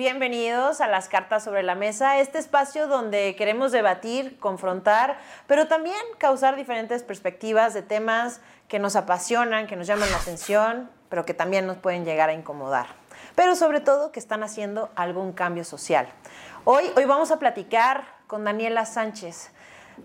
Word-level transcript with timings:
bienvenidos 0.00 0.80
a 0.80 0.86
las 0.86 1.10
cartas 1.10 1.44
sobre 1.44 1.62
la 1.62 1.74
mesa, 1.74 2.20
este 2.20 2.38
espacio 2.38 2.86
donde 2.86 3.36
queremos 3.36 3.70
debatir, 3.70 4.38
confrontar, 4.38 5.18
pero 5.46 5.68
también 5.68 5.98
causar 6.16 6.56
diferentes 6.56 7.02
perspectivas 7.02 7.74
de 7.74 7.82
temas 7.82 8.40
que 8.66 8.78
nos 8.78 8.96
apasionan, 8.96 9.66
que 9.66 9.76
nos 9.76 9.86
llaman 9.86 10.10
la 10.10 10.16
atención, 10.16 10.90
pero 11.10 11.26
que 11.26 11.34
también 11.34 11.66
nos 11.66 11.76
pueden 11.76 12.06
llegar 12.06 12.30
a 12.30 12.32
incomodar. 12.32 12.86
Pero 13.34 13.54
sobre 13.54 13.80
todo 13.80 14.10
que 14.10 14.20
están 14.20 14.42
haciendo 14.42 14.88
algún 14.96 15.34
cambio 15.34 15.64
social. 15.64 16.08
Hoy, 16.64 16.90
hoy 16.96 17.04
vamos 17.04 17.30
a 17.30 17.38
platicar 17.38 18.04
con 18.26 18.42
Daniela 18.42 18.86
Sánchez. 18.86 19.50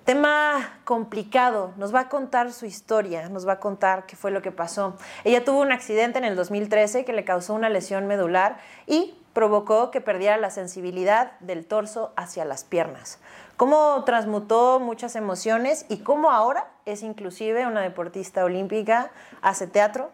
Tema 0.03 0.77
complicado, 0.83 1.71
nos 1.77 1.95
va 1.95 2.01
a 2.01 2.09
contar 2.09 2.51
su 2.51 2.65
historia, 2.65 3.29
nos 3.29 3.47
va 3.47 3.53
a 3.53 3.59
contar 3.61 4.05
qué 4.07 4.17
fue 4.17 4.31
lo 4.31 4.41
que 4.41 4.51
pasó. 4.51 4.97
Ella 5.23 5.45
tuvo 5.45 5.61
un 5.61 5.71
accidente 5.71 6.17
en 6.17 6.25
el 6.25 6.35
2013 6.35 7.05
que 7.05 7.13
le 7.13 7.23
causó 7.23 7.53
una 7.53 7.69
lesión 7.69 8.07
medular 8.07 8.57
y 8.87 9.15
provocó 9.35 9.91
que 9.91 9.99
perdiera 9.99 10.37
la 10.37 10.49
sensibilidad 10.49 11.33
del 11.41 11.67
torso 11.67 12.13
hacia 12.15 12.45
las 12.45 12.63
piernas. 12.63 13.19
Cómo 13.57 14.01
transmutó 14.05 14.79
muchas 14.79 15.17
emociones 15.17 15.85
y 15.89 15.97
cómo 15.97 16.31
ahora 16.31 16.69
es 16.85 17.03
inclusive 17.03 17.67
una 17.67 17.81
deportista 17.81 18.45
olímpica, 18.45 19.11
hace 19.41 19.67
teatro, 19.67 20.09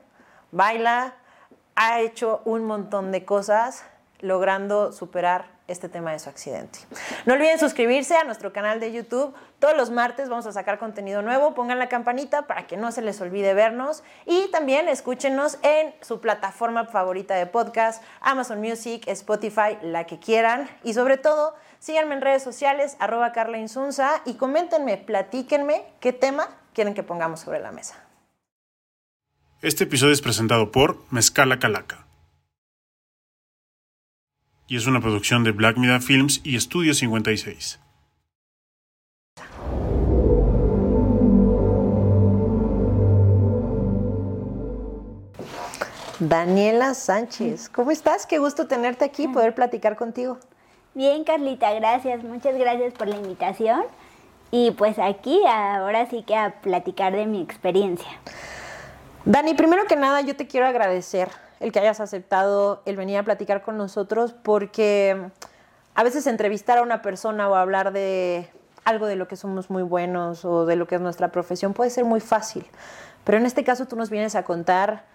baila, 0.52 1.14
ha 1.76 2.00
hecho 2.00 2.42
un 2.46 2.66
montón 2.66 3.12
de 3.12 3.24
cosas 3.24 3.86
logrando 4.22 4.92
superar 4.92 5.46
este 5.72 5.90
tema 5.90 6.12
de 6.12 6.20
su 6.20 6.30
accidente. 6.30 6.80
No 7.26 7.34
olviden 7.34 7.60
suscribirse 7.60 8.16
a 8.16 8.24
nuestro 8.24 8.54
canal 8.54 8.80
de 8.80 8.92
YouTube. 8.92 9.34
Todos 9.60 9.76
los 9.76 9.90
martes 9.90 10.30
vamos 10.30 10.46
a 10.46 10.52
sacar 10.52 10.80
contenido 10.80 11.22
nuevo. 11.22 11.54
Pongan 11.54 11.80
la 11.80 11.90
campanita 11.90 12.48
para 12.48 12.68
que 12.68 12.78
no 12.78 12.92
se 12.92 13.02
les 13.02 13.20
olvide 13.22 13.54
vernos. 13.54 14.04
Y 14.26 14.50
también 14.52 14.90
escúchenos 14.90 15.58
en 15.64 15.94
su 16.02 16.22
plataforma 16.22 16.86
favorita 16.86 17.36
de 17.36 17.46
podcast, 17.46 18.04
Amazon 18.22 18.60
Music, 18.60 19.04
Spotify, 19.08 19.78
la 19.82 20.06
que 20.06 20.20
quieran. 20.20 20.70
Y 20.84 20.94
sobre 20.94 21.18
todo, 21.18 21.56
síganme 21.80 22.16
en 22.16 22.22
redes 22.22 22.44
sociales, 22.44 22.98
arroba 23.00 23.32
Carla 23.32 23.58
Insunza, 23.58 24.22
y 24.26 24.36
coméntenme, 24.36 24.98
platíquenme 24.98 25.84
qué 26.00 26.14
tema 26.14 26.48
quieren 26.74 26.94
que 26.94 27.04
pongamos 27.04 27.40
sobre 27.40 27.60
la 27.60 27.72
mesa. 27.72 27.96
Este 29.62 29.84
episodio 29.84 30.14
es 30.14 30.22
presentado 30.22 30.72
por 30.72 30.98
Mezcala 31.12 31.60
Calaca 31.60 32.01
y 34.72 34.78
es 34.78 34.88
una 34.88 35.02
producción 35.02 35.44
de 35.44 35.52
Black 35.52 35.76
Mida 35.76 36.00
Films 36.00 36.40
y 36.46 36.56
Estudio 36.56 36.94
56. 36.94 37.78
Daniela 46.20 46.94
Sánchez, 46.94 47.68
¿cómo 47.68 47.92
estás? 47.92 48.26
Qué 48.26 48.38
gusto 48.38 48.68
tenerte 48.68 49.04
aquí, 49.04 49.28
poder 49.28 49.54
platicar 49.54 49.98
contigo. 49.98 50.40
Bien, 50.94 51.26
Carlita, 51.26 51.74
gracias. 51.74 52.24
Muchas 52.24 52.58
gracias 52.58 52.94
por 52.94 53.10
la 53.10 53.18
invitación. 53.18 53.82
Y 54.52 54.72
pues 54.72 54.98
aquí 55.00 55.38
ahora 55.50 56.10
sí 56.10 56.24
que 56.24 56.38
a 56.38 56.62
platicar 56.62 57.12
de 57.12 57.26
mi 57.26 57.42
experiencia. 57.42 58.22
Dani, 59.26 59.54
primero 59.54 59.84
que 59.86 59.98
nada 59.98 60.22
yo 60.22 60.38
te 60.38 60.48
quiero 60.48 60.66
agradecer 60.66 61.28
el 61.62 61.72
que 61.72 61.80
hayas 61.80 62.00
aceptado 62.00 62.82
el 62.86 62.98
venir 62.98 63.18
a 63.18 63.24
platicar 63.24 63.62
con 63.62 63.78
nosotros, 63.78 64.34
porque 64.34 65.30
a 65.94 66.04
veces 66.04 66.28
entrevistar 66.28 66.80
a 66.80 66.82
una 66.82 67.02
persona 67.02 67.48
o 67.48 67.56
hablar 67.56 67.94
de 67.94 68.50
algo 68.84 69.06
de 69.06 69.16
lo 69.16 69.28
que 69.28 69.36
somos 69.36 69.70
muy 69.70 69.84
buenos 69.84 70.44
o 70.44 70.66
de 70.66 70.76
lo 70.76 70.88
que 70.88 70.96
es 70.96 71.02
nuestra 71.02 71.32
profesión 71.32 71.74
puede 71.74 71.92
ser 71.92 72.04
muy 72.04 72.20
fácil. 72.20 72.66
Pero 73.24 73.38
en 73.38 73.46
este 73.46 73.64
caso 73.64 73.86
tú 73.86 73.96
nos 73.96 74.10
vienes 74.10 74.36
a 74.36 74.44
contar 74.44 75.06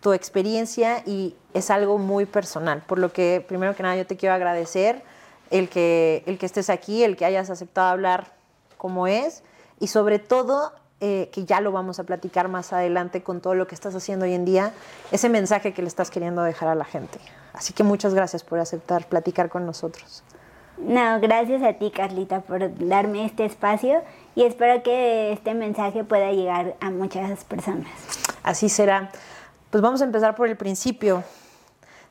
tu 0.00 0.12
experiencia 0.12 1.02
y 1.06 1.34
es 1.54 1.70
algo 1.70 1.96
muy 1.96 2.26
personal, 2.26 2.82
por 2.86 2.98
lo 2.98 3.12
que 3.12 3.44
primero 3.48 3.74
que 3.74 3.82
nada 3.82 3.96
yo 3.96 4.06
te 4.06 4.18
quiero 4.18 4.34
agradecer 4.34 5.02
el 5.50 5.70
que, 5.70 6.22
el 6.26 6.38
que 6.38 6.46
estés 6.46 6.68
aquí, 6.68 7.02
el 7.02 7.16
que 7.16 7.24
hayas 7.24 7.48
aceptado 7.48 7.88
hablar 7.88 8.32
como 8.76 9.06
es 9.06 9.42
y 9.80 9.86
sobre 9.88 10.18
todo 10.18 10.72
eh, 11.00 11.28
que 11.32 11.44
ya 11.44 11.60
lo 11.60 11.72
vamos 11.72 11.98
a 11.98 12.04
platicar 12.04 12.48
más 12.48 12.72
adelante 12.72 13.22
con 13.22 13.40
todo 13.40 13.54
lo 13.54 13.66
que 13.66 13.74
estás 13.74 13.94
haciendo 13.94 14.24
hoy 14.24 14.32
en 14.32 14.44
día, 14.44 14.72
ese 15.12 15.28
mensaje 15.28 15.72
que 15.74 15.82
le 15.82 15.88
estás 15.88 16.10
queriendo 16.10 16.42
dejar 16.42 16.68
a 16.68 16.74
la 16.74 16.84
gente. 16.84 17.18
Así 17.52 17.72
que 17.72 17.82
muchas 17.82 18.14
gracias 18.14 18.42
por 18.42 18.58
aceptar 18.58 19.06
platicar 19.06 19.48
con 19.48 19.66
nosotros. 19.66 20.22
No, 20.78 21.20
gracias 21.20 21.62
a 21.62 21.74
ti, 21.74 21.90
Carlita, 21.90 22.40
por 22.40 22.74
darme 22.86 23.24
este 23.24 23.44
espacio 23.44 24.02
y 24.34 24.44
espero 24.44 24.82
que 24.82 25.32
este 25.32 25.54
mensaje 25.54 26.04
pueda 26.04 26.32
llegar 26.32 26.76
a 26.80 26.90
muchas 26.90 27.44
personas. 27.44 27.90
Así 28.42 28.68
será. 28.68 29.10
Pues 29.70 29.82
vamos 29.82 30.00
a 30.02 30.04
empezar 30.04 30.34
por 30.34 30.48
el 30.48 30.56
principio. 30.56 31.24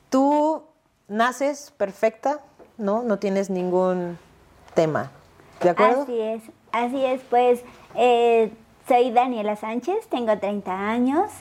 Tú 0.10 0.64
naces 1.08 1.72
perfecta, 1.78 2.40
¿no? 2.78 3.04
No 3.04 3.20
tienes 3.20 3.50
ningún 3.50 4.18
tema. 4.74 5.12
¿De 5.62 5.70
acuerdo? 5.70 6.04
Así 6.04 6.20
es, 6.20 6.44
así 6.72 7.06
es, 7.06 7.22
pues 7.30 7.62
eh, 7.96 8.52
soy 8.88 9.12
Daniela 9.12 9.56
Sánchez, 9.56 10.08
tengo 10.10 10.38
30 10.38 10.90
años 10.90 11.32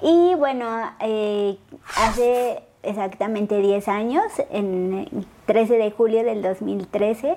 y 0.00 0.34
bueno, 0.36 0.66
eh, 1.00 1.58
hace 1.96 2.62
exactamente 2.82 3.60
10 3.60 3.88
años, 3.88 4.24
en 4.50 5.26
13 5.46 5.76
de 5.76 5.90
julio 5.90 6.24
del 6.24 6.42
2013, 6.42 7.36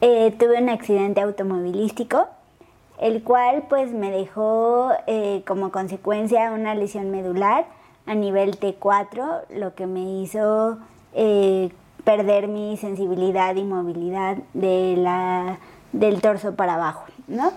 eh, 0.00 0.34
tuve 0.38 0.62
un 0.62 0.68
accidente 0.68 1.20
automovilístico, 1.20 2.26
el 2.98 3.22
cual 3.22 3.64
pues 3.68 3.92
me 3.92 4.10
dejó 4.10 4.90
eh, 5.06 5.42
como 5.46 5.70
consecuencia 5.70 6.52
una 6.52 6.74
lesión 6.74 7.10
medular 7.10 7.66
a 8.06 8.14
nivel 8.14 8.58
T4, 8.58 9.42
lo 9.50 9.74
que 9.74 9.86
me 9.86 10.22
hizo 10.22 10.78
perder 12.04 12.48
mi 12.48 12.76
sensibilidad 12.76 13.54
y 13.56 13.64
movilidad 13.64 14.36
de 14.54 14.94
la, 14.96 15.58
del 15.92 16.20
torso 16.20 16.54
para 16.54 16.74
abajo, 16.74 17.04
¿no? 17.26 17.52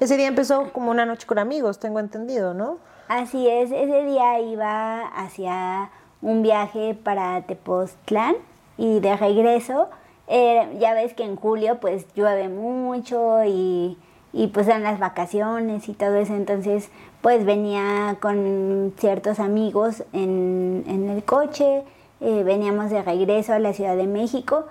Ese 0.00 0.16
día 0.16 0.28
empezó 0.28 0.72
como 0.72 0.90
una 0.90 1.04
noche 1.04 1.26
con 1.26 1.38
amigos, 1.38 1.78
tengo 1.78 2.00
entendido, 2.00 2.54
¿no? 2.54 2.78
Así 3.08 3.46
es, 3.46 3.70
ese 3.70 4.04
día 4.04 4.40
iba 4.40 5.02
hacia 5.08 5.90
un 6.22 6.40
viaje 6.42 6.94
para 6.94 7.42
Tepoztlán 7.42 8.36
y 8.78 9.00
de 9.00 9.14
regreso, 9.18 9.90
eh, 10.26 10.74
ya 10.80 10.94
ves 10.94 11.12
que 11.12 11.24
en 11.24 11.36
julio 11.36 11.80
pues 11.80 12.06
llueve 12.14 12.48
mucho 12.48 13.44
y, 13.44 13.98
y 14.32 14.46
pues 14.46 14.68
en 14.68 14.82
las 14.82 14.98
vacaciones 14.98 15.86
y 15.90 15.92
todo 15.92 16.14
eso, 16.16 16.34
entonces 16.34 16.88
pues 17.20 17.44
venía 17.44 18.16
con 18.22 18.94
ciertos 18.96 19.38
amigos 19.38 20.04
en, 20.14 20.82
en 20.86 21.10
el 21.10 21.24
coche, 21.24 21.84
eh, 22.22 22.42
veníamos 22.42 22.88
de 22.88 23.02
regreso 23.02 23.52
a 23.52 23.58
la 23.58 23.74
Ciudad 23.74 23.96
de 23.96 24.06
México 24.06 24.64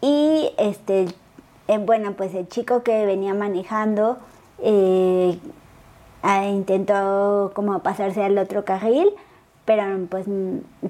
y 0.00 0.50
este, 0.58 1.06
eh, 1.68 1.78
bueno 1.78 2.14
pues 2.14 2.34
el 2.34 2.48
chico 2.48 2.82
que 2.82 3.06
venía 3.06 3.32
manejando 3.32 4.18
eh, 4.62 5.38
intentó 6.50 7.52
como 7.54 7.80
pasarse 7.80 8.22
al 8.22 8.38
otro 8.38 8.64
carril, 8.64 9.10
pero 9.64 9.84
pues 10.08 10.26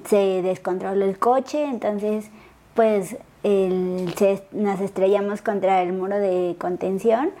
se 0.05 0.41
descontroló 0.41 1.05
el 1.05 1.19
coche, 1.19 1.65
entonces 1.65 2.29
pues 2.73 3.17
nos 3.43 4.79
estrellamos 4.79 5.41
contra 5.41 5.81
el 5.81 5.93
muro 5.93 6.17
de 6.17 6.55
contención 6.59 7.31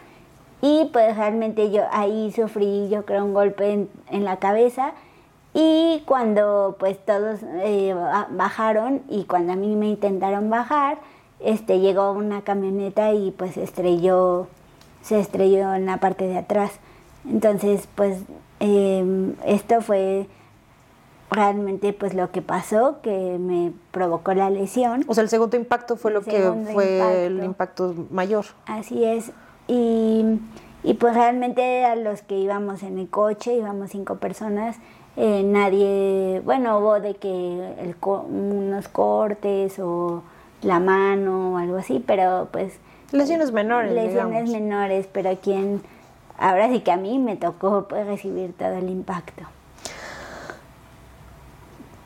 y 0.61 0.89
pues 0.93 1.15
realmente 1.17 1.71
yo 1.71 1.83
ahí 1.91 2.31
sufrí 2.31 2.87
yo 2.89 3.05
creo 3.05 3.25
un 3.25 3.33
golpe 3.33 3.87
en, 4.09 4.23
la 4.23 4.37
cabeza 4.37 4.93
y 5.53 6.03
cuando 6.05 6.77
pues 6.79 6.97
todos 7.05 7.39
eh, 7.63 7.95
bajaron 8.31 9.01
y 9.09 9.25
cuando 9.25 9.53
a 9.53 9.55
mí 9.55 9.75
me 9.75 9.89
intentaron 9.89 10.49
bajar, 10.49 10.97
este 11.39 11.79
llegó 11.79 12.11
una 12.11 12.43
camioneta 12.43 13.13
y 13.13 13.31
pues 13.31 13.57
estrelló 13.57 14.47
se 15.03 15.19
estrelló 15.19 15.75
en 15.75 15.85
la 15.85 15.97
parte 15.97 16.25
de 16.25 16.37
atrás. 16.37 16.71
Entonces, 17.29 17.87
pues 17.95 18.17
em, 18.59 19.35
esto 19.45 19.81
fue 19.81 20.27
realmente 21.29 21.93
pues 21.93 22.13
lo 22.13 22.31
que 22.31 22.41
pasó, 22.41 23.01
que 23.01 23.37
me 23.39 23.73
provocó 23.91 24.33
la 24.33 24.49
lesión. 24.49 25.03
O 25.07 25.13
sea, 25.13 25.23
el 25.23 25.29
segundo 25.29 25.57
impacto 25.57 25.97
fue 25.97 26.11
lo 26.11 26.21
que 26.21 26.51
fue 26.71 27.25
el 27.25 27.43
impacto 27.43 27.93
mayor. 28.09 28.45
Así 28.65 29.03
es. 29.03 29.31
Y, 29.67 30.39
y, 30.83 30.93
pues 30.95 31.13
realmente 31.13 31.85
a 31.85 31.95
los 31.95 32.21
que 32.21 32.37
íbamos 32.37 32.83
en 32.83 32.99
el 32.99 33.09
coche, 33.09 33.55
íbamos 33.55 33.91
cinco 33.91 34.17
personas, 34.17 34.77
eh, 35.15 35.43
nadie, 35.43 36.41
bueno, 36.43 36.79
hubo 36.79 36.99
de 36.99 37.15
que 37.15 37.29
el, 37.29 37.95
unos 38.01 38.87
cortes 38.89 39.79
o 39.79 40.23
la 40.61 40.79
mano 40.79 41.53
o 41.53 41.57
algo 41.57 41.77
así, 41.77 42.03
pero 42.05 42.49
pues 42.51 42.73
Lesiones 43.13 43.51
menores. 43.51 43.93
Lesiones 43.93 44.49
menores, 44.49 45.07
pero 45.11 45.29
a 45.29 45.35
quien, 45.35 45.83
ahora 46.35 46.67
sí 46.69 46.79
que 46.79 46.91
a 46.91 46.97
mí 46.97 47.19
me 47.19 47.35
tocó 47.35 47.87
pues, 47.87 48.07
recibir 48.07 48.53
todo 48.57 48.73
el 48.73 48.89
impacto. 48.89 49.43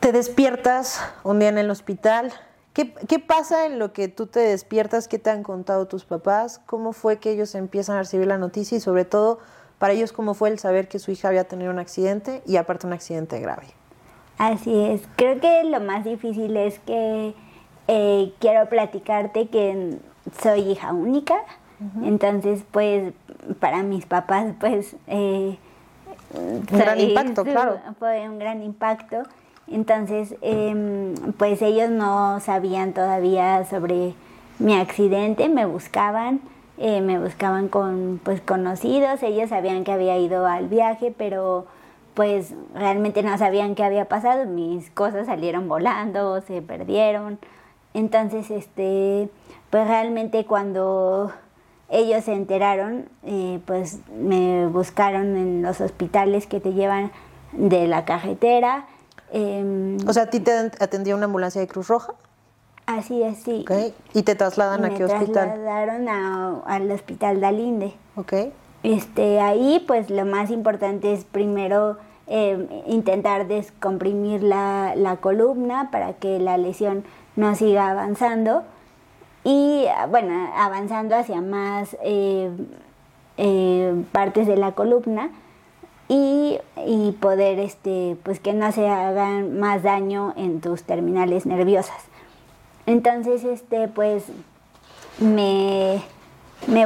Te 0.00 0.12
despiertas 0.12 1.00
un 1.24 1.38
día 1.38 1.48
en 1.48 1.56
el 1.56 1.70
hospital. 1.70 2.30
¿Qué, 2.74 2.92
¿Qué, 3.08 3.18
pasa 3.18 3.64
en 3.64 3.78
lo 3.78 3.94
que 3.94 4.08
tú 4.08 4.26
te 4.26 4.40
despiertas? 4.40 5.08
¿Qué 5.08 5.18
te 5.18 5.30
han 5.30 5.42
contado 5.42 5.88
tus 5.88 6.04
papás? 6.04 6.60
¿Cómo 6.66 6.92
fue 6.92 7.16
que 7.16 7.32
ellos 7.32 7.54
empiezan 7.54 7.96
a 7.96 8.00
recibir 8.00 8.26
la 8.26 8.36
noticia? 8.36 8.76
Y 8.76 8.80
sobre 8.80 9.06
todo, 9.06 9.38
para 9.78 9.94
ellos, 9.94 10.12
¿cómo 10.12 10.34
fue 10.34 10.50
el 10.50 10.58
saber 10.58 10.88
que 10.88 10.98
su 10.98 11.10
hija 11.10 11.28
había 11.28 11.44
tenido 11.44 11.70
un 11.70 11.78
accidente 11.78 12.42
y 12.46 12.56
aparte 12.56 12.86
un 12.86 12.92
accidente 12.92 13.40
grave? 13.40 13.68
Así 14.36 14.78
es. 14.78 15.00
Creo 15.16 15.40
que 15.40 15.64
lo 15.64 15.80
más 15.80 16.04
difícil 16.04 16.54
es 16.58 16.78
que 16.80 17.34
eh, 17.88 18.34
quiero 18.40 18.68
platicarte 18.68 19.48
que 19.48 19.98
soy 20.40 20.60
hija 20.60 20.92
única, 20.92 21.36
entonces 22.02 22.64
pues 22.70 23.12
para 23.60 23.82
mis 23.82 24.06
papás 24.06 24.54
pues... 24.58 24.96
Eh, 25.06 25.58
un 26.34 26.62
gran 26.66 27.00
impacto, 27.00 27.44
claro. 27.44 27.78
Fue 27.98 28.28
un 28.28 28.38
gran 28.38 28.62
impacto. 28.62 29.22
Entonces, 29.70 30.34
em, 30.40 31.14
pues 31.36 31.60
ellos 31.62 31.90
no 31.90 32.40
sabían 32.40 32.94
todavía 32.94 33.64
sobre 33.64 34.14
mi 34.58 34.74
accidente, 34.74 35.48
me 35.48 35.66
buscaban, 35.66 36.40
eh, 36.78 37.00
me 37.00 37.18
buscaban 37.18 37.68
con 37.68 38.20
pues 38.22 38.40
conocidos, 38.40 39.22
ellos 39.22 39.50
sabían 39.50 39.84
que 39.84 39.92
había 39.92 40.18
ido 40.18 40.46
al 40.46 40.68
viaje, 40.68 41.14
pero 41.16 41.66
pues 42.14 42.54
realmente 42.74 43.22
no 43.22 43.36
sabían 43.38 43.74
qué 43.74 43.84
había 43.84 44.06
pasado, 44.06 44.46
mis 44.46 44.90
cosas 44.90 45.26
salieron 45.26 45.68
volando, 45.68 46.40
se 46.40 46.62
perdieron. 46.62 47.38
Entonces, 47.94 48.50
este, 48.50 49.28
pues 49.70 49.86
realmente 49.86 50.44
cuando 50.46 51.32
ellos 51.90 52.24
se 52.24 52.34
enteraron, 52.34 53.08
eh, 53.24 53.60
pues 53.66 53.98
me 54.14 54.66
buscaron 54.66 55.36
en 55.36 55.62
los 55.62 55.80
hospitales 55.80 56.46
que 56.46 56.60
te 56.60 56.72
llevan 56.72 57.10
de 57.52 57.86
la 57.86 58.04
carretera. 58.04 58.86
Em, 59.32 59.96
o 60.06 60.12
sea, 60.12 60.24
¿a 60.24 60.30
ti 60.30 60.40
te 60.40 60.52
atendía 60.52 61.14
una 61.14 61.26
ambulancia 61.26 61.60
de 61.60 61.66
Cruz 61.66 61.88
Roja? 61.88 62.14
Así 62.86 63.22
es, 63.22 63.38
sí. 63.38 63.64
¿Y 64.14 64.22
te 64.22 64.34
trasladan 64.34 64.84
a 64.84 64.90
qué 64.94 65.04
hospital? 65.04 65.26
Me 65.26 65.32
trasladaron 65.32 66.08
al 66.66 66.90
hospital 66.90 67.40
Dalinde. 67.40 67.92
Ok. 68.16 68.32
Este, 68.82 69.40
ahí, 69.40 69.84
pues 69.86 70.08
lo 70.08 70.24
más 70.24 70.50
importante 70.50 71.12
es 71.12 71.24
primero 71.24 71.98
em, 72.26 72.66
intentar 72.86 73.46
descomprimir 73.46 74.42
la, 74.42 74.94
la 74.96 75.16
columna 75.16 75.90
para 75.90 76.14
que 76.14 76.38
la 76.38 76.56
lesión 76.56 77.04
no 77.36 77.54
siga 77.54 77.90
avanzando 77.90 78.62
y 79.48 79.86
bueno, 80.10 80.50
avanzando 80.56 81.16
hacia 81.16 81.40
más 81.40 81.96
eh, 82.02 82.50
eh, 83.38 84.04
partes 84.12 84.46
de 84.46 84.58
la 84.58 84.72
columna 84.72 85.30
y, 86.06 86.58
poder 87.18 87.58
este, 87.58 88.18
pues 88.24 88.40
que 88.40 88.52
no 88.52 88.70
se 88.72 88.86
hagan 88.86 89.58
más 89.58 89.82
daño 89.82 90.34
en 90.36 90.60
tus 90.60 90.82
terminales 90.82 91.46
nerviosas. 91.46 91.96
Entonces, 92.84 93.42
este, 93.44 93.88
pues 93.88 94.24
me, 95.18 96.02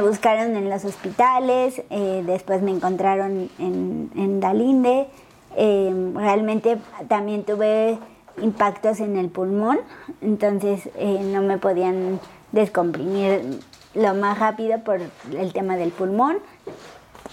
buscaron 0.01 0.55
en 0.55 0.69
los 0.69 0.85
hospitales, 0.85 1.81
eh, 1.89 2.23
después 2.25 2.61
me 2.61 2.71
encontraron 2.71 3.49
en, 3.59 4.09
en 4.15 4.39
Dalinde. 4.39 5.07
realmente 5.53 6.77
también 7.09 7.43
tuve 7.43 7.99
impactos 8.41 9.01
en 9.01 9.17
el 9.17 9.27
pulmón, 9.27 9.79
entonces 10.21 10.89
no 10.97 11.41
me 11.41 11.57
podían 11.57 12.19
descomprimir 12.53 13.59
lo 13.93 14.15
más 14.15 14.39
rápido 14.39 14.79
por 14.79 15.01
el 15.37 15.51
tema 15.51 15.75
del 15.75 15.91
pulmón. 15.91 16.37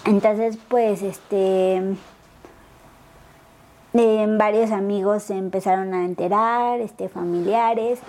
Entonces, 0.05 0.59
pues, 0.69 1.03
este, 1.03 1.77
eh, 3.95 4.27
varios 4.39 4.73
amigos 4.73 5.23
se 5.23 5.37
empezaron 5.37 5.95
a 5.95 6.05
enterar, 6.05 6.81
este, 6.81 7.09
familiares, 7.09 8.01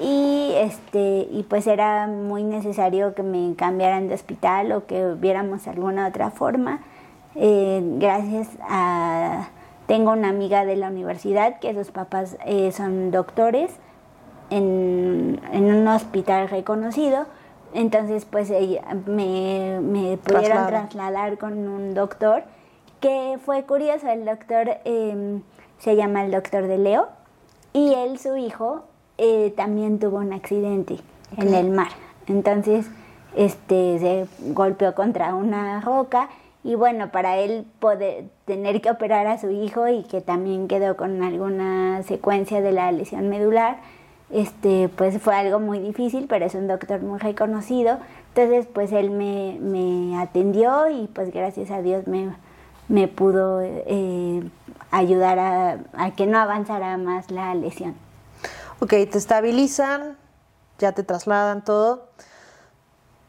y 0.00 0.52
este, 0.54 1.26
y 1.30 1.44
pues 1.48 1.66
era 1.66 2.06
muy 2.06 2.44
necesario 2.44 3.14
que 3.14 3.24
me 3.24 3.56
cambiaran 3.56 4.06
de 4.06 4.14
hospital 4.14 4.70
o 4.70 4.86
que 4.86 5.14
viéramos 5.14 5.66
alguna 5.66 6.06
otra 6.06 6.30
forma. 6.30 6.80
Eh, 7.34 7.80
gracias 7.98 8.48
a 8.68 9.48
tengo 9.86 10.12
una 10.12 10.28
amiga 10.28 10.64
de 10.64 10.76
la 10.76 10.88
universidad 10.88 11.58
que 11.60 11.72
sus 11.74 11.90
papás 11.90 12.36
eh, 12.44 12.70
son 12.72 13.10
doctores 13.10 13.70
en, 14.50 15.40
un 15.52 15.88
hospital 15.88 16.48
reconocido. 16.48 17.26
Entonces, 17.74 18.24
pues 18.24 18.50
ella, 18.50 18.82
me, 19.06 19.80
me 19.80 20.16
pudieron 20.16 20.66
trasladar 20.66 21.38
con 21.38 21.68
un 21.68 21.94
doctor 21.94 22.44
que 23.00 23.38
fue 23.44 23.64
curioso. 23.64 24.08
El 24.08 24.24
doctor 24.24 24.78
em, 24.84 25.42
se 25.78 25.96
llama 25.96 26.24
el 26.24 26.30
doctor 26.30 26.66
de 26.66 26.78
Leo 26.78 27.08
y 27.72 27.94
él, 27.94 28.18
su 28.18 28.36
hijo, 28.36 28.84
eh, 29.18 29.52
también 29.56 29.98
tuvo 29.98 30.18
un 30.18 30.32
accidente 30.32 30.98
en 31.36 31.54
el 31.54 31.70
mar. 31.70 31.88
Entonces, 32.26 32.86
este, 33.36 33.98
se 33.98 34.26
golpeó 34.52 34.94
contra 34.94 35.34
una 35.34 35.80
roca 35.80 36.28
y 36.64 36.74
bueno, 36.74 37.10
para 37.10 37.38
él 37.38 37.66
poder 37.78 38.24
tener 38.44 38.80
que 38.80 38.90
operar 38.90 39.26
a 39.26 39.38
su 39.38 39.50
hijo 39.50 39.88
y 39.88 40.02
que 40.02 40.20
también 40.20 40.68
quedó 40.68 40.96
con 40.96 41.22
alguna 41.22 42.02
secuencia 42.02 42.60
de 42.60 42.72
la 42.72 42.90
lesión 42.92 43.28
medular, 43.28 43.78
este, 44.30 44.88
pues 44.88 45.20
fue 45.20 45.34
algo 45.34 45.58
muy 45.58 45.78
difícil, 45.78 46.26
pero 46.28 46.44
es 46.44 46.54
un 46.54 46.68
doctor 46.68 47.00
muy 47.00 47.18
reconocido. 47.18 47.98
Entonces, 48.34 48.66
pues 48.72 48.92
él 48.92 49.10
me, 49.10 49.58
me 49.60 50.18
atendió 50.18 50.88
y 50.88 51.06
pues 51.08 51.32
gracias 51.32 51.70
a 51.70 51.82
Dios 51.82 52.06
me, 52.06 52.30
me 52.88 53.08
pudo 53.08 53.60
eh, 53.62 54.48
ayudar 54.90 55.38
a, 55.38 55.78
a, 55.94 56.10
que 56.12 56.26
no 56.26 56.38
avanzara 56.38 56.96
más 56.98 57.30
la 57.30 57.54
lesión. 57.54 57.94
Ok, 58.80 58.90
te 58.90 59.18
estabilizan, 59.18 60.16
ya 60.78 60.92
te 60.92 61.02
trasladan 61.02 61.64
todo, 61.64 62.08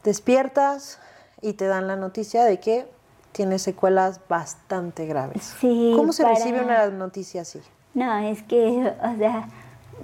despiertas 0.04 1.00
y 1.42 1.54
te 1.54 1.66
dan 1.66 1.88
la 1.88 1.96
noticia 1.96 2.44
de 2.44 2.60
que 2.60 2.86
tienes 3.32 3.62
secuelas 3.62 4.20
bastante 4.28 5.06
graves. 5.06 5.54
Sí, 5.60 5.92
¿Cómo 5.96 6.12
se 6.12 6.24
recibe 6.24 6.60
una 6.60 6.86
noticia 6.88 7.42
así? 7.42 7.60
No, 7.94 8.18
es 8.18 8.42
que, 8.42 8.92
o 9.02 9.18
sea, 9.18 9.48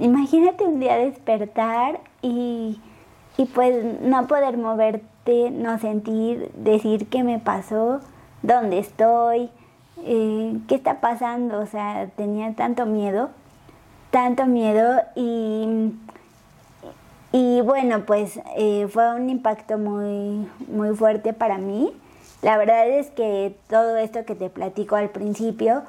imagínate 0.01 0.65
un 0.65 0.81
día 0.81 0.97
despertar 0.97 2.01
y, 2.23 2.81
pues 3.55 4.01
no 4.01 4.27
poder 4.27 4.57
moverte, 4.57 5.51
no 5.51 5.79
sentir, 5.79 6.51
decir 6.55 7.09
qué 7.09 7.23
me 7.23 7.39
pasó, 7.39 8.01
dónde 8.43 8.79
estoy, 8.79 9.51
eh, 10.05 10.59
qué 10.69 10.75
está 10.75 11.01
pasando. 11.01 11.61
O 11.61 11.67
sea, 11.67 12.09
tenía 12.17 12.55
tanto 12.55 12.87
miedo, 12.87 13.31
tanto 14.11 14.47
miedo 14.47 15.03
y, 15.15 15.93
y 17.33 17.61
bueno, 17.63 18.05
pues 18.07 18.41
eh, 18.57 18.89
fue 18.91 19.15
un 19.15 19.31
impacto 19.31 19.79
muy, 19.79 20.49
muy 20.69 20.97
fuerte 20.97 21.33
para 21.33 21.59
mí. 21.59 21.93
La 22.43 22.57
verdad 22.59 22.89
es 22.89 23.11
que 23.11 23.57
todo 23.69 23.97
esto 23.97 24.25
que 24.25 24.35
te 24.35 24.51
platico 24.51 24.97
al 24.97 25.11
principio 25.11 25.83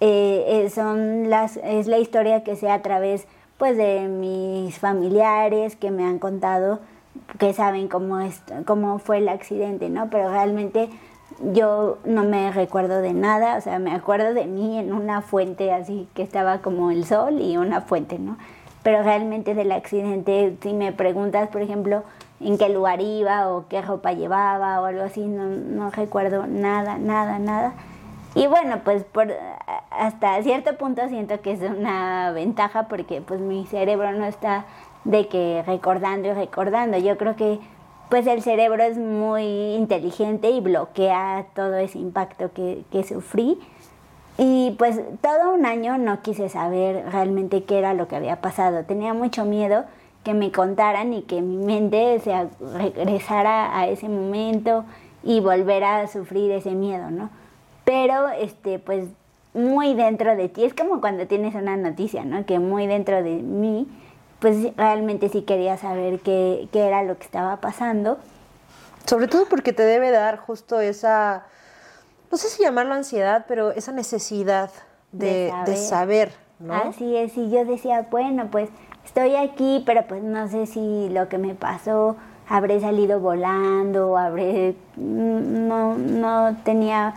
eh, 0.00 0.70
son 0.74 1.28
las, 1.28 1.58
es 1.58 1.86
la 1.86 1.98
historia 1.98 2.42
que 2.42 2.56
sé 2.56 2.70
a 2.70 2.80
través 2.82 3.26
pues 3.60 3.76
de 3.76 4.08
mis 4.08 4.78
familiares 4.78 5.76
que 5.76 5.90
me 5.90 6.02
han 6.02 6.18
contado 6.18 6.80
que 7.38 7.52
saben 7.52 7.88
cómo 7.88 8.18
es, 8.18 8.40
cómo 8.64 8.98
fue 8.98 9.18
el 9.18 9.28
accidente, 9.28 9.90
¿no? 9.90 10.08
Pero 10.08 10.30
realmente 10.30 10.88
yo 11.52 11.98
no 12.06 12.24
me 12.24 12.52
recuerdo 12.52 13.02
de 13.02 13.12
nada, 13.12 13.58
o 13.58 13.60
sea, 13.60 13.78
me 13.78 13.92
acuerdo 13.92 14.32
de 14.32 14.46
mí 14.46 14.78
en 14.78 14.94
una 14.94 15.20
fuente 15.20 15.72
así 15.72 16.08
que 16.14 16.22
estaba 16.22 16.62
como 16.62 16.90
el 16.90 17.04
sol 17.04 17.38
y 17.38 17.58
una 17.58 17.82
fuente, 17.82 18.18
¿no? 18.18 18.38
Pero 18.82 19.02
realmente 19.02 19.54
del 19.54 19.72
accidente, 19.72 20.56
si 20.62 20.72
me 20.72 20.92
preguntas, 20.92 21.50
por 21.50 21.60
ejemplo, 21.60 22.02
en 22.40 22.56
qué 22.56 22.70
lugar 22.70 23.02
iba 23.02 23.50
o 23.50 23.68
qué 23.68 23.82
ropa 23.82 24.14
llevaba 24.14 24.80
o 24.80 24.86
algo 24.86 25.02
así, 25.02 25.26
no, 25.26 25.48
no 25.48 25.90
recuerdo 25.90 26.46
nada, 26.46 26.96
nada, 26.96 27.38
nada. 27.38 27.74
Y 28.34 28.46
bueno, 28.46 28.80
pues 28.84 29.04
por 29.04 29.32
hasta 29.90 30.42
cierto 30.42 30.76
punto 30.76 31.08
siento 31.08 31.40
que 31.40 31.52
es 31.52 31.60
una 31.60 32.30
ventaja 32.32 32.88
porque 32.88 33.20
pues 33.20 33.40
mi 33.40 33.66
cerebro 33.66 34.12
no 34.12 34.24
está 34.24 34.66
de 35.04 35.26
que 35.28 35.64
recordando 35.66 36.28
y 36.28 36.32
recordando. 36.32 36.96
Yo 36.98 37.16
creo 37.16 37.34
que 37.34 37.58
pues 38.08 38.26
el 38.26 38.42
cerebro 38.42 38.82
es 38.82 38.98
muy 38.98 39.74
inteligente 39.74 40.50
y 40.50 40.60
bloquea 40.60 41.46
todo 41.54 41.76
ese 41.76 41.98
impacto 41.98 42.52
que, 42.52 42.84
que 42.90 43.04
sufrí. 43.04 43.58
Y 44.38 44.74
pues 44.78 45.00
todo 45.20 45.52
un 45.52 45.66
año 45.66 45.98
no 45.98 46.22
quise 46.22 46.48
saber 46.48 47.04
realmente 47.10 47.64
qué 47.64 47.78
era 47.78 47.94
lo 47.94 48.08
que 48.08 48.16
había 48.16 48.40
pasado. 48.40 48.84
Tenía 48.84 49.12
mucho 49.12 49.44
miedo 49.44 49.84
que 50.24 50.34
me 50.34 50.52
contaran 50.52 51.12
y 51.12 51.22
que 51.22 51.42
mi 51.42 51.56
mente 51.56 52.18
se 52.20 52.48
regresara 52.74 53.78
a 53.78 53.88
ese 53.88 54.08
momento 54.08 54.84
y 55.22 55.40
volver 55.40 55.84
a 55.84 56.06
sufrir 56.06 56.52
ese 56.52 56.70
miedo, 56.72 57.10
¿no? 57.10 57.30
Pero 57.90 58.28
este, 58.28 58.78
pues 58.78 59.08
muy 59.52 59.94
dentro 59.94 60.36
de 60.36 60.48
ti, 60.48 60.62
es 60.64 60.74
como 60.74 61.00
cuando 61.00 61.26
tienes 61.26 61.56
una 61.56 61.76
noticia, 61.76 62.24
¿no? 62.24 62.46
Que 62.46 62.60
muy 62.60 62.86
dentro 62.86 63.20
de 63.20 63.34
mí, 63.34 63.88
pues 64.38 64.76
realmente 64.76 65.28
sí 65.28 65.42
quería 65.42 65.76
saber 65.76 66.20
qué, 66.20 66.68
qué 66.72 66.86
era 66.86 67.02
lo 67.02 67.18
que 67.18 67.24
estaba 67.24 67.56
pasando. 67.56 68.18
Sobre 69.06 69.26
todo 69.26 69.46
porque 69.46 69.72
te 69.72 69.82
debe 69.82 70.12
dar 70.12 70.36
justo 70.36 70.78
esa, 70.78 71.46
no 72.30 72.38
sé 72.38 72.48
si 72.48 72.62
llamarlo 72.62 72.94
ansiedad, 72.94 73.44
pero 73.48 73.72
esa 73.72 73.90
necesidad 73.90 74.70
de, 75.10 75.52
de, 75.66 75.76
saber. 75.76 76.30
¿no? 76.60 76.74
Así 76.74 77.16
es, 77.16 77.36
y 77.36 77.50
yo 77.50 77.64
decía, 77.64 78.06
bueno, 78.08 78.52
pues 78.52 78.70
estoy 79.04 79.34
aquí, 79.34 79.82
pero 79.84 80.06
pues 80.06 80.22
no 80.22 80.46
sé 80.46 80.66
si 80.66 81.08
lo 81.08 81.28
que 81.28 81.38
me 81.38 81.56
pasó 81.56 82.16
habré 82.48 82.80
salido 82.80 83.18
volando, 83.18 84.16
habré, 84.16 84.76
no, 84.96 85.96
no 85.96 86.56
tenía 86.62 87.14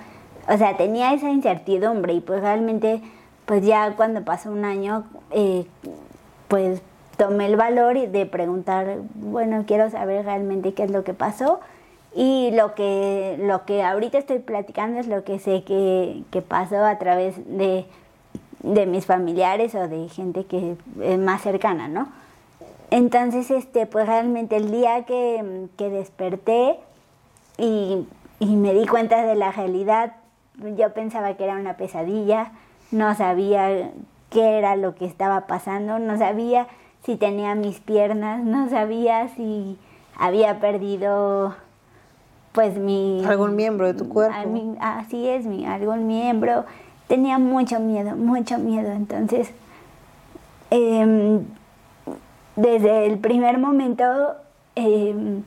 o 0.48 0.58
sea, 0.58 0.78
tenía 0.78 1.14
esa 1.14 1.30
incertidumbre 1.30 2.14
y 2.14 2.20
pues 2.22 2.42
realmente, 2.42 3.02
pues 3.46 3.66
ya 3.66 3.96
cuando 3.96 4.24
pasó 4.24 4.52
un 4.52 4.66
año, 4.66 5.06
eh, 5.32 5.66
pues 6.48 6.82
tomé 7.18 7.46
el 7.46 7.56
valor 7.56 7.98
de 8.10 8.26
preguntar, 8.26 8.98
bueno, 9.16 9.64
quiero 9.66 9.90
saber 9.90 10.26
realmente 10.26 10.74
qué 10.74 10.84
es 10.84 10.92
lo 10.92 11.04
que 11.04 11.14
pasó. 11.14 11.60
Y 12.16 12.52
lo 12.52 12.76
que, 12.76 13.38
lo 13.40 13.66
que 13.66 13.82
ahorita 13.82 14.20
estoy 14.20 14.40
platicando 14.40 15.00
es 15.00 15.08
lo 15.08 15.24
que 15.24 15.40
sé 15.40 15.64
que, 15.64 16.24
que 16.30 16.44
pasó 16.44 16.84
a 16.86 17.00
través 17.00 17.36
de, 17.48 17.86
de, 18.62 18.86
mis 18.86 19.08
familiares 19.08 19.74
o 19.74 19.88
de 19.88 20.08
gente 20.10 20.46
que 20.46 20.76
es 21.02 21.18
más 21.18 21.42
cercana, 21.42 21.88
¿no? 21.88 22.10
Entonces, 22.92 23.50
este, 23.50 23.88
pues 23.88 24.06
realmente 24.06 24.58
el 24.58 24.70
día 24.70 25.06
que, 25.06 25.68
que 25.76 25.90
desperté 25.90 26.78
y, 27.58 28.06
y 28.40 28.56
me 28.58 28.76
di 28.76 28.86
cuenta 28.86 29.26
de 29.26 29.34
la 29.34 29.52
realidad, 29.52 30.14
yo 30.76 30.94
pensaba 30.94 31.36
que 31.36 31.44
era 31.44 31.56
una 31.56 31.78
pesadilla, 31.78 32.52
no 32.92 33.14
sabía 33.16 33.92
qué 34.30 34.58
era 34.58 34.76
lo 34.76 34.96
que 34.96 35.06
estaba 35.06 35.48
pasando, 35.48 36.00
no 36.00 36.18
sabía 36.18 36.68
si 37.04 37.16
tenía 37.16 37.56
mis 37.56 37.80
piernas, 37.80 38.44
no 38.44 38.70
sabía 38.70 39.28
si 39.30 39.78
había 40.18 40.60
perdido 40.60 41.56
pues 42.54 42.78
mi... 42.78 43.24
Algún 43.26 43.56
miembro 43.56 43.88
de 43.88 43.96
tu 43.96 44.08
cuerpo. 44.08 44.38
así 44.80 45.28
es, 45.28 45.46
mi, 45.46 45.66
algún 45.66 46.08
miembro. 46.08 46.66
Tenía 47.08 47.40
mucho 47.40 47.80
miedo, 47.80 48.16
mucho 48.16 48.60
miedo. 48.60 48.92
Entonces, 48.92 49.52
em, 50.70 51.44
desde 52.56 53.08
el 53.08 53.18
primer 53.18 53.58
momento, 53.58 54.06
em, 54.76 55.44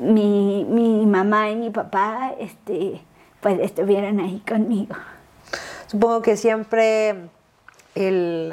mi, 0.00 0.64
mi, 0.68 1.06
mamá 1.06 1.50
y 1.50 1.56
mi 1.56 1.70
papá, 1.70 2.34
este, 2.38 3.00
pues 3.46 3.60
estuvieron 3.60 4.18
ahí 4.18 4.40
conmigo. 4.40 4.96
Supongo 5.86 6.20
que 6.20 6.36
siempre 6.36 7.28
el, 7.94 8.52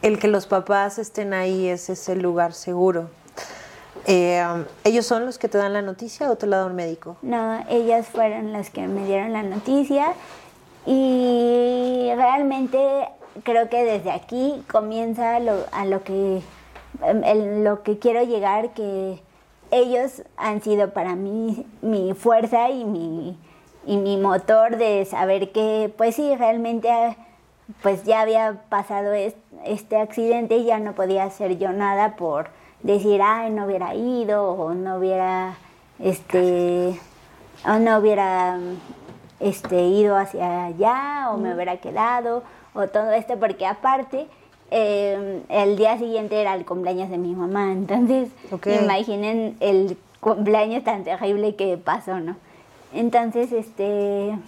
el 0.00 0.18
que 0.20 0.28
los 0.28 0.46
papás 0.46 1.00
estén 1.00 1.34
ahí 1.34 1.66
es 1.66 1.90
ese 1.90 2.14
lugar 2.14 2.52
seguro. 2.52 3.10
Eh, 4.06 4.44
¿Ellos 4.84 5.06
son 5.06 5.26
los 5.26 5.38
que 5.38 5.48
te 5.48 5.58
dan 5.58 5.72
la 5.72 5.82
noticia 5.82 6.30
o 6.30 6.36
te 6.36 6.46
la 6.46 6.58
da 6.58 6.66
un 6.66 6.76
médico? 6.76 7.16
No, 7.20 7.64
ellas 7.68 8.06
fueron 8.06 8.52
las 8.52 8.70
que 8.70 8.86
me 8.86 9.04
dieron 9.06 9.32
la 9.32 9.42
noticia 9.42 10.12
y 10.86 12.12
realmente 12.14 13.08
creo 13.42 13.68
que 13.68 13.82
desde 13.82 14.12
aquí 14.12 14.62
comienza 14.70 15.40
lo, 15.40 15.64
a 15.72 15.84
lo 15.84 16.04
que, 16.04 16.42
lo 17.64 17.82
que 17.82 17.98
quiero 17.98 18.22
llegar, 18.22 18.72
que 18.72 19.20
ellos 19.72 20.22
han 20.36 20.62
sido 20.62 20.92
para 20.92 21.16
mí 21.16 21.66
mi 21.82 22.14
fuerza 22.14 22.70
y 22.70 22.84
mi, 22.84 23.36
y 23.88 23.96
mi 23.96 24.18
motor 24.18 24.76
de 24.76 25.06
saber 25.06 25.50
que, 25.50 25.90
pues 25.96 26.14
sí, 26.14 26.36
realmente 26.36 26.90
pues 27.82 28.04
ya 28.04 28.20
había 28.20 28.60
pasado 28.68 29.14
este 29.64 29.96
accidente 29.96 30.58
y 30.58 30.64
ya 30.64 30.78
no 30.78 30.92
podía 30.92 31.24
hacer 31.24 31.58
yo 31.58 31.72
nada 31.72 32.14
por 32.16 32.50
decir, 32.82 33.22
ay, 33.22 33.50
no 33.50 33.64
hubiera 33.64 33.94
ido 33.94 34.50
o 34.50 34.74
no 34.74 34.98
hubiera, 34.98 35.56
este, 36.00 37.00
o 37.66 37.78
no 37.78 37.98
hubiera, 37.98 38.58
este, 39.40 39.80
ido 39.80 40.18
hacia 40.18 40.66
allá 40.66 41.30
o 41.32 41.38
me 41.38 41.54
hubiera 41.54 41.78
quedado 41.78 42.42
o 42.74 42.88
todo 42.88 43.10
esto, 43.12 43.38
porque 43.40 43.66
aparte, 43.66 44.26
em, 44.70 45.40
el 45.48 45.76
día 45.78 45.96
siguiente 45.96 46.38
era 46.38 46.54
el 46.54 46.66
cumpleaños 46.66 47.08
de 47.08 47.16
mi 47.16 47.34
mamá, 47.34 47.72
entonces 47.72 48.28
imaginen 48.66 49.56
el 49.60 49.96
cumpleaños 50.20 50.84
tan 50.84 51.04
terrible 51.04 51.56
que 51.56 51.78
pasó, 51.78 52.20
¿no? 52.20 52.36
Entonces, 52.92 53.52
este, 53.52 54.38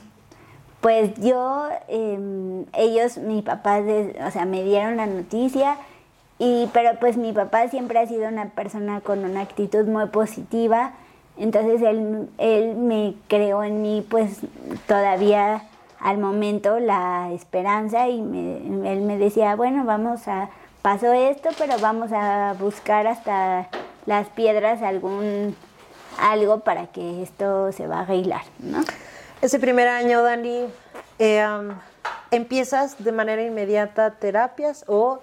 pues 0.81 1.15
yo, 1.21 1.69
em, 1.89 2.65
ellos, 2.73 3.19
mi 3.19 3.43
papá, 3.43 3.81
o 4.27 4.31
sea, 4.31 4.45
me 4.47 4.63
dieron 4.63 4.97
la 4.97 5.07
noticia 5.07 5.77
y, 6.39 6.69
pero 6.73 6.99
pues 6.99 7.17
mi 7.19 7.33
papá 7.33 7.69
siempre 7.69 7.99
ha 7.99 8.07
sido 8.07 8.29
una 8.29 8.47
persona 8.47 9.01
con 9.03 9.25
una 9.25 9.43
actitud 9.43 9.85
muy 9.87 10.07
positiva, 10.07 10.93
entonces 11.37 11.83
él, 11.83 12.29
él 12.39 12.77
me 12.77 13.15
creó 13.29 13.63
en 13.63 13.83
mí 13.83 14.07
pues 14.09 14.41
todavía 14.87 15.65
al 16.01 16.19
momento 16.19 16.81
la 16.81 17.31
esperanza 17.33 18.09
y 18.09 18.21
él 18.21 19.03
me 19.03 19.19
decía, 19.19 19.55
bueno, 19.55 19.85
vamos 19.85 20.29
a, 20.29 20.49
pasó 20.81 21.13
esto, 21.13 21.51
pero 21.59 21.75
vamos 21.79 22.11
a 22.13 22.55
buscar 22.59 23.07
hasta 23.07 23.69
las 24.07 24.29
piedras 24.29 24.83
algún 24.83 25.55
algo 26.21 26.61
para 26.61 26.89
que 26.89 27.23
esto 27.23 27.73
se 27.73 27.87
va 27.87 27.99
a 27.99 28.01
arreglar, 28.03 28.43
¿no? 28.59 28.81
Ese 29.41 29.59
primer 29.59 29.89
año, 29.89 30.23
Dani, 30.23 30.67
eh, 31.19 31.45
¿empiezas 32.31 33.03
de 33.03 33.13
manera 33.13 33.43
inmediata 33.43 34.13
terapias 34.13 34.85
o 34.87 35.21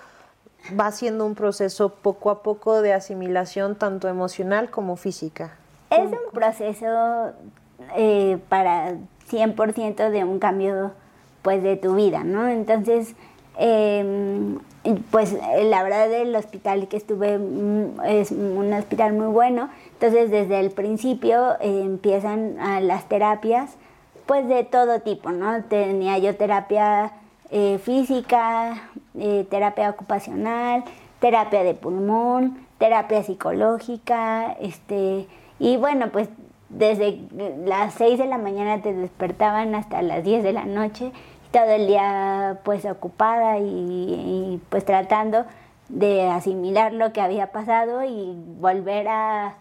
va 0.78 0.92
siendo 0.92 1.26
un 1.26 1.36
proceso 1.36 1.90
poco 1.90 2.30
a 2.30 2.44
poco 2.44 2.82
de 2.82 2.94
asimilación 2.94 3.76
tanto 3.76 4.08
emocional 4.08 4.70
como 4.70 4.96
física. 4.96 5.56
Es 5.90 6.10
un 6.12 6.32
proceso 6.34 7.32
eh, 7.96 8.38
para 8.50 8.96
100% 9.30 10.10
de 10.10 10.24
un 10.24 10.40
cambio 10.40 10.92
pues 11.42 11.64
de 11.64 11.78
tu 11.78 11.96
vida, 11.96 12.24
¿no? 12.24 12.48
Entonces, 12.48 13.16
em, 13.58 14.60
pues 15.12 15.34
la 15.34 15.84
verdad 15.84 16.12
el 16.12 16.36
hospital 16.36 16.88
que 16.90 16.98
estuve 16.98 17.38
mm, 17.38 18.02
es 18.06 18.32
un 18.32 18.74
hospital 18.74 19.14
muy 19.14 19.28
bueno, 19.28 19.70
entonces 20.00 20.30
desde 20.30 20.60
el 20.60 20.70
principio 20.70 21.54
eh, 21.60 21.82
empiezan 21.84 22.56
las 22.88 23.10
terapias 23.10 23.78
pues 24.28 24.48
de 24.48 24.64
todo 24.64 25.00
tipo, 25.00 25.32
¿no? 25.32 25.64
Tenía 25.64 26.20
yo 26.20 26.36
terapia 26.36 27.14
eh, 27.50 27.80
física, 27.80 28.90
eh, 29.18 29.48
terapia 29.50 29.90
ocupacional, 29.90 30.84
terapia 31.20 31.64
de 31.64 31.74
pulmón, 31.74 32.60
terapia 32.78 33.24
psicológica, 33.24 34.52
este, 34.60 35.28
y 35.58 35.78
bueno, 35.78 36.10
pues 36.12 36.30
desde 36.70 37.22
las 37.66 37.94
6 37.96 38.20
de 38.20 38.26
la 38.26 38.38
mañana 38.38 38.82
te 38.82 38.94
despertaban 38.94 39.74
hasta 39.74 40.02
las 40.02 40.24
10 40.24 40.44
de 40.44 40.54
la 40.54 40.66
noche, 40.66 41.12
todo 41.52 41.72
el 41.72 41.88
día 41.88 42.60
pues 42.66 42.86
ocupada 42.86 43.58
y, 43.60 44.62
pues 44.70 44.84
tratando 44.86 45.46
de 45.88 46.28
asimilar 46.28 46.92
lo 46.92 47.14
que 47.14 47.22
había 47.22 47.54
pasado 47.54 48.04
y 48.04 48.36
volver 48.60 49.08
a, 49.08 49.56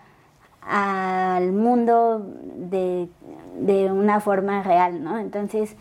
al 0.66 1.52
mundo 1.52 2.26
de, 2.56 3.08
de, 3.58 3.90
una 3.90 4.20
forma 4.20 4.62
real, 4.62 5.02
¿no? 5.02 5.18
Entonces, 5.18 5.76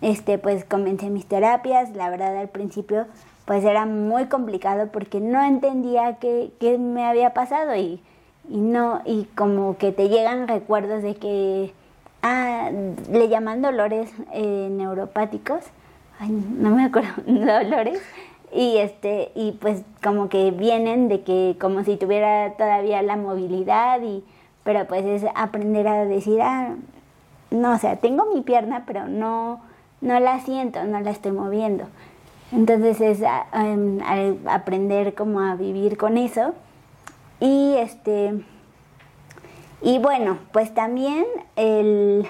este, 0.00 0.38
pues 0.38 0.64
comencé 0.64 1.10
mis 1.10 1.26
terapias, 1.26 1.94
la 1.94 2.10
verdad 2.10 2.36
al 2.36 2.48
principio 2.48 3.06
pues 3.46 3.64
era 3.64 3.86
muy 3.86 4.26
complicado 4.26 4.88
porque 4.92 5.20
no 5.20 5.42
entendía 5.42 6.16
qué, 6.16 6.50
qué 6.60 6.78
me 6.78 7.06
había 7.06 7.32
pasado 7.32 7.74
y, 7.76 8.02
y, 8.50 8.58
no, 8.58 9.00
y 9.06 9.24
como 9.36 9.78
que 9.78 9.92
te 9.92 10.08
llegan 10.08 10.48
recuerdos 10.48 11.02
de 11.02 11.14
que, 11.14 11.72
ah, 12.22 12.70
le 13.10 13.28
llaman 13.28 13.62
dolores 13.62 14.10
eh, 14.32 14.68
neuropáticos, 14.70 15.64
ay, 16.18 16.30
no 16.30 16.70
me 16.70 16.84
acuerdo, 16.84 17.10
dolores, 17.26 18.00
y 18.52 18.78
este, 18.78 19.32
y 19.34 19.52
pues 19.52 19.82
como 20.02 20.28
que 20.28 20.50
vienen 20.50 21.08
de 21.08 21.22
que 21.22 21.56
como 21.60 21.84
si 21.84 21.96
tuviera 21.96 22.54
todavía 22.56 23.02
la 23.02 23.16
movilidad 23.16 24.00
y, 24.02 24.24
pero 24.64 24.86
pues 24.86 25.04
es 25.04 25.24
aprender 25.34 25.88
a 25.88 26.04
decir, 26.04 26.40
ah, 26.42 26.74
no, 27.50 27.74
o 27.74 27.78
sea, 27.78 27.96
tengo 27.96 28.26
mi 28.34 28.42
pierna, 28.42 28.84
pero 28.86 29.06
no, 29.06 29.60
no 30.00 30.20
la 30.20 30.40
siento, 30.40 30.84
no 30.84 31.00
la 31.00 31.10
estoy 31.10 31.32
moviendo. 31.32 31.86
Entonces 32.52 33.00
es 33.00 33.22
em, 33.52 33.98
aprender 34.46 35.14
como 35.14 35.40
a 35.40 35.56
vivir 35.56 35.96
con 35.96 36.16
eso. 36.16 36.54
Y 37.40 37.74
este 37.76 38.34
y 39.82 39.98
bueno, 39.98 40.38
pues 40.52 40.74
también 40.74 41.24
el, 41.54 42.26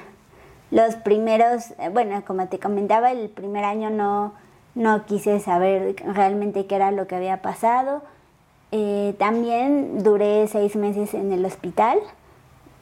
los 0.71 0.97
primeros, 0.97 1.75
bueno, 1.93 2.23
como 2.27 2.49
te 2.49 2.59
comentaba, 2.59 3.13
el 3.13 3.29
primer 3.29 3.65
año 3.65 3.89
no, 3.91 4.35
no 4.77 5.07
quise 5.07 5.41
saber 5.41 5.97
realmente 6.05 6.67
qué 6.67 6.77
era 6.77 6.93
lo 6.93 7.09
que 7.09 7.17
había 7.17 7.41
pasado. 7.41 8.03
Eh, 8.73 9.17
también 9.19 10.05
duré 10.05 10.47
seis 10.49 10.77
meses 10.77 11.15
en 11.15 11.33
el 11.33 11.45
hospital 11.45 11.99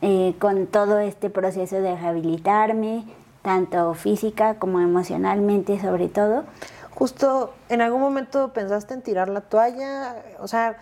eh, 0.03 0.35
con 0.41 0.67
todo 0.67 0.99
este 0.99 1.31
proceso 1.31 1.77
de 1.77 1.97
rehabilitarme, 1.97 3.05
tanto 3.43 3.95
física 3.95 4.57
como 4.57 4.81
emocionalmente 4.81 5.81
sobre 5.81 6.09
todo. 6.09 6.45
Justo, 6.91 7.55
¿en 7.69 7.81
algún 7.81 8.01
momento 8.01 8.53
pensaste 8.53 8.95
en 8.95 9.03
tirar 9.03 9.29
la 9.29 9.43
toalla? 9.43 10.17
O 10.41 10.49
sea, 10.49 10.77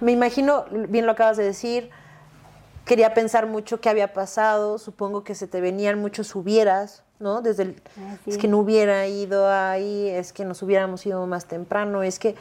me 0.00 0.12
imagino, 0.12 0.64
bien 0.88 1.04
lo 1.04 1.12
acabas 1.12 1.36
de 1.36 1.44
decir, 1.44 1.90
quería 2.92 3.14
pensar 3.14 3.46
mucho 3.46 3.80
qué 3.80 3.88
había 3.88 4.12
pasado, 4.12 4.76
supongo 4.76 5.24
que 5.24 5.34
se 5.34 5.46
te 5.46 5.62
venían 5.62 5.98
muchos 5.98 6.34
hubieras, 6.36 7.04
¿no? 7.20 7.40
Desde 7.40 7.62
el, 7.62 7.82
es 8.26 8.36
que 8.36 8.48
no 8.48 8.58
hubiera 8.58 9.06
ido 9.06 9.48
ahí, 9.48 10.10
es 10.10 10.34
que 10.34 10.44
nos 10.44 10.60
hubiéramos 10.60 11.06
ido 11.06 11.26
más 11.26 11.46
temprano, 11.46 12.02
es 12.02 12.18
que, 12.18 12.34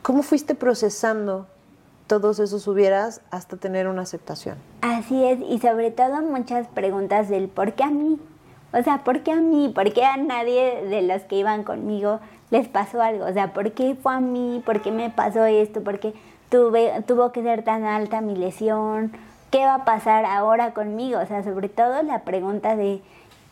¿cómo 0.00 0.22
fuiste 0.22 0.54
procesando 0.54 1.48
todos 2.06 2.38
esos 2.38 2.66
hubieras 2.66 3.20
hasta 3.30 3.58
tener 3.58 3.88
una 3.88 4.02
aceptación. 4.02 4.56
Así 4.80 5.22
es, 5.22 5.38
y 5.46 5.58
sobre 5.58 5.90
todo 5.90 6.22
muchas 6.22 6.66
preguntas 6.68 7.28
del 7.28 7.48
por 7.48 7.74
qué 7.74 7.84
a 7.84 7.90
mí. 7.90 8.18
O 8.72 8.82
sea, 8.82 9.04
¿por 9.04 9.22
qué 9.22 9.32
a 9.32 9.40
mí? 9.40 9.70
¿Por 9.74 9.92
qué 9.92 10.06
a 10.06 10.16
nadie 10.16 10.82
de 10.86 11.02
los 11.02 11.22
que 11.22 11.36
iban 11.36 11.62
conmigo 11.62 12.20
les 12.50 12.68
pasó 12.68 13.02
algo, 13.02 13.26
o 13.26 13.32
sea, 13.32 13.52
¿por 13.52 13.72
qué 13.72 13.96
fue 14.02 14.14
a 14.14 14.20
mí? 14.20 14.62
¿Por 14.64 14.80
qué 14.80 14.90
me 14.90 15.10
pasó 15.10 15.44
esto? 15.44 15.82
¿Por 15.82 16.00
qué 16.00 16.14
tuve, 16.50 17.02
tuvo 17.06 17.32
que 17.32 17.42
ser 17.42 17.64
tan 17.64 17.84
alta 17.84 18.22
mi 18.22 18.34
lesión? 18.34 19.12
¿Qué 19.52 19.66
va 19.66 19.74
a 19.74 19.84
pasar 19.84 20.24
ahora 20.24 20.72
conmigo? 20.72 21.20
O 21.20 21.26
sea, 21.26 21.44
sobre 21.44 21.68
todo 21.68 22.02
la 22.02 22.20
pregunta 22.20 22.74
de 22.74 23.02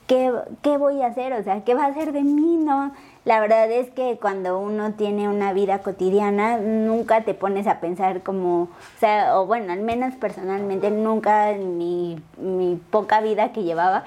¿qué, 0.07 0.33
qué 0.63 0.79
voy 0.79 1.03
a 1.03 1.09
hacer? 1.09 1.35
O 1.35 1.43
sea, 1.45 1.63
¿qué 1.63 1.75
va 1.75 1.85
a 1.85 1.89
hacer 1.89 2.13
de 2.13 2.23
mí? 2.23 2.57
No, 2.57 2.91
la 3.27 3.39
verdad 3.39 3.71
es 3.71 3.91
que 3.91 4.19
cuando 4.19 4.59
uno 4.59 4.95
tiene 4.95 5.29
una 5.29 5.53
vida 5.53 5.81
cotidiana, 5.81 6.57
nunca 6.57 7.21
te 7.21 7.35
pones 7.35 7.67
a 7.67 7.81
pensar 7.81 8.23
como, 8.23 8.63
o 8.63 8.69
sea, 8.99 9.39
o 9.39 9.45
bueno, 9.45 9.75
al 9.75 9.83
menos 9.83 10.15
personalmente, 10.15 10.91
nunca 10.91 11.51
en 11.51 11.77
mi, 11.77 12.19
mi 12.39 12.81
poca 12.91 13.21
vida 13.21 13.53
que 13.53 13.63
llevaba, 13.63 14.05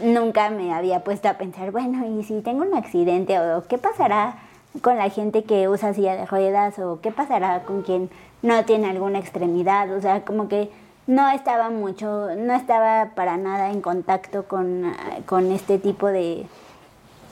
nunca 0.00 0.50
me 0.50 0.74
había 0.74 1.04
puesto 1.04 1.28
a 1.28 1.34
pensar, 1.34 1.70
bueno, 1.70 2.04
¿y 2.06 2.24
si 2.24 2.40
tengo 2.40 2.62
un 2.62 2.74
accidente? 2.74 3.38
¿O 3.38 3.62
qué 3.68 3.78
pasará 3.78 4.34
con 4.82 4.96
la 4.98 5.10
gente 5.10 5.44
que 5.44 5.68
usa 5.68 5.94
silla 5.94 6.16
de 6.16 6.26
ruedas? 6.26 6.76
¿O 6.80 7.00
qué 7.00 7.12
pasará 7.12 7.62
con 7.62 7.82
quien 7.82 8.10
no 8.42 8.64
tiene 8.64 8.90
alguna 8.90 9.20
extremidad? 9.20 9.92
O 9.92 10.00
sea, 10.00 10.24
como 10.24 10.48
que 10.48 10.70
no 11.06 11.30
estaba 11.30 11.70
mucho, 11.70 12.34
no 12.36 12.54
estaba 12.54 13.10
para 13.14 13.36
nada 13.36 13.70
en 13.70 13.80
contacto 13.80 14.46
con, 14.46 14.92
con 15.26 15.52
este 15.52 15.78
tipo 15.78 16.08
de, 16.08 16.46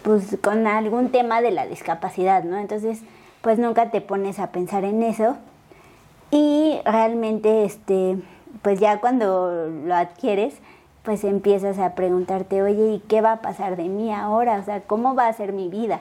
pues 0.02 0.38
con 0.42 0.66
algún 0.66 1.10
tema 1.10 1.40
de 1.40 1.50
la 1.50 1.66
discapacidad, 1.66 2.44
¿no? 2.44 2.58
Entonces, 2.58 3.00
pues 3.42 3.58
nunca 3.58 3.90
te 3.90 4.00
pones 4.00 4.38
a 4.38 4.48
pensar 4.48 4.84
en 4.84 5.02
eso 5.02 5.36
y 6.30 6.78
realmente, 6.84 7.64
este, 7.64 8.16
pues 8.62 8.80
ya 8.80 9.00
cuando 9.00 9.70
lo 9.84 9.94
adquieres, 9.94 10.54
pues 11.02 11.22
empiezas 11.24 11.78
a 11.78 11.94
preguntarte, 11.94 12.62
oye, 12.62 12.94
¿y 12.94 12.98
qué 13.00 13.20
va 13.20 13.32
a 13.32 13.42
pasar 13.42 13.76
de 13.76 13.84
mí 13.84 14.12
ahora? 14.12 14.58
O 14.58 14.64
sea, 14.64 14.80
¿cómo 14.80 15.14
va 15.14 15.28
a 15.28 15.32
ser 15.32 15.52
mi 15.52 15.68
vida? 15.68 16.00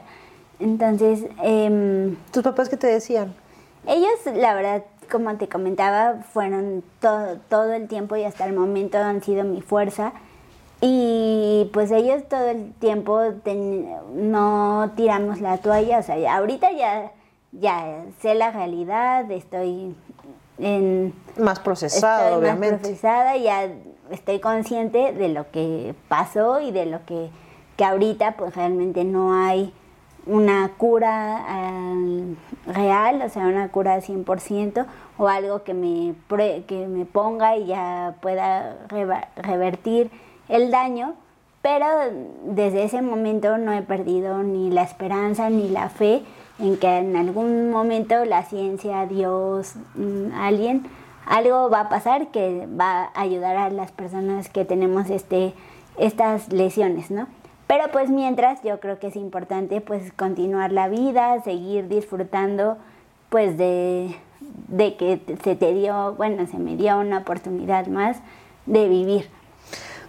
Entonces, 0.59 1.25
eh, 1.43 2.15
¿tus 2.31 2.43
papás 2.43 2.69
qué 2.69 2.77
te 2.77 2.87
decían? 2.87 3.33
Ellos, 3.85 4.11
la 4.33 4.53
verdad, 4.53 4.83
como 5.05 5.35
te 5.37 5.47
comentaba, 5.47 6.23
fueron 6.31 6.83
todo, 6.99 7.37
todo 7.49 7.73
el 7.73 7.87
tiempo 7.87 8.15
y 8.15 8.23
hasta 8.23 8.45
el 8.45 8.53
momento 8.53 8.97
han 8.97 9.21
sido 9.23 9.43
mi 9.43 9.61
fuerza. 9.61 10.13
Y 10.81 11.69
pues 11.73 11.91
ellos 11.91 12.23
todo 12.27 12.49
el 12.49 12.73
tiempo 12.73 13.21
no 14.13 14.91
tiramos 14.97 15.39
la 15.39 15.57
toalla, 15.57 15.99
o 15.99 16.03
sea, 16.03 16.35
ahorita 16.35 16.71
ya, 16.73 17.11
ya 17.53 18.03
sé 18.21 18.35
la 18.35 18.51
realidad, 18.51 19.31
estoy 19.31 19.95
en... 20.57 21.13
Más 21.37 21.59
procesada, 21.59 22.37
obviamente. 22.37 22.71
Más 22.71 22.81
procesada, 22.81 23.37
ya 23.37 23.69
estoy 24.11 24.39
consciente 24.39 25.13
de 25.13 25.29
lo 25.29 25.49
que 25.51 25.95
pasó 26.09 26.59
y 26.59 26.71
de 26.71 26.85
lo 26.85 27.05
que, 27.05 27.29
que 27.77 27.85
ahorita 27.85 28.35
pues 28.35 28.53
realmente 28.53 29.05
no 29.05 29.33
hay 29.33 29.73
una 30.25 30.71
cura 30.77 31.45
eh, 31.49 32.35
real, 32.67 33.21
o 33.21 33.29
sea, 33.29 33.47
una 33.47 33.69
cura 33.69 33.99
100% 33.99 34.85
o 35.17 35.27
algo 35.27 35.63
que 35.63 35.73
me, 35.73 36.15
que 36.65 36.87
me 36.87 37.05
ponga 37.05 37.57
y 37.57 37.67
ya 37.67 38.15
pueda 38.21 38.77
revertir 39.35 40.11
el 40.49 40.71
daño, 40.71 41.15
pero 41.61 41.87
desde 42.45 42.83
ese 42.83 43.01
momento 43.01 43.57
no 43.57 43.73
he 43.73 43.81
perdido 43.81 44.43
ni 44.43 44.69
la 44.69 44.83
esperanza 44.83 45.49
ni 45.49 45.69
la 45.69 45.89
fe 45.89 46.23
en 46.59 46.77
que 46.77 46.97
en 46.97 47.15
algún 47.15 47.71
momento 47.71 48.25
la 48.25 48.43
ciencia, 48.43 49.05
Dios, 49.05 49.75
mm, 49.95 50.33
alguien, 50.35 50.83
algo 51.25 51.69
va 51.69 51.81
a 51.81 51.89
pasar 51.89 52.27
que 52.27 52.67
va 52.67 53.11
a 53.13 53.21
ayudar 53.21 53.55
a 53.57 53.69
las 53.69 53.91
personas 53.91 54.49
que 54.49 54.65
tenemos 54.65 55.09
este, 55.09 55.53
estas 55.97 56.51
lesiones, 56.51 57.11
¿no? 57.11 57.27
Pero 57.67 57.91
pues 57.91 58.09
mientras 58.09 58.61
yo 58.63 58.79
creo 58.79 58.99
que 58.99 59.07
es 59.07 59.15
importante 59.15 59.81
pues 59.81 60.11
continuar 60.13 60.71
la 60.71 60.87
vida, 60.87 61.41
seguir 61.43 61.87
disfrutando 61.87 62.77
pues 63.29 63.57
de, 63.57 64.15
de 64.67 64.95
que 64.95 65.21
se 65.43 65.55
te 65.55 65.73
dio, 65.73 66.13
bueno, 66.15 66.45
se 66.47 66.57
me 66.57 66.75
dio 66.75 66.99
una 66.99 67.19
oportunidad 67.19 67.87
más 67.87 68.17
de 68.65 68.87
vivir. 68.87 69.29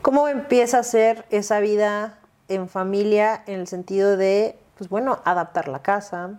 ¿Cómo 0.03 0.29
empieza 0.29 0.81
a 0.81 0.83
ser 0.83 1.25
esa 1.31 1.61
vida 1.61 2.19
en 2.49 2.69
familia 2.69 3.43
en 3.47 3.61
el 3.61 3.67
sentido 3.67 4.17
de, 4.17 4.59
pues 4.77 4.91
bueno, 4.91 5.21
adaptar 5.25 5.69
la 5.69 5.79
casa? 5.79 6.39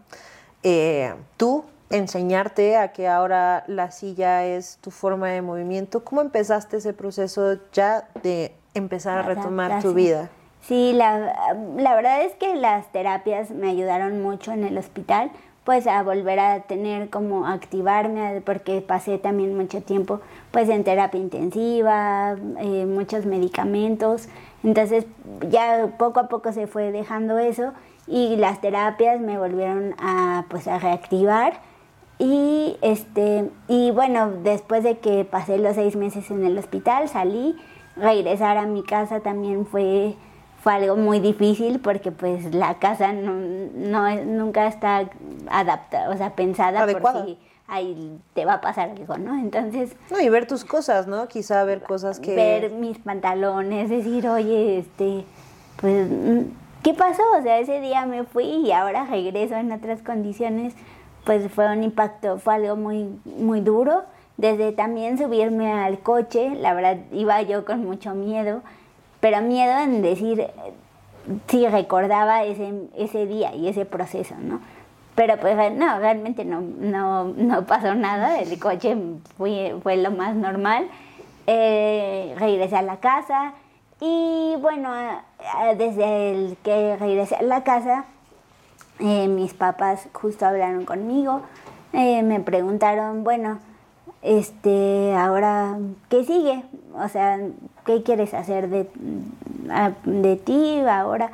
Eh, 0.62 1.16
tú 1.38 1.66
enseñarte 1.90 2.78
a 2.78 2.92
que 2.92 3.08
ahora 3.08 3.64
la 3.68 3.92
silla 3.92 4.46
es 4.46 4.78
tu 4.82 4.92
forma 4.92 5.30
de 5.30 5.42
movimiento. 5.42 6.04
¿Cómo 6.04 6.22
empezaste 6.22 6.78
ese 6.78 6.94
proceso 6.94 7.58
ya 7.72 8.08
de 8.24 8.54
empezar 8.74 9.18
a 9.18 9.22
retomar 9.24 9.82
tu 9.82 9.94
vida? 9.94 10.30
Sí, 10.68 10.94
la, 10.94 11.56
la 11.78 11.96
verdad 11.96 12.24
es 12.24 12.34
que 12.36 12.56
las 12.56 12.92
terapias 12.92 13.52
me 13.52 13.70
ayudaron 13.70 14.24
mucho 14.24 14.52
en 14.52 14.64
el 14.64 14.78
hospital 14.78 15.32
pues 15.64 15.88
a 15.88 16.02
volver 16.04 16.40
a 16.40 16.62
tener 16.62 17.10
como 17.10 17.48
activarme 17.48 18.42
porque 18.42 18.82
pasé 18.82 19.18
también 19.18 19.58
mucho 19.58 19.82
tiempo 19.82 20.22
pues 20.52 20.70
en 20.70 20.84
terapia 20.84 21.20
intensiva, 21.20 22.36
eh, 22.60 22.86
muchos 22.86 23.26
medicamentos, 23.26 24.30
entonces 24.64 25.06
ya 25.50 25.96
poco 25.98 26.20
a 26.20 26.30
poco 26.30 26.52
se 26.52 26.68
fue 26.68 26.92
dejando 26.92 27.38
eso 27.40 27.74
y 28.08 28.36
las 28.38 28.62
terapias 28.62 29.20
me 29.20 29.38
volvieron 29.38 29.96
a 30.00 30.46
pues 30.50 30.68
a 30.68 30.80
reactivar. 30.80 31.60
Y 32.18 32.78
este 32.82 33.50
y 33.68 33.92
bueno 33.92 34.32
después 34.32 34.84
de 34.84 35.00
que 35.00 35.26
pasé 35.26 35.58
los 35.58 35.76
seis 35.76 35.96
meses 35.96 36.32
en 36.32 36.46
el 36.46 36.58
hospital 36.58 37.10
salí 37.10 37.58
regresar 37.98 38.58
a 38.58 38.66
mi 38.66 38.84
casa 38.84 39.20
también 39.20 39.66
fue 39.66 40.16
fue 40.66 40.74
algo 40.74 40.96
muy 40.96 41.20
difícil 41.20 41.80
porque 41.80 42.12
pues 42.12 42.56
la 42.56 42.80
casa 42.80 43.14
no, 43.14 43.34
no 43.76 44.16
nunca 44.24 44.66
está 44.66 45.08
adaptada, 45.48 46.10
o 46.10 46.18
sea, 46.18 46.36
pensada 46.36 46.88
por 46.88 47.24
si 47.24 47.38
ahí 47.68 48.20
te 48.34 48.46
va 48.46 48.54
a 48.54 48.62
pasar 48.62 48.90
algo, 48.90 49.16
¿no? 49.20 49.36
Entonces... 49.36 49.96
No, 50.10 50.20
y 50.20 50.28
ver 50.28 50.48
tus 50.48 50.66
cosas, 50.66 51.06
¿no? 51.06 51.28
Quizá 51.28 51.64
ver 51.66 51.84
cosas 51.84 52.20
que... 52.20 52.36
Ver 52.36 52.72
mis 52.72 52.98
pantalones, 52.98 53.92
decir, 53.92 54.28
oye, 54.28 54.80
este, 54.80 55.24
pues, 55.80 56.10
¿qué 56.82 56.96
pasó? 56.96 57.22
O 57.38 57.44
sea, 57.44 57.60
ese 57.60 57.80
día 57.80 58.08
me 58.08 58.24
fui 58.24 58.46
y 58.46 58.72
ahora 58.72 59.06
regreso 59.06 59.54
en 59.54 59.72
otras 59.72 60.02
condiciones, 60.02 60.74
pues 61.26 61.52
fue 61.52 61.72
un 61.72 61.84
impacto, 61.84 62.40
fue 62.40 62.56
algo 62.56 62.76
muy, 62.76 63.08
muy 63.24 63.62
duro. 63.62 64.02
Desde 64.38 64.72
también 64.72 65.20
subirme 65.20 65.72
al 65.72 66.00
coche, 66.00 66.56
la 66.56 66.74
verdad 66.74 66.98
iba 67.12 67.40
yo 67.44 67.66
con 67.66 67.86
mucho 67.86 68.16
miedo, 68.16 68.64
pero 69.26 69.42
miedo 69.42 69.76
en 69.80 70.04
decir 70.04 70.52
si 71.48 71.68
recordaba 71.68 72.44
ese, 72.44 72.72
ese 72.96 73.26
día 73.26 73.56
y 73.56 73.68
ese 73.68 73.84
proceso, 73.84 74.36
¿no? 74.40 74.60
Pero 75.16 75.38
pues 75.38 75.56
no, 75.74 75.98
realmente 75.98 76.46
no, 76.46 76.62
no, 76.62 77.24
no 77.24 77.66
pasó 77.66 77.96
nada, 77.96 78.40
el 78.40 78.60
coche 78.60 78.96
fue, 79.36 79.76
fue 79.82 79.98
lo 79.98 80.12
más 80.12 80.36
normal. 80.36 80.88
Eh, 81.48 82.36
regresé 82.38 82.76
a 82.76 82.84
la 82.84 82.98
casa 82.98 83.54
y 84.00 84.58
bueno, 84.62 84.92
desde 85.76 86.32
el 86.32 86.58
que 86.58 86.96
regresé 86.96 87.38
a 87.38 87.42
la 87.42 87.64
casa, 87.64 88.06
eh, 89.00 89.28
mis 89.28 89.56
papás 89.56 90.08
justo 90.14 90.46
hablaron 90.46 90.86
conmigo, 90.86 91.42
eh, 91.94 92.22
me 92.22 92.42
preguntaron, 92.42 93.24
bueno, 93.24 93.58
este, 94.26 95.16
ahora, 95.16 95.78
¿qué 96.10 96.24
sigue? 96.24 96.64
O 96.96 97.08
sea, 97.08 97.40
¿qué 97.86 98.02
quieres 98.04 98.34
hacer 98.34 98.70
de, 98.70 98.90
de 100.04 100.36
ti 100.36 100.80
ahora? 100.90 101.30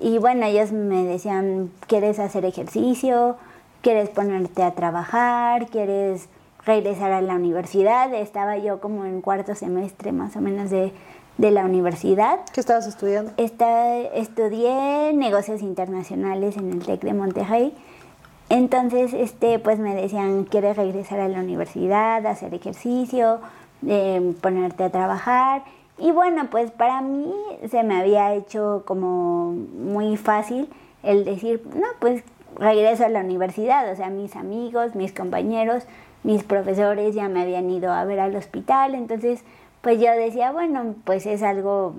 Y 0.00 0.18
bueno, 0.18 0.44
ellos 0.46 0.72
me 0.72 1.04
decían, 1.04 1.70
¿quieres 1.86 2.18
hacer 2.18 2.44
ejercicio? 2.44 3.36
¿Quieres 3.80 4.08
ponerte 4.08 4.64
a 4.64 4.72
trabajar? 4.72 5.68
¿Quieres 5.68 6.28
regresar 6.66 7.12
a 7.12 7.22
la 7.22 7.36
universidad? 7.36 8.12
Estaba 8.12 8.58
yo 8.58 8.80
como 8.80 9.04
en 9.04 9.20
cuarto 9.20 9.54
semestre 9.54 10.10
más 10.10 10.34
o 10.34 10.40
menos 10.40 10.70
de, 10.70 10.92
de 11.38 11.50
la 11.52 11.64
universidad. 11.64 12.40
¿Qué 12.52 12.60
estabas 12.60 12.88
estudiando? 12.88 13.32
Está, 13.36 13.98
estudié 13.98 15.12
negocios 15.14 15.62
internacionales 15.62 16.56
en 16.56 16.72
el 16.72 16.84
TEC 16.84 17.02
de 17.02 17.14
Monterrey 17.14 17.74
entonces, 18.52 19.14
este, 19.14 19.58
pues 19.58 19.78
me 19.78 19.94
decían, 19.94 20.44
¿quieres 20.44 20.76
regresar 20.76 21.20
a 21.20 21.28
la 21.28 21.38
universidad, 21.38 22.26
hacer 22.26 22.52
ejercicio, 22.52 23.40
eh, 23.86 24.34
ponerte 24.42 24.84
a 24.84 24.90
trabajar? 24.90 25.62
Y 25.96 26.10
bueno, 26.10 26.48
pues 26.50 26.70
para 26.70 27.00
mí 27.00 27.32
se 27.70 27.82
me 27.82 27.96
había 27.96 28.34
hecho 28.34 28.82
como 28.84 29.52
muy 29.52 30.18
fácil 30.18 30.68
el 31.02 31.24
decir, 31.24 31.62
no, 31.74 31.86
pues 31.98 32.24
regreso 32.58 33.06
a 33.06 33.08
la 33.08 33.20
universidad, 33.20 33.90
o 33.90 33.96
sea, 33.96 34.10
mis 34.10 34.36
amigos, 34.36 34.94
mis 34.94 35.14
compañeros, 35.14 35.84
mis 36.22 36.44
profesores 36.44 37.14
ya 37.14 37.30
me 37.30 37.40
habían 37.40 37.70
ido 37.70 37.90
a 37.90 38.04
ver 38.04 38.20
al 38.20 38.36
hospital, 38.36 38.94
entonces 38.94 39.44
pues 39.80 39.98
yo 39.98 40.12
decía, 40.12 40.52
bueno, 40.52 40.94
pues 41.04 41.24
es 41.24 41.42
algo, 41.42 41.94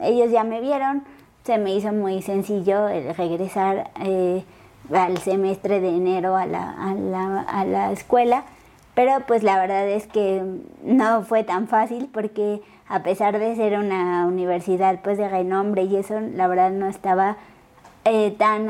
ellos 0.00 0.30
ya 0.30 0.44
me 0.44 0.60
vieron, 0.60 1.02
se 1.42 1.58
me 1.58 1.74
hizo 1.74 1.92
muy 1.92 2.22
sencillo 2.22 2.86
el 2.86 3.16
regresar. 3.16 3.90
Eh, 4.00 4.44
al 4.92 5.18
semestre 5.18 5.80
de 5.80 5.88
enero 5.88 6.36
a 6.36 6.46
la, 6.46 6.70
a 6.70 6.94
la, 6.94 7.40
a 7.42 7.64
la 7.64 7.92
escuela, 7.92 8.44
pero 8.94 9.12
pues 9.26 9.42
la 9.42 9.58
verdad 9.58 9.88
es 9.88 10.06
que 10.06 10.42
no 10.82 11.22
fue 11.22 11.44
tan 11.44 11.68
fácil 11.68 12.08
porque 12.12 12.62
a 12.88 13.02
pesar 13.02 13.38
de 13.38 13.54
ser 13.54 13.78
una 13.78 14.26
universidad 14.26 15.00
pues 15.02 15.18
de 15.18 15.28
renombre 15.28 15.84
y 15.84 15.96
eso, 15.96 16.20
la 16.20 16.48
verdad 16.48 16.70
no 16.70 16.86
estaba 16.86 17.36
eh, 18.04 18.34
tan 18.38 18.68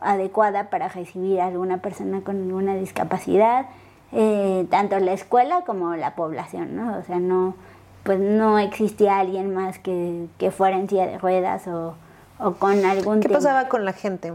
adecuada 0.00 0.68
para 0.68 0.88
recibir 0.88 1.40
a 1.40 1.46
alguna 1.46 1.78
persona 1.78 2.20
con 2.20 2.36
alguna 2.42 2.74
discapacidad, 2.74 3.66
eh, 4.12 4.66
tanto 4.70 4.98
la 5.00 5.12
escuela 5.12 5.62
como 5.62 5.96
la 5.96 6.14
población, 6.14 6.76
¿no? 6.76 6.98
O 6.98 7.02
sea, 7.02 7.18
no, 7.18 7.54
pues 8.02 8.20
no 8.20 8.58
existía 8.58 9.18
alguien 9.18 9.54
más 9.54 9.78
que, 9.78 10.26
que 10.38 10.50
fuera 10.50 10.76
en 10.76 10.88
silla 10.88 11.06
de 11.06 11.18
ruedas 11.18 11.66
o, 11.66 11.94
o 12.38 12.52
con 12.52 12.84
algún... 12.84 13.20
¿Qué 13.20 13.30
pasaba 13.30 13.68
con 13.68 13.86
la 13.86 13.94
gente? 13.94 14.34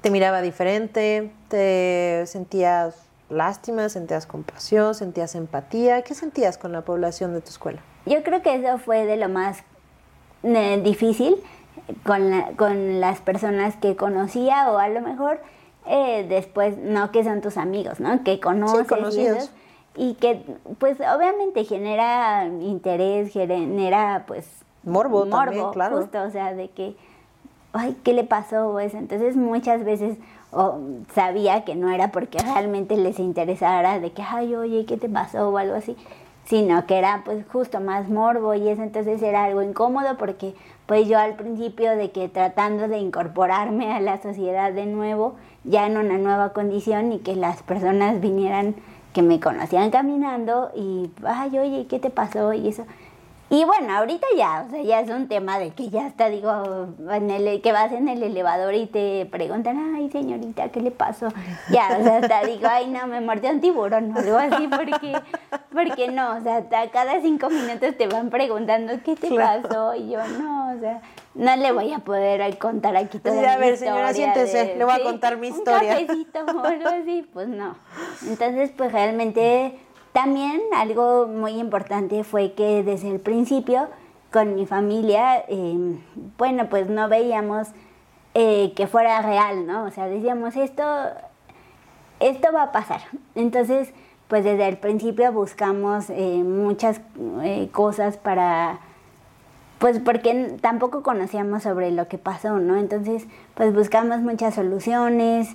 ¿Te 0.00 0.10
miraba 0.10 0.42
diferente? 0.42 1.30
¿Te 1.48 2.24
sentías 2.26 3.08
lástima? 3.28 3.88
¿Sentías 3.88 4.26
compasión? 4.26 4.94
¿Sentías 4.94 5.34
empatía? 5.34 6.02
¿Qué 6.02 6.14
sentías 6.14 6.58
con 6.58 6.72
la 6.72 6.82
población 6.82 7.32
de 7.34 7.40
tu 7.40 7.48
escuela? 7.48 7.80
Yo 8.06 8.22
creo 8.22 8.42
que 8.42 8.54
eso 8.54 8.78
fue 8.78 9.04
de 9.04 9.16
lo 9.16 9.28
más 9.28 9.58
eh, 10.42 10.80
difícil 10.82 11.36
con, 12.04 12.42
con 12.56 13.00
las 13.00 13.20
personas 13.20 13.76
que 13.76 13.96
conocía 13.96 14.70
o 14.70 14.78
a 14.78 14.88
lo 14.88 15.00
mejor 15.00 15.40
eh, 15.88 16.26
después, 16.28 16.76
no 16.76 17.10
que 17.10 17.24
son 17.24 17.40
tus 17.40 17.56
amigos, 17.56 17.98
¿no? 17.98 18.22
Que 18.22 18.40
conoces. 18.40 18.86
conocidos. 18.86 19.50
Y, 19.96 20.14
que, 20.14 20.44
pues, 20.78 20.98
obviamente 21.00 21.64
genera 21.64 22.46
interés, 22.46 23.32
genera, 23.32 24.24
pues... 24.26 24.46
Morbo, 24.84 25.26
también, 25.26 25.70
claro. 25.72 25.98
Justo, 25.98 26.22
o 26.22 26.30
sea, 26.30 26.54
de 26.54 26.68
que, 26.70 26.94
ay, 27.72 27.96
¿qué 28.02 28.12
le 28.12 28.24
pasó? 28.24 28.78
Entonces, 28.80 29.36
muchas 29.36 29.84
veces 29.84 30.16
sabía 31.14 31.64
que 31.64 31.74
no 31.74 31.90
era 31.90 32.10
porque 32.10 32.38
realmente 32.38 32.96
les 32.96 33.18
interesara 33.18 34.00
de 34.00 34.12
que, 34.12 34.22
ay, 34.22 34.54
oye, 34.54 34.86
¿qué 34.86 34.96
te 34.96 35.08
pasó? 35.08 35.50
o 35.50 35.58
algo 35.58 35.74
así, 35.74 35.96
sino 36.44 36.86
que 36.86 36.96
era 36.96 37.22
pues 37.24 37.44
justo 37.52 37.80
más 37.80 38.08
morbo 38.08 38.54
y 38.54 38.68
eso 38.68 38.82
entonces 38.82 39.20
era 39.22 39.44
algo 39.44 39.60
incómodo 39.60 40.16
porque 40.16 40.54
pues 40.86 41.06
yo 41.06 41.18
al 41.18 41.34
principio 41.34 41.94
de 41.96 42.10
que 42.10 42.28
tratando 42.30 42.88
de 42.88 42.98
incorporarme 42.98 43.92
a 43.92 44.00
la 44.00 44.22
sociedad 44.22 44.72
de 44.72 44.86
nuevo, 44.86 45.34
ya 45.64 45.86
en 45.86 45.98
una 45.98 46.16
nueva 46.16 46.54
condición 46.54 47.12
y 47.12 47.18
que 47.18 47.36
las 47.36 47.62
personas 47.62 48.22
vinieran 48.22 48.74
que 49.12 49.20
me 49.20 49.40
conocían 49.40 49.90
caminando 49.90 50.70
y, 50.74 51.10
ay, 51.26 51.58
oye, 51.58 51.86
¿qué 51.86 51.98
te 51.98 52.08
pasó? 52.08 52.54
Y 52.54 52.68
eso. 52.68 52.84
Y 53.50 53.64
bueno, 53.64 53.94
ahorita 53.94 54.26
ya, 54.36 54.64
o 54.66 54.70
sea, 54.70 54.82
ya 54.82 55.00
es 55.00 55.08
un 55.08 55.26
tema 55.26 55.58
de 55.58 55.70
que 55.70 55.88
ya 55.88 56.06
está, 56.06 56.28
digo, 56.28 56.88
en 57.10 57.30
el, 57.30 57.62
que 57.62 57.72
vas 57.72 57.90
en 57.92 58.08
el 58.08 58.22
elevador 58.22 58.74
y 58.74 58.86
te 58.86 59.26
preguntan, 59.26 59.94
ay, 59.94 60.10
señorita, 60.10 60.68
¿qué 60.68 60.82
le 60.82 60.90
pasó? 60.90 61.28
Ya, 61.70 61.96
o 61.98 62.02
sea, 62.02 62.18
hasta 62.18 62.44
digo, 62.44 62.68
ay, 62.70 62.88
no, 62.88 63.06
me 63.06 63.22
mordió 63.22 63.50
un 63.50 63.62
tiburón 63.62 64.14
o 64.14 64.18
algo 64.18 64.36
así, 64.36 64.68
porque, 64.68 65.18
porque 65.72 66.08
no, 66.08 66.36
o 66.36 66.40
sea, 66.42 66.58
hasta 66.58 66.90
cada 66.90 67.22
cinco 67.22 67.48
minutos 67.48 67.96
te 67.96 68.06
van 68.06 68.28
preguntando, 68.28 68.92
¿qué 69.02 69.16
te 69.16 69.34
pasó? 69.34 69.94
Y 69.94 70.10
yo, 70.10 70.18
no, 70.38 70.74
o 70.76 70.80
sea, 70.80 71.00
no 71.34 71.56
le 71.56 71.72
voy 71.72 71.92
a 71.94 72.00
poder 72.00 72.58
contar 72.58 72.96
aquí 72.96 73.18
todo. 73.18 73.40
a 73.40 73.56
ver, 73.56 73.78
señora, 73.78 74.12
siéntese, 74.12 74.74
le 74.76 74.84
voy 74.84 74.94
a 74.94 75.02
contar 75.02 75.38
mi 75.38 75.48
historia. 75.48 75.98
Un 75.98 76.06
cafecito 76.06 76.38
o 76.40 76.64
algo 76.64 76.88
así, 76.88 77.26
pues 77.32 77.48
no. 77.48 77.76
Entonces, 78.26 78.72
pues 78.76 78.92
realmente 78.92 79.78
también 80.18 80.60
algo 80.74 81.28
muy 81.28 81.52
importante 81.52 82.24
fue 82.24 82.52
que 82.54 82.82
desde 82.82 83.08
el 83.08 83.20
principio 83.20 83.86
con 84.32 84.56
mi 84.56 84.66
familia, 84.66 85.44
em, 85.46 86.00
bueno, 86.36 86.68
pues 86.68 86.88
no 86.88 87.08
veíamos 87.08 87.68
eh, 88.34 88.72
que 88.74 88.88
fuera 88.88 89.22
real, 89.22 89.64
¿no? 89.64 89.84
O 89.84 89.92
sea, 89.92 90.08
decíamos, 90.08 90.56
esto, 90.56 90.82
esto 92.18 92.48
va 92.52 92.64
a 92.64 92.72
pasar. 92.72 93.00
Entonces, 93.36 93.92
pues 94.26 94.42
desde 94.42 94.66
el 94.66 94.78
principio 94.78 95.30
buscamos 95.30 96.10
eh, 96.10 96.42
muchas 96.44 97.00
eh, 97.44 97.68
cosas 97.70 98.16
para, 98.16 98.80
pues 99.78 100.00
porque 100.00 100.56
tampoco 100.60 101.04
conocíamos 101.04 101.62
sobre 101.62 101.92
lo 101.92 102.08
que 102.08 102.18
pasó, 102.18 102.58
¿no? 102.58 102.76
Entonces, 102.76 103.28
pues 103.54 103.72
buscamos 103.72 104.18
muchas 104.18 104.56
soluciones, 104.56 105.54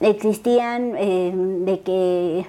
existían 0.00 0.94
de 0.94 1.82
que 1.84 2.44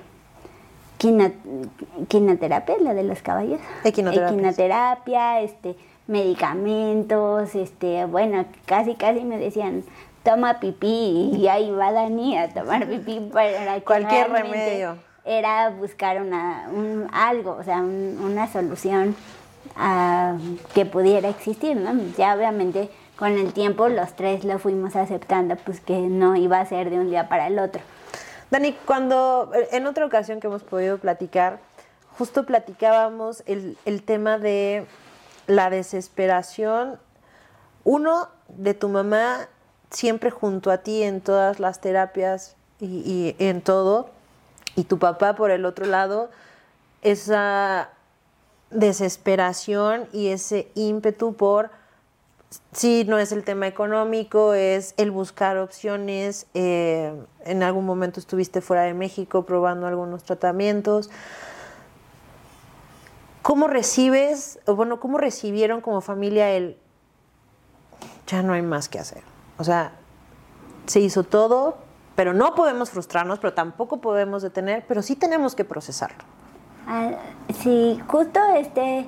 quinoterapia, 2.07 2.77
la 2.79 2.93
de 2.93 3.03
los 3.03 3.21
caballos. 3.21 3.59
Equinoterapia. 3.83 5.41
este, 5.41 5.75
medicamentos, 6.07 7.55
este, 7.55 8.05
bueno, 8.05 8.45
casi 8.65 8.95
casi 8.95 9.21
me 9.21 9.37
decían, 9.37 9.83
toma 10.23 10.59
pipí 10.59 11.31
y 11.33 11.47
ahí 11.47 11.71
va 11.71 11.91
Dani 11.91 12.37
a 12.37 12.49
tomar 12.49 12.87
pipí 12.87 13.29
para 13.31 13.79
cualquier 13.81 14.29
remedio. 14.31 14.97
Era 15.23 15.69
buscar 15.71 16.21
una, 16.21 16.69
un, 16.71 17.07
algo, 17.11 17.57
o 17.59 17.63
sea, 17.63 17.81
una 17.81 18.47
solución 18.47 19.15
a, 19.75 20.37
que 20.73 20.85
pudiera 20.85 21.29
existir, 21.29 21.75
¿no? 21.75 21.91
Ya 22.17 22.35
obviamente 22.35 22.89
con 23.15 23.31
el 23.31 23.53
tiempo 23.53 23.87
los 23.87 24.13
tres 24.15 24.43
lo 24.43 24.59
fuimos 24.59 24.95
aceptando, 24.95 25.55
pues 25.55 25.79
que 25.79 25.97
no 25.97 26.35
iba 26.35 26.59
a 26.59 26.65
ser 26.65 26.89
de 26.89 26.99
un 26.99 27.09
día 27.09 27.27
para 27.27 27.47
el 27.47 27.57
otro. 27.59 27.81
Dani, 28.51 28.73
cuando 28.85 29.51
en 29.71 29.87
otra 29.87 30.05
ocasión 30.05 30.39
que 30.39 30.47
hemos 30.47 30.63
podido 30.63 30.97
platicar, 30.97 31.59
justo 32.17 32.45
platicábamos 32.45 33.43
el, 33.45 34.03
tema 34.05 34.37
de 34.37 34.85
la 35.47 35.69
desesperación, 35.69 36.99
uno, 37.83 38.29
de 38.47 38.73
tu 38.73 38.89
mamá 38.89 39.49
siempre 39.89 40.29
junto 40.29 40.71
a 40.71 40.79
ti 40.79 41.03
en 41.03 41.21
todas 41.21 41.59
las 41.59 41.81
terapias 41.81 42.55
y, 42.79 43.35
en 43.39 43.61
todo, 43.61 44.09
y 44.75 44.83
tu 44.83 44.99
papá 44.99 45.35
por 45.35 45.51
el 45.51 45.65
otro 45.65 45.85
lado, 45.85 46.29
esa 47.01 47.89
desesperación 48.69 50.07
y 50.11 50.29
ese 50.29 50.69
ímpetu 50.75 51.33
por 51.35 51.71
sí, 52.71 53.05
no 53.07 53.17
es 53.19 53.31
el 53.31 53.43
tema 53.43 53.67
económico, 53.67 54.53
es 54.53 54.93
el 54.97 55.11
buscar 55.11 55.57
opciones. 55.57 56.47
Eh, 56.53 57.13
en 57.45 57.63
algún 57.63 57.85
momento 57.85 58.19
estuviste 58.19 58.61
fuera 58.61 58.83
de 58.83 58.93
México 58.93 59.45
probando 59.45 59.87
algunos 59.87 60.23
tratamientos. 60.23 61.09
¿Cómo 63.41 63.67
recibes, 63.67 64.59
o 64.65 64.75
bueno, 64.75 64.99
cómo 64.99 65.17
recibieron 65.17 65.81
como 65.81 66.01
familia 66.01 66.51
el 66.51 66.77
ya 68.27 68.41
no 68.41 68.53
hay 68.53 68.63
más 68.63 68.89
que 68.89 68.97
hacer? 68.97 69.21
O 69.57 69.63
sea, 69.63 69.91
se 70.87 70.99
hizo 70.99 71.23
todo, 71.23 71.77
pero 72.15 72.33
no 72.33 72.55
podemos 72.55 72.89
frustrarnos, 72.89 73.39
pero 73.39 73.53
tampoco 73.53 73.97
podemos 73.97 74.41
detener, 74.41 74.85
pero 74.87 75.01
sí 75.01 75.15
tenemos 75.15 75.55
que 75.55 75.63
procesarlo. 75.63 76.23
Sí, 77.61 77.99
justo 78.07 78.39
este, 78.55 79.05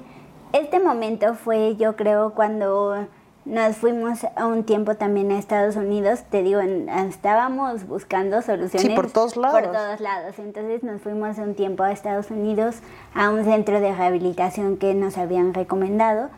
este 0.53 0.79
momento 0.79 1.35
fue, 1.35 1.75
yo 1.75 1.95
creo, 1.95 2.33
cuando 2.33 3.07
nos 3.47 3.77
fuimos 3.77 4.25
a 4.35 4.45
un 4.45 4.65
tiempo 4.65 4.95
también 4.95 5.31
a 5.31 5.39
Estados 5.39 5.77
Unidos, 5.77 6.23
te 6.29 6.43
digo, 6.43 6.59
estábamos 6.59 7.87
buscando 7.87 8.41
soluciones 8.41 8.93
por 8.93 9.09
todos 9.09 9.37
lados. 9.37 9.61
Por 9.61 9.71
todos 9.71 10.01
lados. 10.01 10.37
Entonces 10.37 10.83
nos 10.83 11.01
fuimos 11.01 11.37
un 11.37 11.55
tiempo 11.55 11.83
a 11.83 11.93
Estados 11.93 12.29
Unidos 12.29 12.75
a 13.13 13.29
un 13.29 13.45
centro 13.45 13.79
de 13.79 13.93
rehabilitación 13.93 14.75
que 14.75 14.93
nos 14.93 15.17
habían 15.17 15.53
recomendado. 15.53 16.29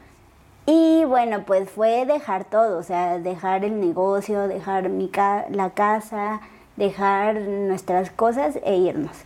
Y 0.68 1.04
bueno, 1.06 1.46
pues 1.48 1.68
fue 1.68 2.06
dejar 2.06 2.46
todo, 2.46 2.78
o 2.78 2.84
sea, 2.84 3.18
dejar 3.18 3.66
el 3.66 3.80
negocio, 3.80 4.48
dejar 4.48 4.90
mi 4.90 5.10
la 5.50 5.72
casa, 5.72 6.42
dejar 6.76 7.42
nuestras 7.42 8.12
cosas 8.12 8.60
e 8.64 8.76
irnos. 8.78 9.18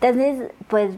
Entonces, 0.00 0.52
pues 0.68 0.94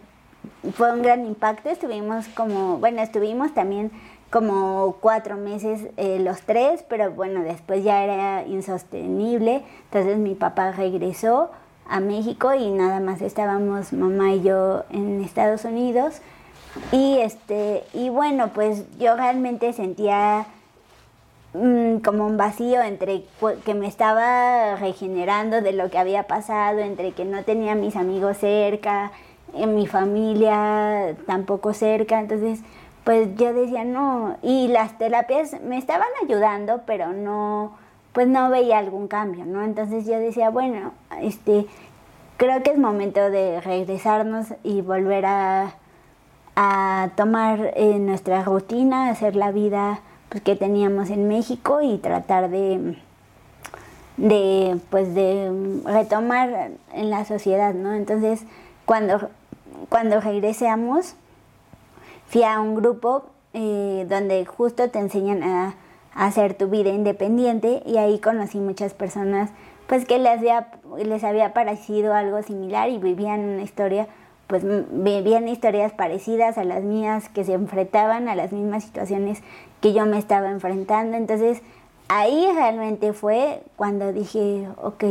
fue 0.75 0.93
un 0.93 1.01
gran 1.01 1.25
impacto. 1.25 1.71
Estuvimos 1.71 2.29
como, 2.29 2.77
bueno, 2.77 3.01
estuvimos 3.01 3.55
también 3.55 3.91
como 4.35 4.97
cuatro 5.01 5.37
meses 5.37 5.83
eh, 5.97 6.19
los 6.19 6.41
tres, 6.41 6.85
pero 6.89 7.13
bueno, 7.13 7.45
después 7.45 7.85
ya 7.85 8.03
era 8.03 8.45
insostenible, 8.45 9.63
entonces 9.85 10.19
mi 10.19 10.35
papá 10.35 10.73
regresó 10.73 11.53
a 11.89 12.01
México 12.01 12.53
y 12.53 12.69
nada 12.73 12.99
más 12.99 13.23
estábamos 13.23 13.93
mamá 13.93 14.33
y 14.33 14.43
yo 14.43 14.87
en 14.91 15.23
Estados 15.23 15.65
Unidos. 15.65 16.17
Y 16.91 17.19
este 17.19 17.85
y 17.93 18.09
bueno 18.09 18.49
pues 18.49 18.83
yo 18.99 19.15
realmente 19.15 19.73
sentía 19.73 20.47
mm, 21.53 21.99
como 21.99 22.27
un 22.27 22.37
vacío 22.37 22.83
entre 22.83 23.23
que 23.65 23.75
me 23.75 23.87
estaba 23.87 24.75
regenerando 24.75 25.61
de 25.61 25.75
lo 25.75 25.91
que 25.91 25.99
había 25.99 26.25
pasado 26.25 26.81
entre 26.81 27.13
que 27.13 27.25
no 27.25 27.45
tenía 27.45 27.77
mis 27.77 27.95
amigos 27.95 28.39
cerca 28.39 29.13
en 29.57 29.77
mi 29.77 29.87
familia 29.87 31.15
tampoco 31.27 31.73
cerca. 31.73 32.21
Entonces 32.21 32.61
pues 33.05 33.37
yo 33.37 33.53
decía, 33.53 33.85
no, 33.85 34.37
y 34.43 34.69
las 34.69 34.97
terapias 34.97 35.61
me 35.63 35.77
estaban 35.77 36.09
ayudando, 36.23 36.83
pero 36.87 37.13
no, 37.13 37.77
pues 38.13 38.27
no 38.29 38.49
veía 38.49 38.79
algún 38.79 39.09
cambio, 39.09 39.45
¿no? 39.45 39.63
Entonces 39.63 40.07
yo 40.07 40.19
decía, 40.19 40.49
bueno, 40.49 40.93
este, 41.21 41.67
creo 42.39 42.63
que 42.63 42.71
es 42.71 42.79
momento 42.79 43.31
de 43.31 43.61
regresarnos 43.61 44.55
y 44.63 44.81
volver 44.81 45.27
a, 45.27 45.75
a 46.57 47.11
tomar 47.17 47.73
eh, 47.77 47.99
nuestra 47.99 48.43
rutina, 48.43 49.11
hacer 49.11 49.37
la 49.37 49.53
vida 49.53 50.01
pues, 50.31 50.43
que 50.43 50.57
teníamos 50.57 51.11
en 51.11 51.29
México 51.29 51.83
y 51.83 51.99
tratar 51.99 52.49
de, 52.49 52.97
de, 54.17 54.79
pues, 54.91 55.15
de 55.15 55.83
retomar 55.85 56.71
en 56.93 57.11
la 57.11 57.27
sociedad, 57.27 57.75
¿no? 57.75 57.93
Entonces, 57.93 58.45
cuando, 58.87 59.29
cuando 59.91 60.21
regresamos, 60.21 61.17
fui 62.27 62.43
a 62.43 62.61
un 62.61 62.75
grupo 62.75 63.27
eh, 63.53 64.07
donde 64.09 64.45
justo 64.45 64.91
te 64.91 64.99
enseñan 64.99 65.43
a, 65.43 65.75
hacer 66.15 66.55
tu 66.55 66.69
vida 66.69 66.91
independiente 66.91 67.83
y 67.85 67.97
ahí 67.97 68.21
conocí 68.21 68.59
muchas 68.59 68.95
personas 68.95 69.51
pues 69.89 70.05
que 70.05 70.19
les 70.19 70.39
había, 70.39 70.69
les 70.97 71.25
había 71.25 71.53
parecido 71.53 72.15
algo 72.15 72.41
similar 72.43 72.89
y 72.89 72.99
vivían 72.99 73.41
una 73.41 73.63
historia, 73.63 74.07
pues 74.47 74.63
vivían 74.65 75.49
historias 75.49 75.93
parecidas 75.93 76.57
a 76.57 76.65
las 76.65 76.83
mías, 76.83 77.29
que 77.29 77.45
se 77.45 77.53
enfrentaban 77.53 78.29
a 78.29 78.35
las 78.35 78.53
mismas 78.53 78.85
situaciones 78.85 79.43
que 79.81 79.93
yo 79.93 80.07
me 80.07 80.19
estaba 80.19 80.51
enfrentando. 80.51 81.17
Entonces 81.17 81.63
ahí 82.09 82.49
realmente 82.55 83.13
fue 83.13 83.63
cuando 83.77 84.13
dije, 84.13 84.69
ok, 84.81 85.05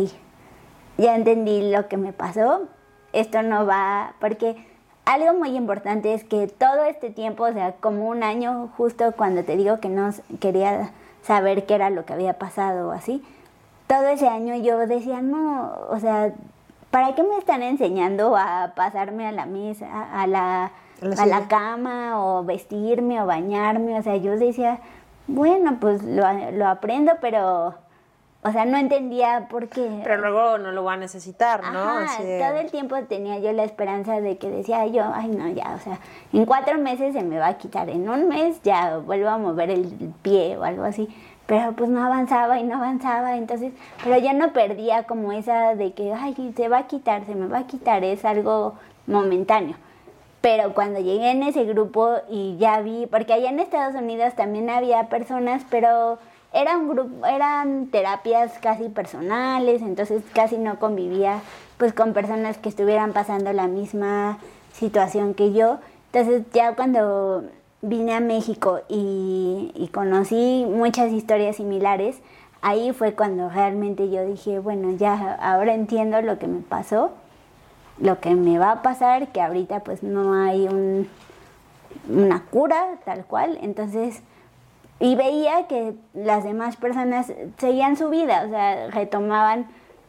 ya 0.98 1.16
entendí 1.16 1.70
lo 1.72 1.88
que 1.88 1.98
me 1.98 2.14
pasó, 2.14 2.64
esto 3.12 3.44
no 3.44 3.66
va, 3.66 4.16
porque 4.20 4.56
algo 5.06 5.34
muy 5.34 5.56
importante 5.56 6.14
es 6.14 6.24
que 6.24 6.48
todo 6.48 6.86
este 6.86 7.10
tiempo, 7.10 7.44
o 7.44 7.52
sea, 7.52 7.74
como 7.74 8.08
un 8.08 8.24
año 8.24 8.70
justo 8.78 9.14
cuando 9.16 9.44
te 9.44 9.58
digo 9.58 9.80
que 9.80 9.90
no 9.90 10.12
quería 10.40 10.92
saber 11.22 11.66
qué 11.66 11.76
era 11.76 11.90
lo 11.90 12.06
que 12.06 12.14
había 12.14 12.40
pasado 12.40 12.90
o 12.90 12.92
así, 12.92 13.24
todo 13.88 14.08
ese 14.08 14.28
año 14.28 14.56
yo 14.56 14.78
decía, 14.88 15.22
no, 15.22 15.74
o 15.90 16.00
sea, 16.00 16.34
¿para 16.90 17.16
qué 17.16 17.24
me 17.24 17.38
están 17.38 17.64
enseñando 17.64 18.36
a 18.38 18.74
pasarme 18.76 19.28
a 19.28 19.32
la 19.32 19.46
mesa, 19.46 19.88
a 20.14 20.26
la, 20.26 20.72
a 21.18 21.26
la 21.26 21.48
cama 21.48 22.24
o 22.24 22.44
vestirme 22.44 23.22
o 23.22 23.26
bañarme? 23.26 24.00
O 24.00 24.04
sea, 24.04 24.16
yo 24.16 24.38
decía, 24.38 24.80
bueno, 25.28 25.78
pues 25.80 26.02
lo, 26.04 26.24
lo 26.52 26.68
aprendo, 26.68 27.14
pero 27.20 27.76
o 28.46 28.52
sea, 28.52 28.66
no 28.66 28.78
entendía 28.78 29.48
por 29.50 29.70
qué. 29.70 30.02
Pero 30.04 30.18
luego 30.18 30.58
no 30.58 30.72
lo 30.72 30.84
va 30.84 30.94
a 30.94 30.98
necesitar, 30.98 31.64
¿no? 31.72 31.80
Ajá, 31.80 32.18
todo 32.18 32.58
el 32.58 32.70
tiempo 32.72 32.96
tenía 33.04 33.40
yo 33.40 33.54
la 33.54 33.64
esperanza 33.64 34.20
de 34.20 34.38
que 34.38 34.50
decía 34.50 34.86
yo, 34.88 35.06
ay 35.14 35.30
no, 35.30 35.48
ya, 35.50 35.76
o 35.76 35.80
sea, 35.80 36.00
en 36.34 36.46
cuatro 36.46 36.78
meses 36.78 37.14
se 37.14 37.24
me 37.24 37.40
va 37.40 37.48
a 37.48 37.58
quitar, 37.58 37.90
en 37.90 38.10
un 38.10 38.28
mes 38.28 38.62
ya 38.64 38.98
vuelvo 38.98 39.30
a 39.30 39.38
mover 39.38 39.70
el 39.70 40.14
pie 40.22 40.58
o 40.58 40.64
algo 40.64 40.84
así. 40.84 41.08
Pero 41.46 41.74
pues 41.74 41.90
no 41.90 42.04
avanzaba 42.04 42.60
y 42.60 42.64
no 42.64 42.76
avanzaba, 42.78 43.36
entonces, 43.36 43.74
pero 44.04 44.18
ya 44.18 44.32
no 44.34 44.54
perdía 44.54 45.04
como 45.04 45.34
esa 45.34 45.76
de 45.76 45.94
que, 45.94 46.14
ay, 46.14 46.54
se 46.56 46.70
va 46.70 46.80
a 46.80 46.88
quitar, 46.88 47.26
se 47.26 47.36
me 47.36 47.48
va 47.48 47.60
a 47.60 47.68
quitar, 47.68 48.04
es 48.04 48.24
algo 48.24 48.76
momentáneo. 49.08 49.76
Pero 50.40 50.74
cuando 50.74 51.00
llegué 51.00 51.32
en 51.32 51.44
ese 51.44 51.64
grupo 51.66 52.16
y 52.30 52.58
ya 52.58 52.82
vi, 52.82 53.08
porque 53.08 53.34
allá 53.34 53.50
en 53.50 53.60
Estados 53.60 53.96
Unidos 53.96 54.34
también 54.36 54.70
había 54.70 55.08
personas, 55.10 55.66
pero 55.70 56.18
era 56.54 56.78
un 56.78 56.88
grupo, 56.88 57.26
eran 57.26 57.88
terapias 57.88 58.54
casi 58.60 58.90
personales, 58.90 59.82
entonces 59.82 60.22
casi 60.34 60.58
no 60.58 60.80
convivía 60.80 61.42
pues 61.78 61.94
con 61.94 62.14
personas 62.14 62.58
que 62.58 62.70
estuvieran 62.70 63.12
pasando 63.12 63.52
la 63.54 63.68
misma 63.68 64.38
situación 64.72 65.34
que 65.34 65.52
yo. 65.52 65.80
Entonces 66.12 66.44
ya 66.54 66.76
cuando 66.76 67.44
vine 67.82 68.14
a 68.14 68.20
México 68.20 68.82
y, 68.88 69.72
y 69.76 69.88
conocí 69.88 70.66
muchas 70.70 71.12
historias 71.12 71.56
similares, 71.56 72.22
ahí 72.62 72.94
fue 72.94 73.14
cuando 73.14 73.50
realmente 73.50 74.10
yo 74.10 74.24
dije, 74.26 74.60
bueno, 74.60 74.92
ya 74.92 75.36
ahora 75.42 75.74
entiendo 75.74 76.22
lo 76.22 76.38
que 76.38 76.48
me 76.48 76.62
pasó, 76.62 77.12
lo 77.98 78.20
que 78.20 78.36
me 78.36 78.60
va 78.60 78.72
a 78.72 78.82
pasar, 78.84 79.32
que 79.32 79.42
ahorita 79.42 79.82
pues 79.82 80.04
no 80.04 80.34
hay 80.34 80.68
un, 80.68 81.10
una 82.10 82.44
cura 82.46 83.00
tal 83.06 83.26
cual, 83.26 83.58
entonces 83.62 84.22
y 85.04 85.16
veía 85.16 85.68
que 85.68 85.96
las 86.14 86.46
demás 86.46 86.78
personas 86.78 87.30
seguían 87.58 87.98
su 87.98 88.08
vida, 88.08 88.46
o 88.48 88.50
sea, 88.50 88.88
retomaban 88.88 89.68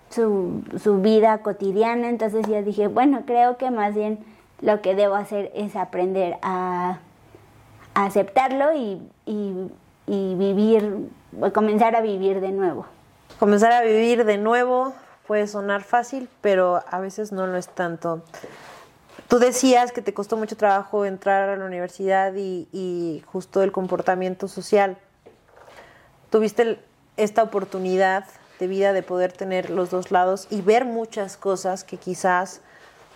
su, 0.09 0.63
su 0.81 1.01
vida 1.01 1.39
cotidiana, 1.39 2.09
entonces 2.09 2.47
yo 2.47 2.63
dije, 2.63 2.87
bueno, 2.87 3.25
creo 3.27 3.57
que 3.57 3.73
más 3.73 3.97
bien 3.97 4.25
lo 4.61 4.83
que 4.83 4.95
debo 4.95 5.17
hacer 5.17 5.51
es 5.57 5.75
aprender 5.75 6.37
a, 6.43 7.01
aceptarlo 7.95 8.73
y, 8.73 9.03
y, 9.27 9.69
y 10.07 10.37
vivir, 10.37 11.09
comenzar 11.53 11.97
a 11.97 12.01
vivir 12.01 12.41
de 12.41 12.53
nuevo. 12.53 12.87
Comenzar 13.41 13.73
a 13.73 13.83
vivir 13.83 14.25
de 14.25 14.39
nuevo 14.39 14.93
puede 15.27 15.49
sonar 15.49 15.83
fácil, 15.83 16.29
pero 16.41 16.85
a 16.89 17.01
veces 17.01 17.33
no 17.33 17.49
lo 17.49 17.57
es 17.57 17.69
tanto. 17.69 18.23
Tú 19.29 19.39
decías 19.39 19.93
que 19.93 20.03
te 20.03 20.13
costó 20.13 20.37
mucho 20.37 20.57
trabajo 20.57 21.05
entrar 21.05 21.49
a 21.49 21.57
la 21.57 21.65
universidad 21.65 22.35
y, 22.37 23.23
justo 23.27 23.63
el 23.63 23.73
comportamiento 23.73 24.49
social. 24.49 24.99
Tuviste 26.31 26.79
esta 27.17 27.43
oportunidad 27.43 28.27
de 28.59 28.67
vida 28.67 28.93
de 28.93 29.03
poder 29.03 29.33
tener 29.33 29.71
los 29.71 29.91
dos 29.91 30.11
lados 30.11 30.47
y 30.51 30.61
ver 30.61 30.85
muchas 30.85 31.37
cosas 31.37 31.85
que 31.85 31.97
quizás 31.97 32.61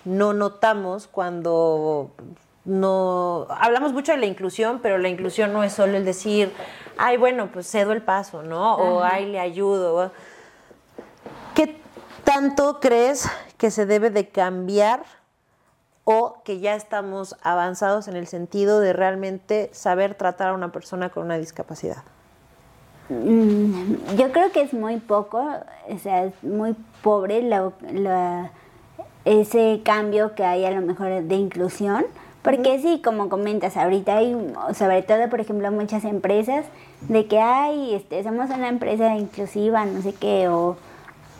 no 0.04 0.32
notamos 0.32 1.06
cuando 1.06 2.10
no 2.64 3.46
hablamos 3.50 3.92
mucho 3.92 4.12
de 4.12 4.18
la 4.18 4.26
inclusión, 4.26 4.80
pero 4.82 4.98
la 4.98 5.08
inclusión 5.08 5.52
no 5.52 5.62
es 5.62 5.72
solo 5.72 5.96
el 5.96 6.04
decir, 6.04 6.52
ay, 6.96 7.16
bueno, 7.16 7.50
pues 7.52 7.70
cedo 7.70 7.92
el 7.92 8.02
paso, 8.02 8.42
¿no? 8.42 8.76
O 8.76 9.02
ay, 9.02 9.26
le 9.26 9.40
ayudo. 9.40 10.12
¿Qué 11.54 11.80
tanto 12.24 12.80
crees 12.80 13.28
que 13.56 13.70
se 13.70 13.86
debe 13.86 14.10
de 14.10 14.28
cambiar 14.28 15.02
o 16.10 16.40
que 16.42 16.58
ya 16.58 16.74
estamos 16.74 17.36
avanzados 17.42 18.08
en 18.08 18.16
el 18.16 18.26
sentido 18.26 18.80
de 18.80 18.94
realmente 18.94 19.68
saber 19.74 20.14
tratar 20.14 20.48
a 20.48 20.52
una 20.54 20.72
persona 20.72 21.10
con 21.10 21.26
una 21.26 21.36
discapacidad? 21.36 22.02
Mm, 23.10 24.16
yo 24.16 24.32
creo 24.32 24.50
que 24.50 24.62
es 24.62 24.72
muy 24.72 25.00
poco, 25.00 25.46
o 25.86 25.98
sea, 25.98 26.24
es 26.24 26.32
muy 26.42 26.74
pobre 27.02 27.46
ese 29.26 29.82
cambio 29.84 30.34
que 30.34 30.46
hay 30.46 30.64
a 30.64 30.70
lo 30.70 30.80
mejor 30.80 31.24
de 31.24 31.34
inclusión, 31.34 32.06
porque 32.40 32.80
sí, 32.80 33.02
como 33.04 33.28
comentas, 33.28 33.76
ahorita 33.76 34.16
hay, 34.16 34.34
sobre 34.72 35.02
todo, 35.02 35.28
por 35.28 35.42
ejemplo, 35.42 35.70
muchas 35.70 36.04
empresas 36.04 36.64
de 37.02 37.26
que 37.26 37.38
hay, 37.38 37.94
este, 37.94 38.22
somos 38.22 38.48
una 38.48 38.68
empresa 38.68 39.14
inclusiva, 39.14 39.84
no 39.84 40.00
sé 40.00 40.14
qué, 40.14 40.48
o 40.48 40.78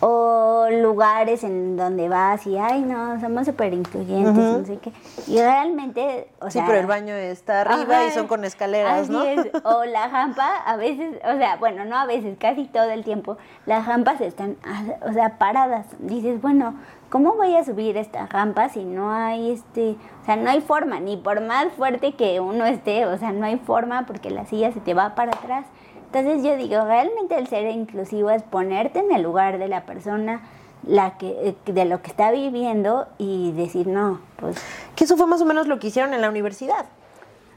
o 0.01 0.67
lugares 0.71 1.43
en 1.43 1.77
donde 1.77 2.09
vas 2.09 2.47
y, 2.47 2.57
ay, 2.57 2.83
no, 2.83 3.21
somos 3.21 3.47
súper 3.47 3.73
incluyentes, 3.73 4.35
no 4.35 4.65
sé 4.65 4.79
qué. 4.79 4.93
Y 5.27 5.39
realmente, 5.39 6.29
o 6.41 6.51
sea... 6.51 6.63
Sí, 6.63 6.67
pero 6.67 6.79
el 6.79 6.87
baño 6.87 7.15
está 7.15 7.63
arriba 7.63 8.05
y 8.05 8.11
son 8.11 8.29
con 8.29 8.45
escaleras, 8.45 9.09
¿no? 9.11 9.23
O 9.65 9.85
la 9.85 10.09
rampa, 10.09 10.49
a 10.65 10.77
veces, 10.77 11.17
o 11.25 11.37
sea, 11.37 11.57
bueno, 11.57 11.85
no 11.85 11.97
a 11.97 12.07
veces, 12.07 12.37
casi 12.39 12.67
todo 12.67 12.91
el 12.91 13.05
tiempo, 13.05 13.39
las 13.67 13.87
rampas 13.87 14.21
están, 14.21 14.57
o 15.03 15.13
sea, 15.13 15.39
paradas. 15.39 15.87
Dices, 15.99 16.41
bueno, 16.41 16.75
¿cómo 17.11 17.35
voy 17.35 17.57
a 17.57 17.65
subir 17.65 17.97
esta 17.97 18.27
rampa 18.27 18.69
si 18.69 18.85
no 18.85 19.13
hay, 19.13 19.51
este, 19.51 19.97
o 20.23 20.25
sea, 20.25 20.37
no 20.37 20.51
hay 20.51 20.61
forma, 20.61 21.01
ni 21.01 21.17
por 21.17 21.41
más 21.41 21.73
fuerte 21.73 22.13
que 22.13 22.41
uno 22.41 22.67
esté, 22.67 23.07
o 23.07 23.19
sea, 23.19 23.33
no 23.33 23.47
hay 23.47 23.57
forma 23.57 24.07
porque 24.07 24.31
la 24.31 24.47
silla 24.47 24.73
se 24.73 24.81
te 24.81 24.95
va 24.95 25.15
para 25.15 25.33
atrás. 25.33 25.67
Entonces 26.13 26.43
yo 26.43 26.57
digo, 26.57 26.83
realmente 26.85 27.37
el 27.37 27.49
ser 27.49 27.71
inclusivo 27.71 28.31
es 28.31 28.43
ponerte 28.43 29.01
en 29.01 29.13
el 29.13 29.23
lugar 29.23 29.59
de 29.59 29.69
la 29.69 29.83
persona 29.83 30.41
la 30.87 31.19
que, 31.19 31.29
eh, 31.49 31.55
de 31.67 31.85
lo 31.85 32.01
que 32.01 32.09
está 32.11 32.31
viviendo 32.31 33.07
y 33.19 33.53
decir, 33.53 33.87
no, 33.87 34.21
pues... 34.37 34.57
Que 34.97 35.05
eso 35.05 35.19
fue 35.19 35.27
más 35.27 35.43
o 35.43 35.45
menos 35.45 35.67
lo 35.67 35.79
que 35.79 35.89
hicieron 35.89 36.15
en 36.15 36.23
la 36.23 36.31
universidad, 36.31 36.87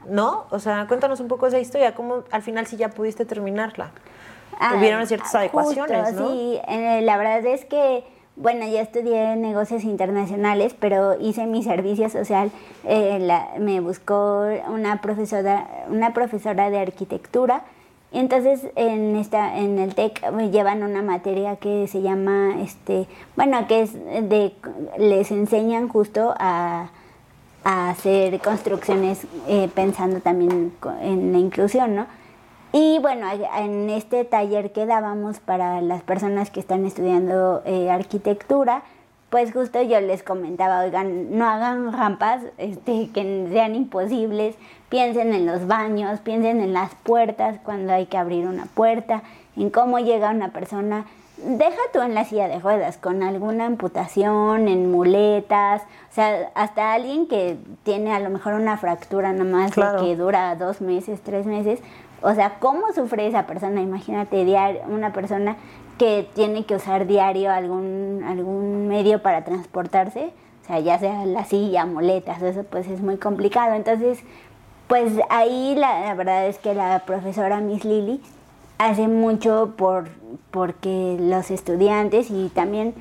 ¿no? 0.06 0.44
O 0.50 0.58
sea, 0.58 0.86
cuéntanos 0.86 1.20
un 1.20 1.28
poco 1.28 1.46
esa 1.46 1.58
historia, 1.58 1.94
cómo 1.94 2.24
al 2.30 2.42
final 2.42 2.66
sí 2.66 2.76
ya 2.76 2.90
pudiste 2.90 3.24
terminarla. 3.24 3.90
Ah, 4.60 4.74
Hubieron 4.76 5.06
ciertas 5.06 5.34
adecuaciones, 5.34 6.12
¿no? 6.12 6.28
Sí, 6.30 6.60
eh, 6.68 7.00
la 7.02 7.16
verdad 7.16 7.46
es 7.46 7.64
que, 7.64 8.04
bueno, 8.36 8.66
yo 8.66 8.80
estudié 8.80 9.34
negocios 9.36 9.82
internacionales, 9.84 10.76
pero 10.78 11.18
hice 11.18 11.46
mi 11.46 11.62
servicio 11.62 12.10
social, 12.10 12.50
eh, 12.84 13.34
me 13.58 13.80
buscó 13.80 14.46
una 14.68 15.00
profesora, 15.00 15.68
una 15.88 16.12
profesora 16.12 16.68
de 16.68 16.80
arquitectura, 16.80 17.64
entonces 18.18 18.66
en 18.76 19.16
esta 19.16 19.58
en 19.58 19.78
el 19.78 19.94
TEC 19.94 20.20
llevan 20.50 20.82
una 20.82 21.02
materia 21.02 21.56
que 21.56 21.88
se 21.88 22.02
llama 22.02 22.60
este, 22.60 23.06
bueno, 23.36 23.66
que 23.66 23.82
es 23.82 23.94
de 23.94 24.52
les 24.98 25.30
enseñan 25.30 25.88
justo 25.88 26.34
a, 26.38 26.90
hacer 27.64 28.40
construcciones 28.40 29.24
eh, 29.46 29.70
pensando 29.72 30.18
también 30.18 30.72
en 31.00 31.32
la 31.32 31.38
inclusión, 31.38 31.94
¿no? 31.94 32.06
Y 32.72 32.98
bueno, 32.98 33.28
en 33.56 33.88
este 33.88 34.24
taller 34.24 34.72
que 34.72 34.84
dábamos 34.84 35.38
para 35.38 35.80
las 35.80 36.02
personas 36.02 36.50
que 36.50 36.58
están 36.58 36.84
estudiando 36.86 37.62
eh, 37.64 37.88
arquitectura, 37.88 38.82
pues 39.32 39.50
justo 39.50 39.80
yo 39.80 39.98
les 40.02 40.22
comentaba, 40.22 40.80
oigan, 40.80 41.38
no 41.38 41.48
hagan 41.48 41.90
rampas 41.90 42.42
este, 42.58 43.08
que 43.14 43.48
sean 43.50 43.74
imposibles, 43.74 44.56
piensen 44.90 45.32
en 45.32 45.46
los 45.46 45.66
baños, 45.66 46.20
piensen 46.20 46.60
en 46.60 46.74
las 46.74 46.94
puertas 46.96 47.56
cuando 47.64 47.94
hay 47.94 48.04
que 48.04 48.18
abrir 48.18 48.46
una 48.46 48.66
puerta, 48.66 49.22
en 49.56 49.70
cómo 49.70 49.98
llega 50.00 50.28
una 50.28 50.50
persona. 50.50 51.06
Deja 51.38 51.80
tú 51.94 52.02
en 52.02 52.14
la 52.14 52.26
silla 52.26 52.46
de 52.46 52.58
ruedas, 52.58 52.98
con 52.98 53.22
alguna 53.22 53.64
amputación, 53.64 54.68
en 54.68 54.92
muletas, 54.92 55.80
o 56.10 56.14
sea, 56.14 56.50
hasta 56.54 56.92
alguien 56.92 57.26
que 57.26 57.56
tiene 57.84 58.12
a 58.12 58.20
lo 58.20 58.28
mejor 58.28 58.52
una 58.52 58.76
fractura 58.76 59.32
nomás 59.32 59.72
que 59.72 60.14
dura 60.14 60.54
dos 60.56 60.82
meses, 60.82 61.22
tres 61.22 61.46
meses. 61.46 61.80
O 62.20 62.34
sea, 62.34 62.58
¿cómo 62.60 62.92
sufre 62.94 63.26
esa 63.26 63.46
persona? 63.46 63.80
Imagínate 63.80 64.44
una 64.88 65.12
persona 65.14 65.56
que 66.02 66.26
tiene 66.34 66.64
que 66.64 66.74
usar 66.74 67.06
diario 67.06 67.52
algún, 67.52 68.24
algún 68.26 68.88
medio 68.88 69.22
para 69.22 69.44
transportarse, 69.44 70.32
o 70.64 70.66
sea, 70.66 70.80
ya 70.80 70.98
sea 70.98 71.24
la 71.26 71.44
silla, 71.44 71.86
muletas, 71.86 72.42
eso 72.42 72.64
pues 72.64 72.88
es 72.88 73.00
muy 73.00 73.18
complicado. 73.18 73.76
Entonces, 73.76 74.18
pues 74.88 75.12
ahí 75.30 75.76
la, 75.76 76.12
verdad 76.14 76.48
es 76.48 76.58
que 76.58 76.74
la 76.74 77.04
profesora 77.06 77.60
Miss 77.60 77.84
Lily 77.84 78.20
hace 78.78 79.06
mucho 79.06 79.74
por 79.76 80.08
porque 80.50 81.18
los 81.20 81.52
estudiantes 81.52 82.32
y 82.32 82.48
también 82.48 82.94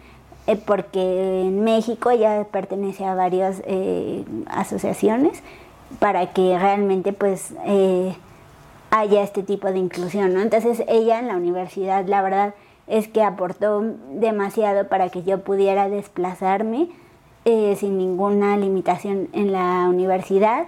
eh, 0.46 0.56
porque 0.56 1.42
en 1.42 1.64
México 1.64 2.12
ya 2.12 2.46
pertenece 2.52 3.04
a 3.04 3.16
varias 3.16 3.64
eh, 3.66 4.24
asociaciones 4.46 5.42
para 5.98 6.34
que 6.34 6.56
realmente 6.60 7.14
pues 7.14 7.56
eh, 7.66 8.16
haya 8.92 9.24
este 9.24 9.42
tipo 9.42 9.72
de 9.72 9.80
inclusión. 9.80 10.40
Entonces 10.40 10.84
ella 10.88 11.18
en 11.18 11.30
la 11.30 11.36
universidad, 11.36 12.06
la 12.06 12.22
verdad 12.22 12.54
es 12.88 13.08
que 13.08 13.24
aportó 13.24 13.84
demasiado 14.10 14.88
para 14.88 15.10
que 15.10 15.24
yo 15.24 15.44
pudiera 15.44 15.90
desplazarme 15.90 16.90
sin 17.44 17.98
ninguna 17.98 18.58
limitación 18.58 19.30
en 19.34 19.52
la 19.52 19.88
universidad. 19.90 20.66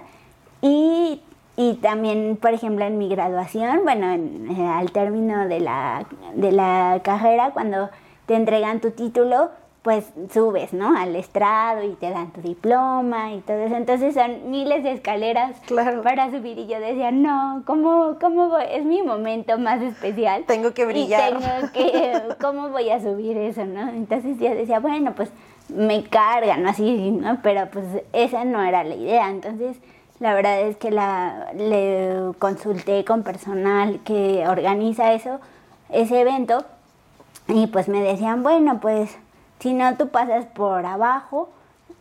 Y 0.60 1.20
y 1.56 1.74
también, 1.74 2.36
por 2.40 2.52
ejemplo, 2.52 2.84
en 2.84 2.98
mi 2.98 3.08
graduación, 3.08 3.80
bueno, 3.84 4.12
eh, 4.12 4.66
al 4.66 4.90
término 4.90 5.46
de 5.46 5.60
la, 5.60 6.04
de 6.34 6.50
la 6.50 7.00
carrera, 7.04 7.52
cuando 7.52 7.90
te 8.26 8.34
entregan 8.34 8.80
tu 8.80 8.90
título, 8.90 9.50
pues 9.84 10.06
subes, 10.32 10.72
¿no? 10.72 10.96
Al 10.96 11.14
estrado 11.14 11.82
y 11.82 11.90
te 11.90 12.08
dan 12.08 12.32
tu 12.32 12.40
diploma 12.40 13.34
y 13.34 13.40
todo 13.40 13.58
eso. 13.58 13.76
Entonces 13.76 14.14
son 14.14 14.50
miles 14.50 14.82
de 14.82 14.92
escaleras 14.92 15.60
para 16.02 16.30
subir 16.30 16.58
y 16.58 16.66
yo 16.66 16.80
decía, 16.80 17.10
no, 17.10 17.62
¿cómo, 17.66 18.16
cómo 18.18 18.48
voy? 18.48 18.64
Es 18.70 18.82
mi 18.86 19.02
momento 19.02 19.58
más 19.58 19.82
especial. 19.82 20.44
Tengo 20.46 20.72
que 20.72 20.86
brillar. 20.86 21.34
tengo 21.34 21.72
que, 21.74 22.22
¿cómo 22.40 22.70
voy 22.70 22.88
a 22.88 22.98
subir 22.98 23.36
eso, 23.36 23.66
no? 23.66 23.90
Entonces 23.90 24.38
yo 24.38 24.54
decía, 24.54 24.80
bueno, 24.80 25.12
pues 25.14 25.28
me 25.68 26.02
cargan, 26.04 26.66
Así, 26.66 27.10
¿no? 27.10 27.40
Pero 27.42 27.68
pues 27.70 27.84
esa 28.14 28.46
no 28.46 28.62
era 28.62 28.84
la 28.84 28.94
idea. 28.94 29.28
Entonces 29.28 29.76
la 30.18 30.32
verdad 30.32 30.62
es 30.62 30.78
que 30.78 30.92
la, 30.92 31.52
le 31.54 32.32
consulté 32.38 33.04
con 33.04 33.22
personal 33.22 34.00
que 34.02 34.48
organiza 34.48 35.12
eso, 35.12 35.40
ese 35.90 36.22
evento, 36.22 36.64
y 37.48 37.66
pues 37.66 37.88
me 37.88 38.00
decían, 38.00 38.42
bueno, 38.42 38.80
pues 38.80 39.18
si 39.64 39.72
no 39.72 39.96
tú 39.96 40.08
pasas 40.10 40.44
por 40.44 40.84
abajo 40.84 41.48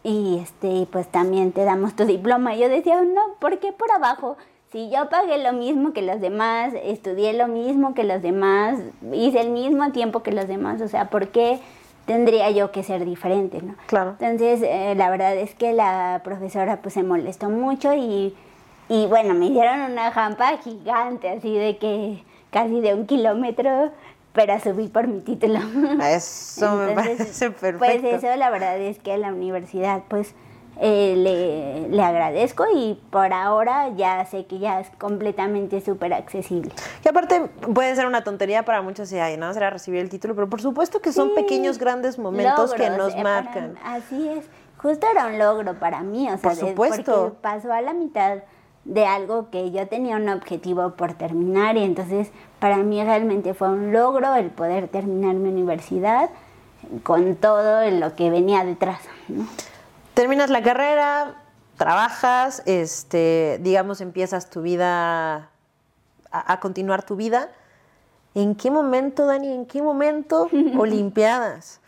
y 0.03 0.37
este 0.39 0.85
pues 0.91 1.07
también 1.07 1.53
te 1.53 1.63
damos 1.63 1.95
tu 1.95 2.03
diploma. 2.03 2.53
Y 2.55 2.59
yo 2.59 2.67
decía, 2.67 3.01
no, 3.01 3.21
¿por 3.39 3.59
qué 3.59 3.71
por 3.71 3.89
abajo? 3.89 4.35
Si 4.73 4.89
yo 4.89 5.07
pagué 5.07 5.41
lo 5.41 5.53
mismo 5.53 5.93
que 5.93 6.01
los 6.01 6.19
demás, 6.19 6.73
estudié 6.83 7.31
lo 7.31 7.47
mismo 7.47 7.93
que 7.93 8.03
los 8.03 8.21
demás, 8.21 8.79
hice 9.13 9.39
el 9.39 9.51
mismo 9.51 9.93
tiempo 9.93 10.23
que 10.23 10.33
los 10.33 10.45
demás, 10.49 10.81
o 10.81 10.89
sea, 10.89 11.09
¿por 11.09 11.29
qué 11.29 11.61
tendría 12.05 12.51
yo 12.51 12.73
que 12.73 12.83
ser 12.83 13.05
diferente, 13.05 13.61
¿no? 13.61 13.75
Claro. 13.85 14.17
Entonces, 14.19 14.61
eh, 14.61 14.93
la 14.97 15.09
verdad 15.09 15.33
es 15.37 15.55
que 15.55 15.71
la 15.71 16.19
profesora 16.21 16.81
pues 16.81 16.95
se 16.95 17.03
molestó 17.03 17.49
mucho 17.49 17.93
y, 17.93 18.35
y 18.89 19.05
bueno, 19.05 19.35
me 19.35 19.45
hicieron 19.45 19.89
una 19.89 20.11
jampa 20.11 20.57
gigante, 20.57 21.29
así 21.29 21.55
de 21.55 21.77
que 21.77 22.25
casi 22.51 22.81
de 22.81 22.93
un 22.93 23.07
kilómetro 23.07 23.91
para 24.33 24.59
subir 24.59 24.91
por 24.91 25.07
mi 25.07 25.21
título. 25.21 25.59
Eso 26.03 26.75
me 26.75 26.93
parece 26.93 27.51
perfecto. 27.51 27.79
Pues 27.79 28.03
eso, 28.03 28.35
la 28.35 28.49
verdad 28.49 28.77
es 28.79 28.99
que 28.99 29.17
la 29.17 29.31
universidad, 29.31 30.03
pues 30.07 30.33
eh, 30.79 31.13
le, 31.15 31.95
le, 31.95 32.03
agradezco 32.03 32.65
y 32.75 32.99
por 33.11 33.31
ahora 33.31 33.89
ya 33.95 34.25
sé 34.25 34.47
que 34.47 34.57
ya 34.57 34.79
es 34.79 34.89
completamente 34.97 35.81
súper 35.81 36.13
accesible. 36.13 36.71
Y 37.05 37.09
aparte 37.09 37.41
puede 37.73 37.95
ser 37.95 38.07
una 38.07 38.23
tontería 38.23 38.65
para 38.65 38.81
muchos 38.81 39.11
y 39.11 39.19
ay, 39.19 39.37
no 39.37 39.53
será 39.53 39.69
recibir 39.69 39.99
el 39.99 40.09
título, 40.09 40.33
pero 40.33 40.49
por 40.49 40.61
supuesto 40.61 40.99
que 40.99 41.11
son 41.11 41.35
pequeños 41.35 41.77
grandes 41.77 42.17
momentos 42.17 42.73
que 42.73 42.89
nos 42.89 43.13
eh, 43.13 43.21
marcan. 43.21 43.75
así 43.83 44.27
es, 44.29 44.45
justo 44.77 45.05
era 45.11 45.27
un 45.27 45.37
logro 45.37 45.75
para 45.75 46.01
mí, 46.01 46.27
o 46.27 46.37
sea, 46.37 46.49
por 46.49 46.55
supuesto. 46.55 47.21
porque 47.21 47.37
pasó 47.41 47.71
a 47.71 47.81
la 47.81 47.93
mitad 47.93 48.39
de 48.85 49.05
algo 49.05 49.49
que 49.49 49.71
yo 49.71 49.87
tenía 49.87 50.17
un 50.17 50.27
objetivo 50.27 50.95
por 50.95 51.13
terminar 51.13 51.77
y 51.77 51.83
entonces 51.83 52.31
para 52.63 52.77
mí 52.77 53.03
realmente 53.03 53.53
fue 53.53 53.67
un 53.67 53.91
logro 53.91 54.35
el 54.35 54.49
poder 54.49 54.87
terminar 54.87 55.35
mi 55.35 55.49
universidad 55.49 56.29
con 57.03 57.35
todo 57.35 57.91
lo 57.91 58.15
que 58.15 58.29
venía 58.29 58.63
detrás. 58.63 59.01
¿no? 59.27 59.45
terminas 60.13 60.49
la 60.49 60.63
carrera, 60.63 61.41
trabajas, 61.75 62.63
este, 62.65 63.59
digamos, 63.61 63.99
empiezas 63.99 64.49
tu 64.49 64.61
vida, 64.61 65.49
a, 66.31 66.59
continuar 66.61 67.03
tu 67.03 67.17
vida. 67.17 67.49
¿En 68.33 68.55
qué 68.55 68.71
momento, 68.71 69.25
Dani, 69.25 69.51
en 69.51 69.65
qué 69.65 69.81
momento 69.81 70.47
Olimpiadas? 70.77 71.81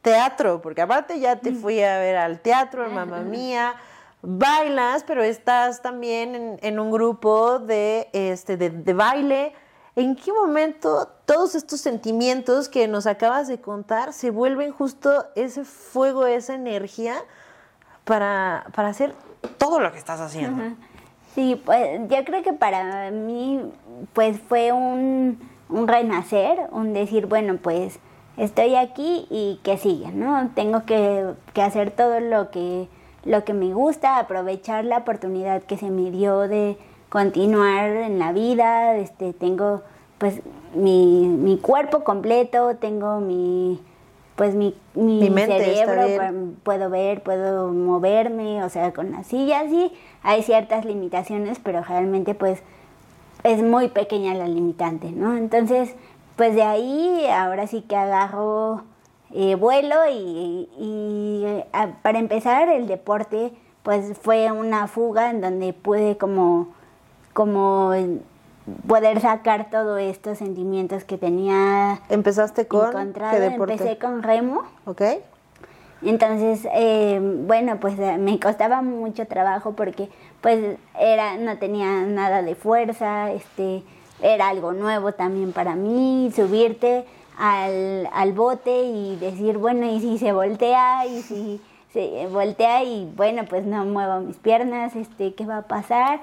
Teatro, 0.00 0.62
porque 0.62 0.80
aparte 0.80 1.20
ya 1.20 1.36
te 1.36 1.52
fui 1.52 1.82
a 1.82 1.98
ver 1.98 2.16
al 2.16 2.40
teatro, 2.40 2.88
mamá 2.88 3.20
mía, 3.20 3.74
bailas, 4.22 5.04
pero 5.04 5.22
estás 5.22 5.82
también 5.82 6.58
en, 6.62 6.80
un 6.80 6.90
grupo 6.90 7.58
de, 7.58 8.08
este, 8.14 8.56
de, 8.56 8.70
de 8.70 8.94
baile. 8.94 9.52
¿En 9.94 10.16
qué 10.16 10.32
momento 10.32 11.08
todos 11.26 11.54
estos 11.54 11.80
sentimientos 11.80 12.68
que 12.68 12.88
nos 12.88 13.06
acabas 13.06 13.46
de 13.46 13.60
contar 13.60 14.12
se 14.14 14.30
vuelven 14.30 14.72
justo 14.72 15.26
ese 15.34 15.64
fuego, 15.64 16.26
esa 16.26 16.54
energía 16.54 17.16
para, 18.04 18.66
para 18.74 18.88
hacer 18.88 19.14
todo 19.58 19.80
lo 19.80 19.92
que 19.92 19.98
estás 19.98 20.20
haciendo. 20.20 20.62
Sí, 21.34 21.60
pues 21.64 22.00
yo 22.08 22.24
creo 22.24 22.42
que 22.42 22.52
para 22.52 23.10
mí 23.10 23.60
pues 24.12 24.38
fue 24.40 24.72
un, 24.72 25.38
un 25.68 25.88
renacer, 25.88 26.68
un 26.72 26.92
decir, 26.92 27.26
bueno, 27.26 27.56
pues 27.56 27.98
estoy 28.36 28.74
aquí 28.76 29.26
y 29.30 29.60
que 29.62 29.78
sigue, 29.78 30.12
¿no? 30.12 30.50
Tengo 30.54 30.84
que, 30.84 31.32
que, 31.54 31.62
hacer 31.62 31.90
todo 31.90 32.20
lo 32.20 32.50
que, 32.50 32.88
lo 33.24 33.44
que 33.44 33.54
me 33.54 33.72
gusta, 33.72 34.18
aprovechar 34.18 34.84
la 34.84 34.98
oportunidad 34.98 35.62
que 35.62 35.78
se 35.78 35.90
me 35.90 36.10
dio 36.10 36.40
de 36.40 36.76
continuar 37.12 37.90
en 37.90 38.18
la 38.18 38.32
vida, 38.32 38.96
este, 38.96 39.34
tengo 39.34 39.82
pues 40.16 40.40
mi, 40.74 41.28
mi 41.28 41.58
cuerpo 41.58 42.04
completo, 42.04 42.76
tengo 42.76 43.20
mi, 43.20 43.82
pues 44.34 44.54
mi, 44.54 44.74
mi, 44.94 45.28
cerebro, 45.28 46.54
puedo 46.62 46.88
ver, 46.88 47.22
puedo 47.22 47.68
moverme, 47.70 48.64
o 48.64 48.70
sea, 48.70 48.94
con 48.94 49.12
las 49.12 49.26
sillas 49.26 49.64
sí, 49.68 49.92
hay 50.22 50.42
ciertas 50.42 50.86
limitaciones, 50.86 51.58
pero 51.62 51.82
realmente 51.82 52.34
pues 52.34 52.62
es 53.44 53.62
muy 53.62 53.88
pequeña 53.88 54.32
la 54.32 54.48
limitante, 54.48 55.10
¿no? 55.10 55.36
Entonces, 55.36 55.94
pues 56.36 56.54
de 56.54 56.62
ahí 56.62 57.26
ahora 57.26 57.66
sí 57.66 57.82
que 57.82 57.94
agarro 57.96 58.84
eh, 59.34 59.54
vuelo 59.56 59.96
y, 60.10 60.66
y 60.78 61.44
para 62.00 62.18
empezar 62.18 62.70
el 62.70 62.86
deporte 62.86 63.52
pues 63.82 64.16
fue 64.18 64.50
una 64.50 64.86
fuga 64.86 65.28
en 65.28 65.42
donde 65.42 65.74
pude 65.74 66.16
como, 66.16 66.68
como 67.32 67.92
poder 68.86 69.20
sacar 69.20 69.70
todos 69.70 70.00
estos 70.00 70.38
sentimientos 70.38 71.04
que 71.04 71.18
tenía. 71.18 72.00
¿Empezaste 72.08 72.66
con 72.66 73.12
qué 73.12 73.40
deporte? 73.40 73.74
Empecé 73.74 73.98
con 73.98 74.22
remo. 74.22 74.62
Ok. 74.84 75.02
Entonces, 76.04 76.66
eh, 76.74 77.20
bueno, 77.46 77.78
pues 77.78 77.98
eh, 77.98 78.18
me 78.18 78.38
costaba 78.40 78.82
mucho 78.82 79.26
trabajo 79.26 79.72
porque 79.72 80.08
pues 80.40 80.78
era, 80.98 81.36
no 81.36 81.58
tenía 81.58 82.02
nada 82.02 82.42
de 82.42 82.56
fuerza, 82.56 83.30
este, 83.30 83.84
era 84.20 84.48
algo 84.48 84.72
nuevo 84.72 85.12
también 85.12 85.52
para 85.52 85.76
mí, 85.76 86.32
subirte 86.34 87.04
al, 87.38 88.08
al 88.12 88.32
bote 88.32 88.82
y 88.82 89.16
decir, 89.16 89.58
bueno, 89.58 89.86
y 89.86 90.00
si 90.00 90.18
se 90.18 90.32
voltea, 90.32 91.06
y 91.06 91.22
si 91.22 91.60
se 91.92 92.26
voltea 92.26 92.82
y 92.82 93.10
bueno, 93.16 93.44
pues 93.48 93.64
no 93.64 93.84
muevo 93.84 94.20
mis 94.20 94.36
piernas, 94.36 94.96
este, 94.96 95.34
¿qué 95.34 95.46
va 95.46 95.58
a 95.58 95.62
pasar? 95.62 96.20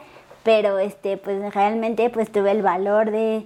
Pero 0.50 0.80
este, 0.80 1.18
pues 1.18 1.54
realmente 1.54 2.10
pues 2.10 2.32
tuve 2.32 2.50
el 2.50 2.64
valor 2.64 3.12
de, 3.12 3.46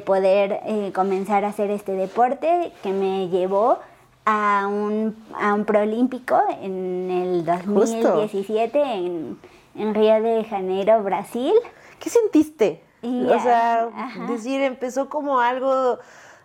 poder 0.00 0.60
eh, 0.66 0.92
comenzar 0.94 1.46
a 1.46 1.48
hacer 1.48 1.70
este 1.70 1.92
deporte 1.92 2.72
que 2.82 2.90
me 2.90 3.30
llevó 3.30 3.78
a 4.26 4.66
un, 4.70 5.16
a 5.34 5.54
un 5.54 5.64
proolímpico 5.64 6.38
en 6.60 7.10
el 7.10 7.46
2017 7.46 8.82
en, 8.82 9.38
en, 9.76 9.94
Río 9.94 10.20
de 10.20 10.44
Janeiro, 10.44 11.02
Brasil. 11.02 11.54
¿Qué 11.98 12.10
sentiste? 12.10 12.82
o 13.02 13.40
sea, 13.40 13.88
decir, 14.28 14.60
empezó 14.60 15.08
como 15.08 15.40
algo 15.40 16.00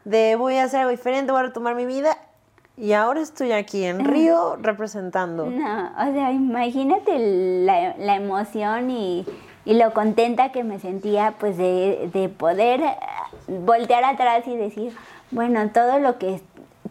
de 0.05 0.37
voy 0.37 0.55
a 0.55 0.63
hacer 0.63 0.79
algo 0.79 0.91
diferente, 0.91 1.33
voy 1.33 1.41
a 1.41 1.47
retomar 1.47 1.75
mi 1.75 1.85
vida 1.85 2.17
y 2.77 2.93
ahora 2.93 3.19
estoy 3.19 3.51
aquí 3.51 3.83
en 3.83 4.05
Río 4.09 4.55
representando. 4.61 5.47
No, 5.47 5.91
o 5.99 6.13
sea, 6.13 6.31
imagínate 6.31 7.19
la, 7.65 7.97
la 7.97 8.15
emoción 8.15 8.89
y 8.89 9.25
y 9.67 9.73
lo 9.73 9.91
contenta 9.91 10.53
que 10.53 10.63
me 10.63 10.79
sentía 10.79 11.33
pues 11.37 11.57
de, 11.57 12.09
de 12.13 12.29
poder 12.29 12.79
eh, 12.79 12.95
voltear 13.47 14.05
atrás 14.05 14.47
y 14.47 14.55
decir, 14.55 14.95
bueno, 15.29 15.69
todo 15.71 15.99
lo 15.99 16.17
que 16.17 16.41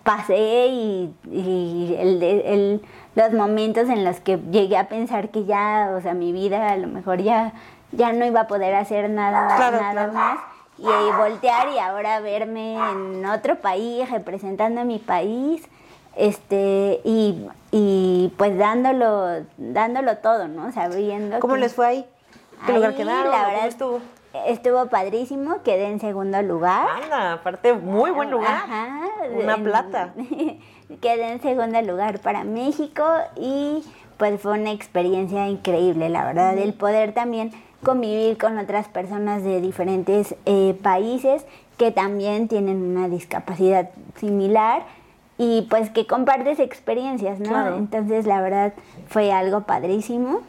pasé 0.02 0.66
y, 0.66 1.14
y 1.32 1.96
el, 1.98 2.22
el, 2.22 2.82
los 3.14 3.32
momentos 3.32 3.88
en 3.88 4.04
los 4.04 4.20
que 4.20 4.38
llegué 4.50 4.76
a 4.76 4.88
pensar 4.88 5.30
que 5.30 5.46
ya, 5.46 5.90
o 5.96 6.02
sea, 6.02 6.12
mi 6.12 6.32
vida 6.32 6.68
a 6.68 6.76
lo 6.76 6.86
mejor 6.86 7.22
ya, 7.22 7.54
ya 7.92 8.12
no 8.12 8.26
iba 8.26 8.42
a 8.42 8.46
poder 8.46 8.74
hacer 8.74 9.08
nada, 9.08 9.70
nada 9.70 10.08
más. 10.08 10.38
Y, 10.76 11.16
voltear 11.16 11.70
y 11.70 11.78
ahora 11.78 12.20
verme 12.20 12.74
en 12.74 13.24
otro 13.24 13.56
país, 13.56 14.10
representando 14.10 14.82
a 14.82 14.84
mi 14.84 14.98
país, 14.98 15.66
este, 16.14 17.00
y, 17.04 17.48
y 17.70 18.34
pues 18.36 18.58
dándolo, 18.58 19.46
dándolo 19.56 20.18
todo, 20.18 20.46
¿no? 20.46 20.66
O 20.66 20.72
sea, 20.72 20.90
¿Cómo 21.40 21.56
les 21.56 21.74
fue 21.74 21.86
ahí? 21.86 22.06
¿Qué 22.64 22.72
lugar 22.72 22.94
quedaron? 22.94 23.32
La 23.32 23.48
verdad, 23.48 23.66
estuvo? 23.66 24.00
estuvo 24.46 24.86
padrísimo, 24.86 25.62
quedé 25.62 25.86
en 25.86 26.00
segundo 26.00 26.40
lugar. 26.42 26.86
Anda, 27.02 27.34
aparte, 27.34 27.72
muy 27.72 28.10
buen 28.10 28.30
lugar. 28.30 28.50
Ajá, 28.50 29.00
Una 29.32 29.56
plata. 29.56 30.14
quedé 31.00 31.32
en 31.32 31.40
segundo 31.40 31.80
lugar 31.82 32.20
para 32.20 32.44
México 32.44 33.04
y 33.36 33.82
pues 34.18 34.40
fue 34.40 34.52
una 34.52 34.72
experiencia 34.72 35.48
increíble, 35.48 36.08
la 36.08 36.24
verdad, 36.24 36.56
el 36.56 36.72
poder 36.72 37.12
también 37.12 37.52
convivir 37.82 38.38
con 38.38 38.58
otras 38.58 38.88
personas 38.88 39.42
de 39.44 39.60
diferentes 39.60 40.34
eh, 40.46 40.76
países 40.82 41.44
que 41.76 41.90
también 41.90 42.48
tienen 42.48 42.82
una 42.82 43.08
discapacidad 43.08 43.90
similar 44.16 44.82
y 45.36 45.66
pues 45.68 45.90
que 45.90 46.06
compartes 46.06 46.58
experiencias, 46.58 47.38
¿no? 47.38 47.50
Claro. 47.50 47.76
Entonces 47.76 48.26
la 48.26 48.40
verdad 48.40 48.72
fue 49.08 49.32
algo 49.32 49.62
padrísimo 49.64 50.40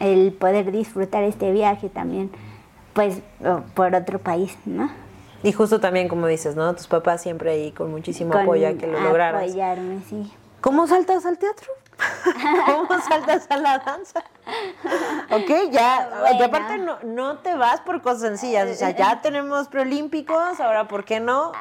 el 0.00 0.32
poder 0.32 0.72
disfrutar 0.72 1.22
este 1.24 1.52
viaje 1.52 1.88
también 1.88 2.30
pues 2.94 3.20
por 3.74 3.94
otro 3.94 4.18
país, 4.18 4.56
¿no? 4.64 4.88
Y 5.42 5.52
justo 5.52 5.78
también, 5.78 6.08
como 6.08 6.26
dices, 6.26 6.56
¿no? 6.56 6.74
Tus 6.74 6.86
papás 6.86 7.20
siempre 7.20 7.50
ahí 7.50 7.72
con 7.72 7.90
muchísimo 7.90 8.32
Con 8.32 8.42
apoyo 8.42 8.68
a 8.68 8.72
que 8.72 8.86
lo 8.86 8.98
lograras. 8.98 9.42
Apoyarme, 9.42 10.00
sí. 10.08 10.32
¿Cómo 10.62 10.86
saltas 10.86 11.26
al 11.26 11.36
teatro? 11.36 11.70
¿Cómo 12.66 12.98
saltas 13.02 13.46
a 13.50 13.58
la 13.58 13.78
danza? 13.78 14.24
Ok, 15.30 15.70
ya. 15.70 16.08
Bueno. 16.20 16.38
Y 16.38 16.42
aparte 16.42 16.78
no, 16.78 16.98
no 17.02 17.38
te 17.38 17.54
vas 17.56 17.80
por 17.80 18.00
cosas 18.00 18.22
sencillas. 18.22 18.70
O 18.70 18.74
sea, 18.74 18.90
ya 18.90 19.20
tenemos 19.22 19.68
preolímpicos, 19.68 20.60
ahora 20.60 20.88
¿por 20.88 21.04
qué 21.04 21.20
no? 21.20 21.52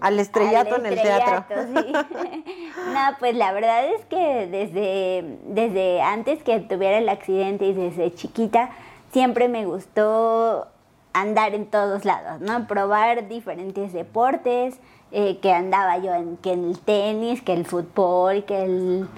Al 0.00 0.18
estrellato 0.18 0.74
Al 0.74 0.86
en 0.86 0.92
el 0.92 1.02
teatro. 1.02 1.44
sí. 1.48 1.92
no, 2.92 3.00
pues 3.18 3.34
la 3.34 3.52
verdad 3.52 3.86
es 3.86 4.04
que 4.06 4.46
desde, 4.46 5.38
desde 5.46 6.02
antes 6.02 6.42
que 6.42 6.60
tuviera 6.60 6.98
el 6.98 7.08
accidente 7.08 7.66
y 7.66 7.72
desde 7.72 8.12
chiquita, 8.14 8.70
siempre 9.12 9.48
me 9.48 9.64
gustó 9.66 10.68
andar 11.12 11.54
en 11.54 11.66
todos 11.66 12.04
lados, 12.04 12.40
¿no? 12.40 12.66
Probar 12.66 13.28
diferentes 13.28 13.92
deportes, 13.92 14.78
eh, 15.12 15.38
que 15.40 15.52
andaba 15.52 15.98
yo 15.98 16.12
en, 16.14 16.36
que 16.38 16.52
el 16.52 16.78
tenis, 16.80 17.40
que 17.40 17.52
el 17.52 17.64
fútbol, 17.64 18.44
que 18.44 18.64
el 18.64 19.08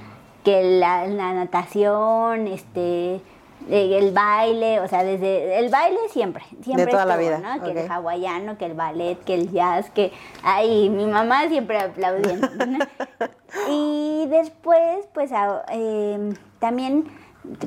que 0.47 0.63
la, 0.63 1.09
la 1.09 1.33
natación, 1.33 2.47
este 2.47 3.21
el 3.69 4.13
baile, 4.13 4.81
o 4.81 4.89
sea, 4.89 5.03
desde 5.03 5.59
el 5.59 5.71
baile 5.71 5.99
siempre, 6.11 6.45
siempre 6.63 6.87
toda 6.87 7.05
la 7.05 7.17
vida, 7.17 7.39
¿no? 7.39 7.63
Que 7.65 7.73
el 7.85 7.91
hawaiano, 7.91 8.59
que 8.59 8.67
el 8.67 8.75
ballet, 8.75 9.17
que 9.25 9.35
el 9.35 9.51
jazz, 9.51 9.91
que 9.91 10.13
ay, 10.43 10.89
mi 10.89 11.07
mamá 11.07 11.49
siempre 11.49 11.79
aplaudiendo. 11.81 12.49
¿no? 12.67 12.79
y 13.69 14.27
después, 14.29 15.07
pues 15.13 15.33
a- 15.33 15.65
eh, 15.73 16.35
también 16.59 17.07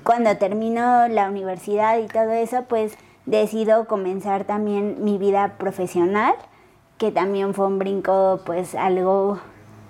cuando 0.03 0.35
termino 0.37 1.07
la 1.07 1.29
universidad 1.29 1.97
y 1.99 2.07
todo 2.07 2.31
eso, 2.31 2.63
pues 2.67 2.97
decido 3.25 3.85
comenzar 3.85 4.43
también 4.45 5.03
mi 5.03 5.17
vida 5.17 5.55
profesional, 5.57 6.33
que 6.97 7.11
también 7.11 7.53
fue 7.53 7.67
un 7.67 7.79
brinco, 7.79 8.41
pues 8.45 8.75
algo 8.75 9.39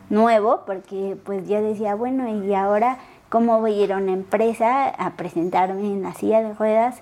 nuevo, 0.10 0.62
porque 0.66 1.18
pues 1.24 1.48
yo 1.48 1.62
decía, 1.62 1.96
bueno, 1.96 2.28
y 2.30 2.54
ahora 2.54 2.98
cómo 3.30 3.60
voy 3.60 3.80
a 3.80 3.84
ir 3.84 3.94
a 3.94 3.98
una 3.98 4.14
empresa 4.14 4.90
a 4.90 5.12
presentarme 5.12 5.82
en 5.82 6.04
la 6.04 6.14
silla 6.14 6.42
de 6.42 6.54
ruedas 6.54 7.02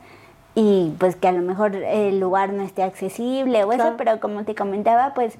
y 0.55 0.93
pues 0.99 1.15
que 1.15 1.27
a 1.27 1.31
lo 1.31 1.41
mejor 1.41 1.75
el 1.75 2.19
lugar 2.19 2.51
no 2.51 2.63
esté 2.63 2.83
accesible 2.83 3.63
o 3.63 3.71
eso, 3.71 3.93
pero 3.97 4.19
como 4.19 4.43
te 4.43 4.55
comentaba, 4.55 5.13
pues 5.13 5.37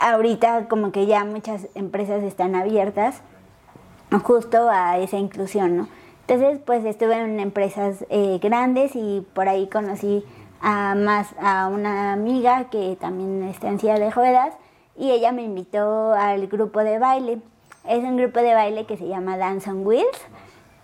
ahorita 0.00 0.68
como 0.68 0.92
que 0.92 1.06
ya 1.06 1.24
muchas 1.24 1.68
empresas 1.74 2.22
están 2.22 2.54
abiertas 2.54 3.22
justo 4.22 4.68
a 4.68 4.98
esa 4.98 5.16
inclusión, 5.16 5.76
¿no? 5.76 5.88
Entonces, 6.26 6.60
pues 6.64 6.84
estuve 6.84 7.20
en 7.20 7.40
empresas 7.40 8.04
eh, 8.08 8.38
grandes 8.40 8.94
y 8.94 9.26
por 9.34 9.48
ahí 9.48 9.66
conocí 9.66 10.24
a 10.60 10.94
más 10.94 11.34
a 11.40 11.66
una 11.66 12.12
amiga 12.12 12.70
que 12.70 12.96
también 13.00 13.42
está 13.42 13.68
en 13.68 13.80
silla 13.80 13.98
de 13.98 14.10
ruedas 14.10 14.54
y 14.96 15.10
ella 15.10 15.32
me 15.32 15.42
invitó 15.42 16.12
al 16.12 16.46
grupo 16.46 16.80
de 16.80 16.98
baile. 16.98 17.38
Es 17.84 17.98
un 18.04 18.16
grupo 18.16 18.40
de 18.40 18.54
baile 18.54 18.86
que 18.86 18.96
se 18.96 19.08
llama 19.08 19.36
Dance 19.36 19.68
on 19.68 19.84
Wheels, 19.84 20.18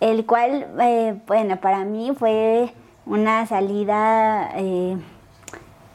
el 0.00 0.26
cual, 0.26 0.66
eh, 0.80 1.16
bueno, 1.28 1.56
para 1.58 1.84
mí 1.84 2.12
fue 2.18 2.72
una 3.06 3.46
salida, 3.46 4.50
eh, 4.56 4.96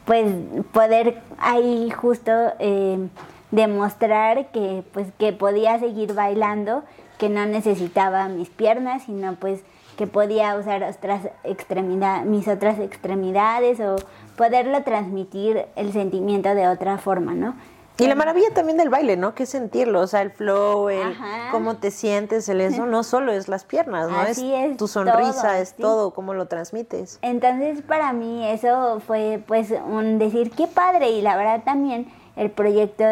pues 0.06 0.26
poder 0.72 1.22
ahí 1.38 1.90
justo 1.90 2.32
eh, 2.58 3.08
demostrar 3.50 4.46
que, 4.46 4.82
pues, 4.92 5.08
que 5.18 5.34
podía 5.34 5.78
seguir 5.78 6.14
bailando, 6.14 6.84
que 7.18 7.28
no 7.28 7.44
necesitaba 7.44 8.28
mis 8.28 8.48
piernas, 8.48 9.02
sino 9.04 9.34
pues 9.36 9.62
que 9.98 10.06
podía 10.06 10.56
usar 10.56 10.82
otras 10.82 11.28
extremidades, 11.44 12.26
mis 12.26 12.48
otras 12.48 12.78
extremidades 12.80 13.78
o 13.80 13.96
poderlo 14.36 14.82
transmitir 14.82 15.66
el 15.76 15.92
sentimiento 15.92 16.54
de 16.54 16.66
otra 16.66 16.98
forma, 16.98 17.34
¿no? 17.34 17.54
Y 17.98 18.08
la 18.08 18.16
maravilla 18.16 18.48
también 18.52 18.76
del 18.76 18.88
baile, 18.88 19.16
¿no? 19.16 19.34
Que 19.34 19.44
es 19.44 19.50
sentirlo, 19.50 20.00
o 20.00 20.06
sea, 20.08 20.22
el 20.22 20.32
flow, 20.32 20.88
el 20.88 21.12
Ajá. 21.12 21.50
cómo 21.52 21.76
te 21.76 21.92
sientes, 21.92 22.48
el 22.48 22.60
eso, 22.60 22.86
no 22.86 23.04
solo 23.04 23.32
es 23.32 23.46
las 23.46 23.64
piernas, 23.64 24.10
¿no? 24.10 24.18
Así 24.18 24.52
es, 24.52 24.76
tu 24.76 24.88
sonrisa, 24.88 25.42
todo, 25.42 25.52
es 25.52 25.68
sí. 25.68 25.82
todo, 25.82 26.10
cómo 26.10 26.34
lo 26.34 26.46
transmites. 26.46 27.18
Entonces 27.22 27.82
para 27.82 28.12
mí 28.12 28.44
eso 28.48 29.00
fue 29.06 29.40
pues 29.46 29.72
un 29.86 30.18
decir 30.18 30.50
qué 30.50 30.66
padre 30.66 31.10
y 31.10 31.22
la 31.22 31.36
verdad 31.36 31.62
también 31.64 32.10
el 32.34 32.50
proyecto 32.50 33.04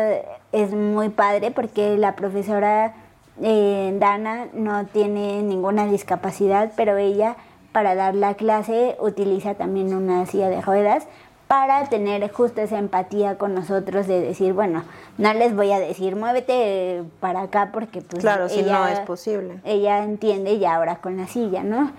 es 0.50 0.72
muy 0.72 1.10
padre 1.10 1.52
porque 1.52 1.96
la 1.96 2.16
profesora 2.16 2.94
eh, 3.40 3.96
Dana 4.00 4.48
no 4.52 4.86
tiene 4.86 5.42
ninguna 5.42 5.86
discapacidad, 5.86 6.72
pero 6.76 6.96
ella 6.96 7.36
para 7.72 7.94
dar 7.94 8.14
la 8.14 8.34
clase 8.34 8.96
utiliza 9.00 9.54
también 9.54 9.94
una 9.94 10.26
silla 10.26 10.48
de 10.48 10.60
ruedas 10.60 11.06
para 11.52 11.84
tener 11.90 12.32
justo 12.32 12.62
esa 12.62 12.78
empatía 12.78 13.36
con 13.36 13.54
nosotros 13.54 14.06
de 14.06 14.22
decir, 14.22 14.54
bueno, 14.54 14.84
no 15.18 15.34
les 15.34 15.54
voy 15.54 15.70
a 15.70 15.78
decir 15.80 16.16
muévete 16.16 17.02
para 17.20 17.42
acá 17.42 17.68
porque 17.74 18.00
pues 18.00 18.22
Claro, 18.22 18.48
si 18.48 18.62
no 18.62 18.68
ella- 18.68 18.92
es 18.92 19.00
posible. 19.00 19.60
ella 19.62 20.02
entiende 20.02 20.58
ya 20.58 20.76
ahora 20.76 21.02
con 21.02 21.18
la 21.18 21.26
silla, 21.26 21.62
¿no? 21.62 21.90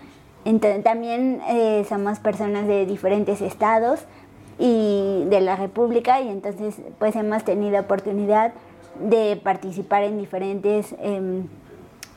Entonces 0.43 0.83
también 0.83 1.39
eh, 1.49 1.85
somos 1.87 2.17
personas 2.17 2.65
de 2.65 2.87
diferentes 2.87 3.41
estados 3.41 3.99
y 4.57 5.23
de 5.29 5.39
la 5.39 5.55
República 5.55 6.19
y 6.19 6.29
entonces 6.29 6.77
pues 6.97 7.15
hemos 7.15 7.43
tenido 7.43 7.79
oportunidad 7.79 8.53
de 9.01 9.35
participar 9.43 10.01
en 10.01 10.17
diferentes 10.17 10.95
em, 10.99 11.45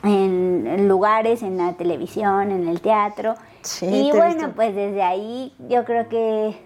en 0.02 0.88
lugares, 0.88 1.42
en 1.42 1.58
la 1.58 1.74
televisión, 1.74 2.50
en 2.50 2.66
el 2.66 2.80
teatro. 2.80 3.34
Sí, 3.60 3.84
y 3.86 4.10
bueno, 4.12 4.52
pues 4.56 4.74
desde 4.74 5.02
ahí 5.02 5.52
yo 5.68 5.84
creo 5.84 6.08
que 6.08 6.64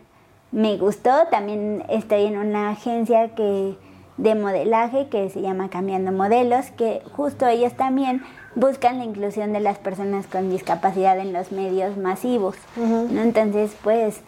me 0.53 0.77
gustó. 0.77 1.11
También 1.31 1.85
estoy 1.89 2.25
en 2.27 2.39
una 2.39 2.71
agencia 2.71 3.29
que 3.35 3.75
de 4.17 4.35
modelaje 4.35 5.09
que 5.09 5.31
se 5.31 5.41
llama 5.41 5.71
Cambiando 5.71 6.13
Modelos, 6.13 6.67
que 6.73 7.01
justo 7.17 7.47
ellos 7.47 7.73
también 7.75 8.23
buscan 8.55 8.99
la 8.99 9.05
inclusión 9.05 9.53
de 9.53 9.61
las 9.61 9.79
personas 9.79 10.27
con 10.27 10.51
discapacidad 10.51 11.19
en 11.19 11.33
los 11.33 11.53
medios 11.53 11.97
masivos. 11.97 12.57
¿no? 12.77 13.23
Entonces, 13.23 13.75
pues 13.83 14.21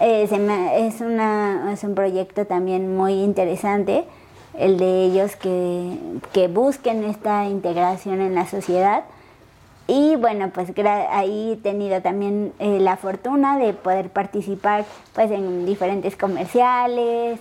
eh, 0.00 0.26
se 0.28 0.38
me- 0.38 0.86
es, 0.86 1.00
una, 1.00 1.72
es 1.72 1.84
un 1.84 1.94
proyecto 1.94 2.44
también 2.46 2.96
muy 2.96 3.12
interesante 3.22 4.04
el 4.58 4.76
de 4.78 5.04
ellos 5.04 5.36
que, 5.36 5.96
que 6.32 6.48
busquen 6.48 7.04
esta 7.04 7.46
integración 7.46 8.20
en 8.20 8.34
la 8.34 8.46
sociedad. 8.46 9.04
Y 9.86 10.16
bueno, 10.16 10.50
pues 10.50 10.72
ahí 11.10 11.52
he 11.52 11.56
tenido 11.56 12.00
también 12.00 12.52
eh, 12.58 12.78
la 12.80 12.96
fortuna 12.96 13.58
de 13.58 13.74
poder 13.74 14.10
participar 14.10 14.84
pues 15.14 15.30
en 15.30 15.66
diferentes 15.66 16.16
comerciales, 16.16 17.38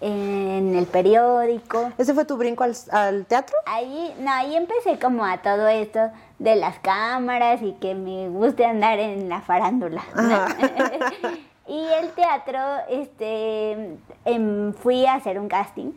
en 0.00 0.74
el 0.76 0.86
periódico. 0.86 1.90
¿Ese 1.96 2.12
fue 2.12 2.24
tu 2.24 2.36
brinco 2.36 2.64
al, 2.64 2.74
al 2.90 3.24
teatro? 3.24 3.56
Ahí, 3.64 4.14
no, 4.20 4.30
ahí 4.30 4.56
empecé 4.56 4.98
como 4.98 5.24
a 5.24 5.38
todo 5.38 5.68
esto 5.68 6.10
de 6.38 6.56
las 6.56 6.78
cámaras 6.80 7.62
y 7.62 7.72
que 7.72 7.94
me 7.94 8.28
guste 8.28 8.66
andar 8.66 8.98
en 8.98 9.28
la 9.28 9.40
farándula. 9.40 10.04
y 11.66 11.86
el 12.00 12.10
teatro, 12.10 12.60
este, 12.90 13.96
em, 14.24 14.74
fui 14.74 15.06
a 15.06 15.14
hacer 15.14 15.38
un 15.38 15.48
casting 15.48 15.92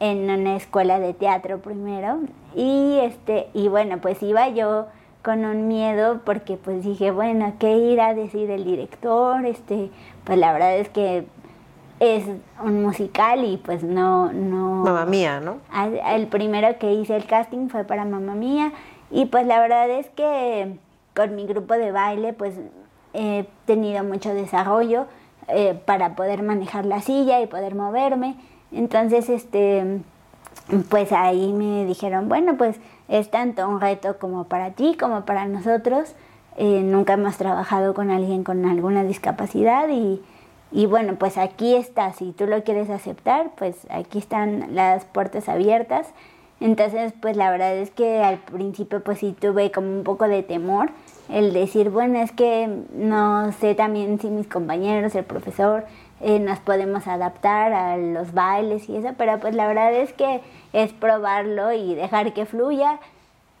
en 0.00 0.30
una 0.30 0.56
escuela 0.56 0.98
de 0.98 1.14
teatro 1.14 1.60
primero 1.60 2.20
y 2.56 2.98
este, 3.02 3.48
y 3.54 3.68
bueno, 3.68 3.98
pues 4.00 4.20
iba 4.22 4.48
yo 4.48 4.86
con 5.22 5.44
un 5.44 5.68
miedo 5.68 6.20
porque 6.24 6.56
pues 6.56 6.84
dije, 6.84 7.10
bueno, 7.10 7.52
¿qué 7.58 7.76
irá 7.76 8.08
a 8.08 8.14
decir 8.14 8.50
el 8.50 8.64
director? 8.64 9.44
Este, 9.46 9.90
pues 10.24 10.38
la 10.38 10.52
verdad 10.52 10.76
es 10.78 10.88
que 10.88 11.26
es 12.00 12.24
un 12.64 12.82
musical 12.82 13.44
y 13.44 13.56
pues 13.58 13.84
no, 13.84 14.32
no. 14.32 14.82
Mamá 14.84 15.04
mía, 15.04 15.40
¿no? 15.40 15.58
Al- 15.72 16.00
El 16.14 16.26
primero 16.26 16.76
que 16.78 16.92
hice 16.92 17.14
el 17.14 17.26
casting 17.26 17.68
fue 17.68 17.84
para 17.84 18.04
Mamá 18.04 18.34
Mía 18.34 18.72
y 19.10 19.26
pues 19.26 19.46
la 19.46 19.60
verdad 19.60 19.88
es 19.90 20.08
que 20.10 20.76
con 21.14 21.36
mi 21.36 21.46
grupo 21.46 21.74
de 21.74 21.92
baile 21.92 22.32
pues 22.32 22.54
he 23.14 23.44
tenido 23.66 24.02
mucho 24.02 24.34
desarrollo 24.34 25.06
eh, 25.48 25.78
para 25.84 26.16
poder 26.16 26.42
manejar 26.42 26.86
la 26.86 27.00
silla 27.00 27.40
y 27.40 27.46
poder 27.46 27.74
moverme. 27.76 28.34
Entonces, 28.72 29.28
este, 29.28 30.00
pues 30.88 31.12
ahí 31.12 31.52
me 31.52 31.84
dijeron, 31.84 32.28
bueno, 32.28 32.56
pues 32.56 32.80
es 33.08 33.30
tanto 33.30 33.68
un 33.68 33.80
reto 33.80 34.18
como 34.18 34.44
para 34.44 34.72
ti 34.72 34.96
como 34.98 35.24
para 35.24 35.46
nosotros. 35.46 36.14
Eh, 36.56 36.82
nunca 36.82 37.14
hemos 37.14 37.36
trabajado 37.36 37.94
con 37.94 38.10
alguien 38.10 38.44
con 38.44 38.64
alguna 38.66 39.04
discapacidad 39.04 39.88
y, 39.88 40.20
y 40.70 40.86
bueno, 40.86 41.14
pues 41.18 41.38
aquí 41.38 41.74
está, 41.74 42.12
si 42.12 42.32
tú 42.32 42.46
lo 42.46 42.62
quieres 42.62 42.90
aceptar, 42.90 43.52
pues 43.56 43.86
aquí 43.90 44.18
están 44.18 44.74
las 44.74 45.04
puertas 45.04 45.48
abiertas. 45.48 46.08
Entonces, 46.60 47.12
pues 47.20 47.36
la 47.36 47.50
verdad 47.50 47.74
es 47.74 47.90
que 47.90 48.22
al 48.22 48.38
principio 48.38 49.02
pues 49.02 49.18
sí 49.18 49.34
tuve 49.38 49.72
como 49.72 49.88
un 49.88 50.04
poco 50.04 50.28
de 50.28 50.44
temor 50.44 50.90
el 51.28 51.52
decir, 51.52 51.90
bueno, 51.90 52.20
es 52.20 52.30
que 52.30 52.68
no 52.94 53.50
sé 53.52 53.74
también 53.74 54.20
si 54.20 54.28
mis 54.28 54.46
compañeros, 54.46 55.14
el 55.14 55.24
profesor, 55.24 55.84
eh, 56.22 56.38
nos 56.38 56.60
podemos 56.60 57.06
adaptar 57.08 57.72
a 57.72 57.96
los 57.96 58.32
bailes 58.32 58.88
y 58.88 58.96
eso, 58.96 59.10
pero 59.18 59.40
pues 59.40 59.54
la 59.54 59.66
verdad 59.66 59.92
es 59.92 60.12
que 60.12 60.40
es 60.72 60.92
probarlo 60.92 61.72
y 61.72 61.94
dejar 61.94 62.32
que 62.32 62.46
fluya 62.46 63.00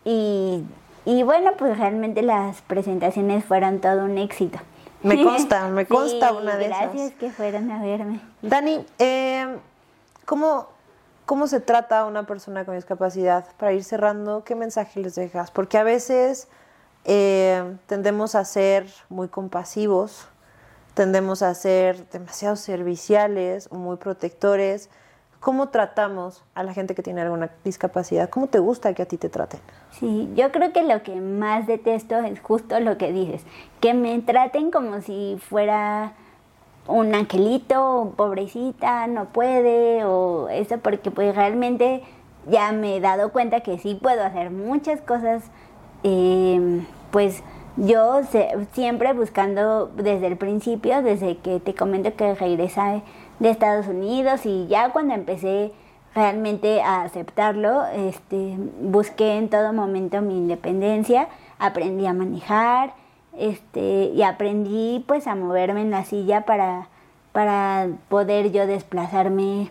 y, 0.04 0.64
y 1.04 1.22
bueno, 1.24 1.52
pues 1.58 1.76
realmente 1.76 2.22
las 2.22 2.62
presentaciones 2.62 3.44
fueron 3.44 3.80
todo 3.80 4.04
un 4.04 4.16
éxito. 4.16 4.58
Me 5.02 5.22
consta, 5.24 5.68
me 5.68 5.86
consta 5.86 6.32
una 6.32 6.56
de 6.56 6.66
esas. 6.66 6.78
Gracias 6.78 7.12
que 7.12 7.30
fueron 7.30 7.70
a 7.70 7.82
verme. 7.82 8.20
Dani, 8.42 8.86
eh, 9.00 9.58
¿cómo, 10.24 10.68
¿cómo 11.26 11.48
se 11.48 11.60
trata 11.60 12.00
a 12.00 12.06
una 12.06 12.26
persona 12.26 12.64
con 12.64 12.76
discapacidad? 12.76 13.44
Para 13.56 13.72
ir 13.72 13.82
cerrando, 13.82 14.44
¿qué 14.44 14.54
mensaje 14.54 15.00
les 15.00 15.16
dejas? 15.16 15.50
Porque 15.50 15.78
a 15.78 15.82
veces 15.82 16.46
eh, 17.04 17.76
tendemos 17.86 18.36
a 18.36 18.44
ser 18.44 18.86
muy 19.08 19.26
compasivos, 19.26 20.28
tendemos 20.94 21.42
a 21.42 21.54
ser 21.54 22.08
demasiado 22.10 22.56
serviciales, 22.56 23.70
muy 23.72 23.96
protectores. 23.96 24.90
¿Cómo 25.40 25.70
tratamos 25.70 26.44
a 26.54 26.62
la 26.62 26.72
gente 26.72 26.94
que 26.94 27.02
tiene 27.02 27.20
alguna 27.22 27.50
discapacidad? 27.64 28.30
¿Cómo 28.30 28.46
te 28.46 28.60
gusta 28.60 28.94
que 28.94 29.02
a 29.02 29.06
ti 29.06 29.16
te 29.16 29.28
traten? 29.28 29.60
Sí, 29.90 30.30
yo 30.36 30.52
creo 30.52 30.72
que 30.72 30.84
lo 30.84 31.02
que 31.02 31.20
más 31.20 31.66
detesto 31.66 32.16
es 32.18 32.38
justo 32.40 32.78
lo 32.78 32.96
que 32.96 33.12
dices, 33.12 33.42
que 33.80 33.92
me 33.92 34.20
traten 34.20 34.70
como 34.70 35.00
si 35.00 35.36
fuera 35.48 36.12
un 36.86 37.14
angelito, 37.14 38.12
pobrecita, 38.16 39.06
no 39.08 39.26
puede, 39.26 40.04
o 40.04 40.48
eso, 40.48 40.78
porque 40.78 41.10
pues 41.10 41.34
realmente 41.34 42.02
ya 42.48 42.70
me 42.72 42.96
he 42.96 43.00
dado 43.00 43.32
cuenta 43.32 43.60
que 43.60 43.78
sí 43.78 43.98
puedo 44.00 44.22
hacer 44.22 44.50
muchas 44.50 45.00
cosas, 45.00 45.44
eh, 46.04 46.84
pues 47.10 47.42
yo 47.76 48.20
siempre 48.72 49.12
buscando 49.12 49.86
desde 49.86 50.26
el 50.26 50.36
principio, 50.36 51.02
desde 51.02 51.38
que 51.38 51.60
te 51.60 51.74
comento 51.74 52.14
que 52.14 52.34
regresé 52.34 53.02
de 53.38 53.50
Estados 53.50 53.86
Unidos 53.86 54.44
y 54.44 54.66
ya 54.66 54.90
cuando 54.90 55.14
empecé 55.14 55.72
realmente 56.14 56.82
a 56.82 57.02
aceptarlo, 57.02 57.86
este, 57.86 58.56
busqué 58.80 59.38
en 59.38 59.48
todo 59.48 59.72
momento 59.72 60.20
mi 60.20 60.36
independencia, 60.36 61.28
aprendí 61.58 62.06
a 62.06 62.12
manejar, 62.12 62.94
este, 63.38 64.10
y 64.14 64.22
aprendí 64.22 65.02
pues 65.08 65.26
a 65.26 65.34
moverme 65.34 65.80
en 65.80 65.90
la 65.90 66.04
silla 66.04 66.44
para, 66.44 66.88
para 67.32 67.88
poder 68.08 68.52
yo 68.52 68.66
desplazarme, 68.66 69.70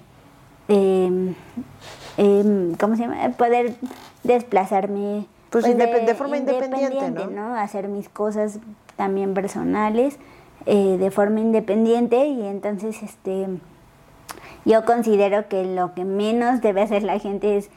eh, 0.68 1.36
¿cómo 2.80 2.96
se 2.96 3.04
llama? 3.04 3.30
Poder 3.38 3.76
desplazarme 4.24 5.28
pues, 5.52 5.66
pues 5.66 5.78
de, 5.78 6.16
forma 6.16 6.38
independiente, 6.38 7.28
¿no? 7.28 7.56
Hacer 7.56 7.90
mis 7.90 8.08
cosas 8.08 8.60
también 8.96 9.34
personales 9.34 10.18
eh, 10.66 10.98
de 10.98 11.12
forma 11.12 11.42
independiente 11.42 12.28
y 12.28 12.46
entonces 12.46 13.04
este 13.04 13.48
yo 14.64 14.86
considero 14.86 15.50
que 15.50 15.66
lo 15.66 15.94
que 15.94 16.06
menos 16.06 16.62
debe 16.62 16.82
hacer 16.82 17.04
la 17.04 17.20
gente 17.20 17.58
es 17.58 17.70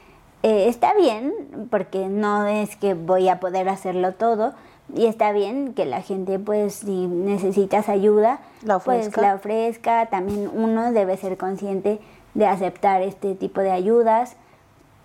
eh, 0.45 0.69
está 0.69 0.95
bien 0.95 1.33
porque 1.71 2.09
no 2.09 2.47
es 2.47 2.77
que 2.77 2.95
voy 2.95 3.29
a 3.29 3.41
poder 3.41 3.69
hacerlo 3.69 4.13
todo 4.13 4.53
y 4.95 5.07
está 5.07 5.33
bien 5.33 5.75
que 5.75 5.85
la 5.85 6.03
gente 6.03 6.39
pues 6.39 6.75
si 6.75 7.07
necesitas 7.07 7.89
ayuda 7.89 8.39
la 8.63 8.79
pues 8.79 9.17
la 9.17 9.35
ofrezca. 9.35 10.07
También 10.07 10.49
uno 10.55 10.93
debe 10.93 11.17
ser 11.17 11.39
consciente 11.39 11.99
de 12.35 12.47
aceptar 12.47 13.03
este 13.03 13.35
tipo 13.35 13.63
de 13.63 13.73
ayudas 13.73 14.37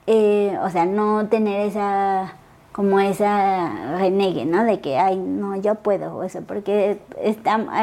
eh, 0.06 0.58
o 0.62 0.70
sea 0.70 0.86
no 0.86 1.28
tener 1.30 1.62
esa 1.62 2.34
como 2.80 2.98
esa 3.02 3.98
renegue, 3.98 4.46
¿no? 4.46 4.64
De 4.64 4.80
que, 4.80 4.98
ay, 4.98 5.18
no, 5.18 5.58
yo 5.58 5.76
puedo, 5.76 6.24
eso, 6.24 6.44
porque 6.44 6.98
eh, 7.18 7.36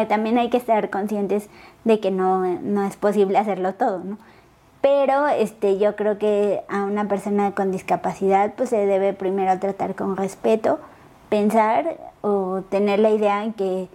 también 0.08 0.38
hay 0.38 0.48
que 0.48 0.56
estar 0.56 0.88
conscientes 0.88 1.50
de 1.84 2.00
que 2.00 2.10
no, 2.10 2.46
no 2.62 2.82
es 2.82 2.96
posible 2.96 3.36
hacerlo 3.36 3.74
todo, 3.74 3.98
¿no? 3.98 4.16
Pero 4.80 5.28
este, 5.28 5.76
yo 5.76 5.96
creo 5.96 6.16
que 6.16 6.62
a 6.70 6.84
una 6.84 7.08
persona 7.08 7.54
con 7.54 7.72
discapacidad 7.72 8.54
pues 8.56 8.70
se 8.70 8.86
debe 8.86 9.12
primero 9.12 9.58
tratar 9.58 9.94
con 9.94 10.16
respeto, 10.16 10.78
pensar 11.28 11.98
o 12.22 12.62
tener 12.70 12.98
la 12.98 13.10
idea 13.10 13.44
en 13.44 13.52
que 13.52 13.88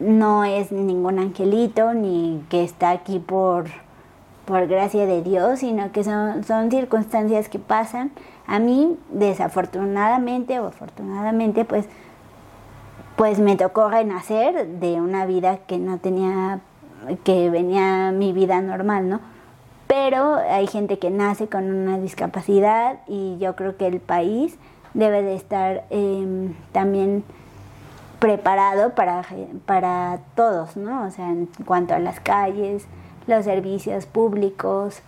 no 0.00 0.44
es 0.44 0.72
ningún 0.72 1.18
angelito 1.18 1.92
ni 1.92 2.42
que 2.48 2.64
está 2.64 2.88
aquí 2.88 3.18
por, 3.18 3.66
por 4.46 4.66
gracia 4.66 5.04
de 5.04 5.20
Dios, 5.20 5.58
sino 5.58 5.92
que 5.92 6.04
son, 6.04 6.42
son 6.42 6.70
circunstancias 6.70 7.50
que 7.50 7.58
pasan 7.58 8.12
a 8.46 8.58
mí, 8.58 8.96
desafortunadamente 9.10 10.60
o 10.60 10.66
afortunadamente, 10.66 11.64
pues, 11.64 11.86
pues 13.16 13.38
me 13.38 13.56
tocó 13.56 13.88
renacer 13.88 14.66
de 14.66 15.00
una 15.00 15.26
vida 15.26 15.58
que 15.66 15.78
no 15.78 15.98
tenía, 15.98 16.60
que 17.24 17.50
venía 17.50 18.12
mi 18.12 18.32
vida 18.32 18.60
normal, 18.60 19.08
¿no? 19.08 19.20
Pero 19.86 20.34
hay 20.34 20.66
gente 20.66 20.98
que 20.98 21.10
nace 21.10 21.48
con 21.48 21.64
una 21.64 21.98
discapacidad 21.98 23.00
y 23.06 23.36
yo 23.38 23.56
creo 23.56 23.76
que 23.76 23.86
el 23.86 24.00
país 24.00 24.58
debe 24.94 25.22
de 25.22 25.34
estar 25.34 25.84
em, 25.90 26.54
también 26.72 27.24
preparado 28.18 28.94
para, 28.94 29.24
para 29.66 30.20
todos, 30.34 30.76
¿no? 30.76 31.06
O 31.06 31.10
sea, 31.10 31.30
en 31.30 31.48
cuanto 31.64 31.94
a 31.94 31.98
las 31.98 32.20
calles, 32.20 32.86
los 33.26 33.44
servicios 33.44 34.06
públicos, 34.06 35.02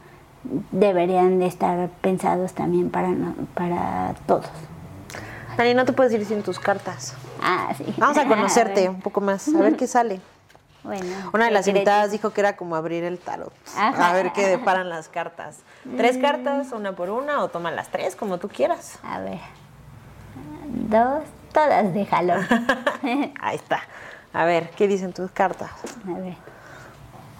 deberían 0.44 1.38
de 1.38 1.46
estar 1.46 1.88
pensados 2.00 2.52
también 2.52 2.90
para, 2.90 3.10
para 3.54 4.14
todos. 4.26 4.46
Dani, 5.56 5.74
no 5.74 5.84
te 5.84 5.92
puedes 5.92 6.12
ir 6.12 6.24
sin 6.24 6.42
tus 6.42 6.58
cartas. 6.58 7.14
Ah, 7.42 7.72
sí. 7.76 7.84
Vamos 7.96 8.16
a 8.16 8.24
conocerte 8.28 8.88
un 8.88 9.00
poco 9.00 9.20
más, 9.20 9.48
a 9.48 9.58
ver 9.58 9.76
qué 9.76 9.86
sale. 9.88 10.20
Bueno, 10.84 11.04
Una 11.34 11.46
de 11.46 11.50
las 11.50 11.66
invitadas 11.66 12.12
dijo 12.12 12.30
que 12.30 12.40
era 12.40 12.56
como 12.56 12.76
abrir 12.76 13.04
el 13.04 13.18
tarot. 13.18 13.52
A 13.76 14.12
ver 14.14 14.32
qué 14.32 14.46
deparan 14.46 14.88
las 14.88 15.08
cartas. 15.08 15.58
¿Tres 15.96 16.16
mm. 16.16 16.20
cartas, 16.22 16.72
una 16.72 16.92
por 16.92 17.10
una, 17.10 17.42
o 17.42 17.48
toma 17.48 17.70
las 17.70 17.88
tres, 17.88 18.14
como 18.14 18.38
tú 18.38 18.48
quieras? 18.48 18.98
A 19.02 19.18
ver. 19.18 19.40
Dos, 20.66 21.24
todas 21.52 21.92
déjalo. 21.92 22.34
Ahí 23.40 23.56
está. 23.56 23.80
A 24.32 24.44
ver, 24.44 24.70
¿qué 24.70 24.86
dicen 24.86 25.12
tus 25.12 25.30
cartas? 25.30 25.70
A 26.06 26.18
ver. 26.18 26.36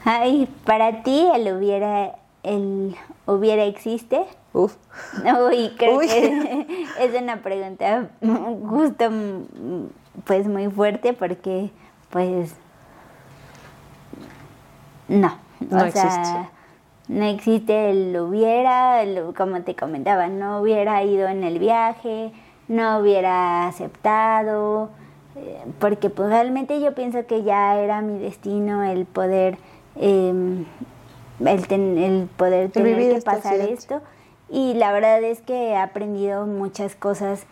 Ay, 0.05 0.53
para 0.64 1.03
ti 1.03 1.28
él 1.32 1.53
hubiera 1.55 2.16
el 2.49 2.96
hubiera 3.26 3.64
existe? 3.64 4.24
Uf. 4.53 4.76
Uy, 5.22 5.72
creo 5.76 6.01
que 6.01 6.66
es 7.01 7.22
una 7.22 7.42
pregunta 7.42 8.09
justo 8.68 9.11
pues 10.24 10.46
muy 10.46 10.68
fuerte 10.68 11.12
porque 11.12 11.70
pues 12.11 12.55
no, 15.09 15.38
no 15.70 15.84
existe. 15.84 16.49
no 17.09 17.24
existe 17.24 17.90
el 17.90 18.18
hubiera, 18.18 19.03
como 19.36 19.62
te 19.62 19.74
comentaba, 19.74 20.28
no 20.28 20.61
hubiera 20.61 21.03
ido 21.03 21.28
en 21.28 21.44
el 21.44 21.59
viaje, 21.59 22.32
no 22.68 22.99
hubiera 22.99 23.66
aceptado, 23.66 24.90
eh, 25.36 25.64
porque 25.78 26.11
pues 26.11 26.28
realmente 26.28 26.80
yo 26.80 26.94
pienso 26.94 27.26
que 27.26 27.42
ya 27.42 27.78
era 27.78 28.03
mi 28.03 28.18
destino 28.18 28.84
el 28.84 29.07
poder 29.07 29.59
eh, 29.96 30.64
el, 31.41 31.99
el 31.99 32.28
poder 32.36 32.70
tener 32.70 33.14
que 33.14 33.22
pasar 33.22 33.61
esto. 33.61 34.03
Y 34.51 34.74
la 34.74 34.93
verdad 34.93 35.22
es 35.22 35.41
que 35.41 35.70
he 35.70 35.76
aprendido 35.76 36.47
muchas 36.47 36.95
cosas, 36.95 37.45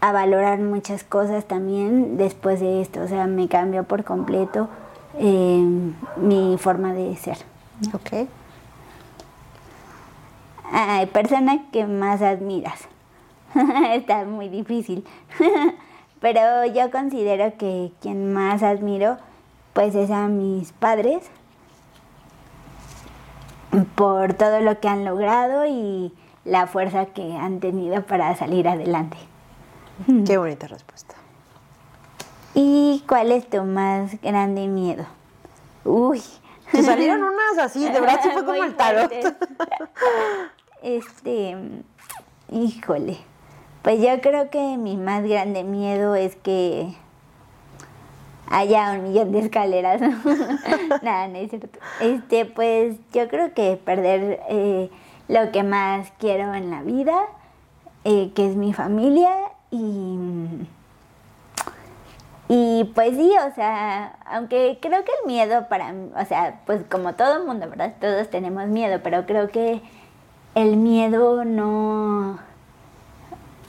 a 0.00 0.12
valorar 0.12 0.58
muchas 0.58 1.04
cosas 1.04 1.46
también 1.46 2.16
después 2.16 2.60
de 2.60 2.80
esto. 2.80 3.02
O 3.02 3.08
sea, 3.08 3.26
me 3.26 3.48
cambió 3.48 3.84
por 3.84 4.04
completo 4.04 4.68
eh, 5.18 5.92
mi 6.16 6.56
forma 6.58 6.92
de 6.92 7.16
ser. 7.16 7.38
Ok. 7.92 8.28
Hay 10.72 11.06
personas 11.06 11.58
que 11.72 11.86
más 11.86 12.22
admiras. 12.22 12.88
Está 13.92 14.24
muy 14.24 14.48
difícil. 14.48 15.04
Pero 16.20 16.64
yo 16.66 16.90
considero 16.90 17.56
que 17.58 17.92
quien 18.00 18.32
más 18.32 18.62
admiro, 18.62 19.18
pues 19.72 19.94
es 19.96 20.10
a 20.10 20.28
mis 20.28 20.72
padres 20.72 21.30
por 23.94 24.34
todo 24.34 24.60
lo 24.60 24.80
que 24.80 24.88
han 24.88 25.04
logrado 25.04 25.66
y 25.66 26.12
la 26.44 26.66
fuerza 26.66 27.06
que 27.06 27.36
han 27.36 27.60
tenido 27.60 28.02
para 28.02 28.34
salir 28.36 28.68
adelante. 28.68 29.16
Qué 30.26 30.36
bonita 30.36 30.66
respuesta. 30.66 31.14
¿Y 32.54 33.04
cuál 33.08 33.32
es 33.32 33.48
tu 33.48 33.62
más 33.64 34.20
grande 34.20 34.68
miedo? 34.68 35.06
Uy. 35.84 36.22
Te 36.70 36.82
salieron 36.82 37.22
unas 37.22 37.58
así, 37.58 37.84
de 37.84 38.00
verdad 38.00 38.20
fue 38.32 38.44
como 38.44 38.64
el 38.64 38.74
tarot. 38.74 39.12
Este, 40.82 41.56
híjole. 42.50 43.18
Pues 43.82 44.00
yo 44.00 44.20
creo 44.20 44.48
que 44.48 44.78
mi 44.78 44.96
más 44.96 45.22
grande 45.24 45.64
miedo 45.64 46.14
es 46.14 46.36
que 46.36 46.94
haya 48.52 48.92
un 48.92 49.04
millón 49.04 49.32
de 49.32 49.40
escaleras. 49.40 50.00
Nada, 51.02 51.28
no 51.28 51.38
es 51.38 51.50
cierto. 51.50 51.78
Este, 52.00 52.44
pues 52.44 52.96
yo 53.12 53.28
creo 53.28 53.54
que 53.54 53.80
perder 53.82 54.40
eh, 54.48 54.90
lo 55.28 55.50
que 55.50 55.62
más 55.62 56.12
quiero 56.18 56.54
en 56.54 56.70
la 56.70 56.82
vida, 56.82 57.18
eh, 58.04 58.30
que 58.34 58.48
es 58.48 58.56
mi 58.56 58.72
familia 58.72 59.32
y 59.70 60.18
y 62.54 62.84
pues 62.94 63.16
sí, 63.16 63.32
o 63.50 63.54
sea, 63.54 64.18
aunque 64.26 64.78
creo 64.82 65.02
que 65.04 65.12
el 65.22 65.26
miedo 65.26 65.68
para, 65.70 65.94
o 66.14 66.24
sea, 66.26 66.60
pues 66.66 66.82
como 66.90 67.14
todo 67.14 67.38
el 67.38 67.46
mundo, 67.46 67.66
¿verdad? 67.70 67.94
Todos 67.98 68.28
tenemos 68.28 68.66
miedo, 68.66 69.00
pero 69.02 69.24
creo 69.24 69.48
que 69.48 69.80
el 70.54 70.76
miedo 70.76 71.46
no, 71.46 72.38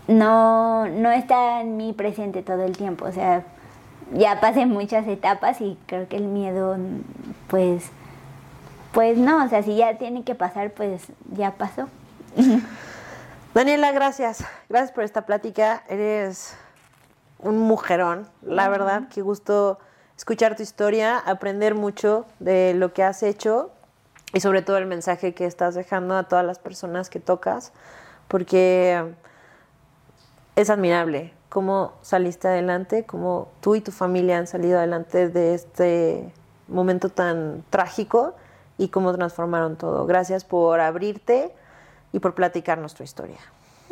no, 0.10 0.90
no 0.90 1.12
está 1.12 1.62
en 1.62 1.78
mí 1.78 1.94
presente 1.94 2.44
todo 2.44 2.64
el 2.64 2.76
tiempo, 2.76 3.06
o 3.06 3.12
sea, 3.14 3.46
ya 4.14 4.40
pasé 4.40 4.66
muchas 4.66 5.08
etapas 5.08 5.60
y 5.62 5.78
creo 5.88 6.08
que 6.08 6.18
el 6.18 6.26
miedo, 6.26 6.78
pues, 7.48 7.86
pues 8.92 9.18
no, 9.18 9.44
o 9.44 9.50
sea, 9.50 9.64
si 9.64 9.76
ya 9.76 9.98
tiene 9.98 10.24
que 10.24 10.36
pasar, 10.36 10.72
pues 10.72 11.04
ya 11.36 11.52
pasó. 11.52 11.90
Daniela, 13.54 13.92
gracias. 13.92 14.44
Gracias 14.70 14.92
por 14.92 15.04
esta 15.04 15.26
plática. 15.26 15.84
Eres 15.88 16.56
un 17.40 17.58
mujerón, 17.58 18.28
la 18.42 18.70
verdad, 18.70 19.04
qué 19.14 19.22
gusto 19.22 19.80
escuchar 20.16 20.56
tu 20.56 20.64
historia, 20.64 21.18
aprender 21.18 21.76
mucho 21.76 22.26
de 22.40 22.74
lo 22.74 22.94
que 22.94 23.04
has 23.04 23.22
hecho 23.22 23.72
y 24.34 24.40
sobre 24.40 24.62
todo 24.62 24.78
el 24.78 24.86
mensaje 24.86 25.34
que 25.34 25.46
estás 25.46 25.76
dejando 25.76 26.16
a 26.16 26.24
todas 26.24 26.46
las 26.46 26.60
personas 26.60 27.10
que 27.10 27.20
tocas, 27.20 27.74
porque 28.28 29.14
es 30.56 30.70
admirable 30.70 31.34
cómo 31.54 31.94
saliste 32.02 32.48
adelante, 32.48 33.06
cómo 33.06 33.50
tú 33.62 33.76
y 33.76 33.82
tu 33.82 33.92
familia 33.92 34.40
han 34.40 34.48
salido 34.48 34.80
adelante 34.80 35.30
de 35.30 35.54
este 35.54 36.34
momento 36.68 37.10
tan 37.10 37.64
trágico 37.70 38.34
y 38.80 38.88
cómo 38.88 39.14
transformaron 39.14 39.76
todo. 39.76 40.08
Gracias 40.08 40.46
por 40.46 40.80
abrirte 40.80 41.54
y 42.12 42.18
por 42.18 42.34
platicarnos 42.34 42.96
tu 42.96 43.04
historia. 43.04 43.38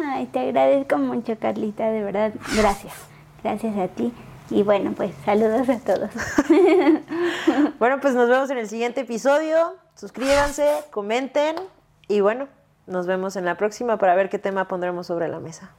Ay, 0.03 0.25
te 0.25 0.39
agradezco 0.39 0.97
mucho, 0.97 1.37
Carlita, 1.37 1.91
de 1.91 2.03
verdad. 2.03 2.33
Gracias. 2.57 2.95
Gracias 3.43 3.77
a 3.77 3.87
ti. 3.89 4.11
Y 4.49 4.63
bueno, 4.63 4.93
pues 4.97 5.13
saludos 5.23 5.69
a 5.69 5.77
todos. 5.81 6.09
bueno, 7.77 7.99
pues 8.01 8.15
nos 8.15 8.27
vemos 8.27 8.49
en 8.49 8.57
el 8.57 8.69
siguiente 8.69 9.01
episodio. 9.01 9.75
Suscríbanse, 9.93 10.67
comenten 10.89 11.57
y 12.07 12.21
bueno, 12.21 12.47
nos 12.87 13.05
vemos 13.05 13.35
en 13.35 13.45
la 13.45 13.55
próxima 13.55 13.97
para 13.97 14.15
ver 14.15 14.31
qué 14.31 14.39
tema 14.39 14.67
pondremos 14.67 15.05
sobre 15.05 15.27
la 15.27 15.39
mesa. 15.39 15.75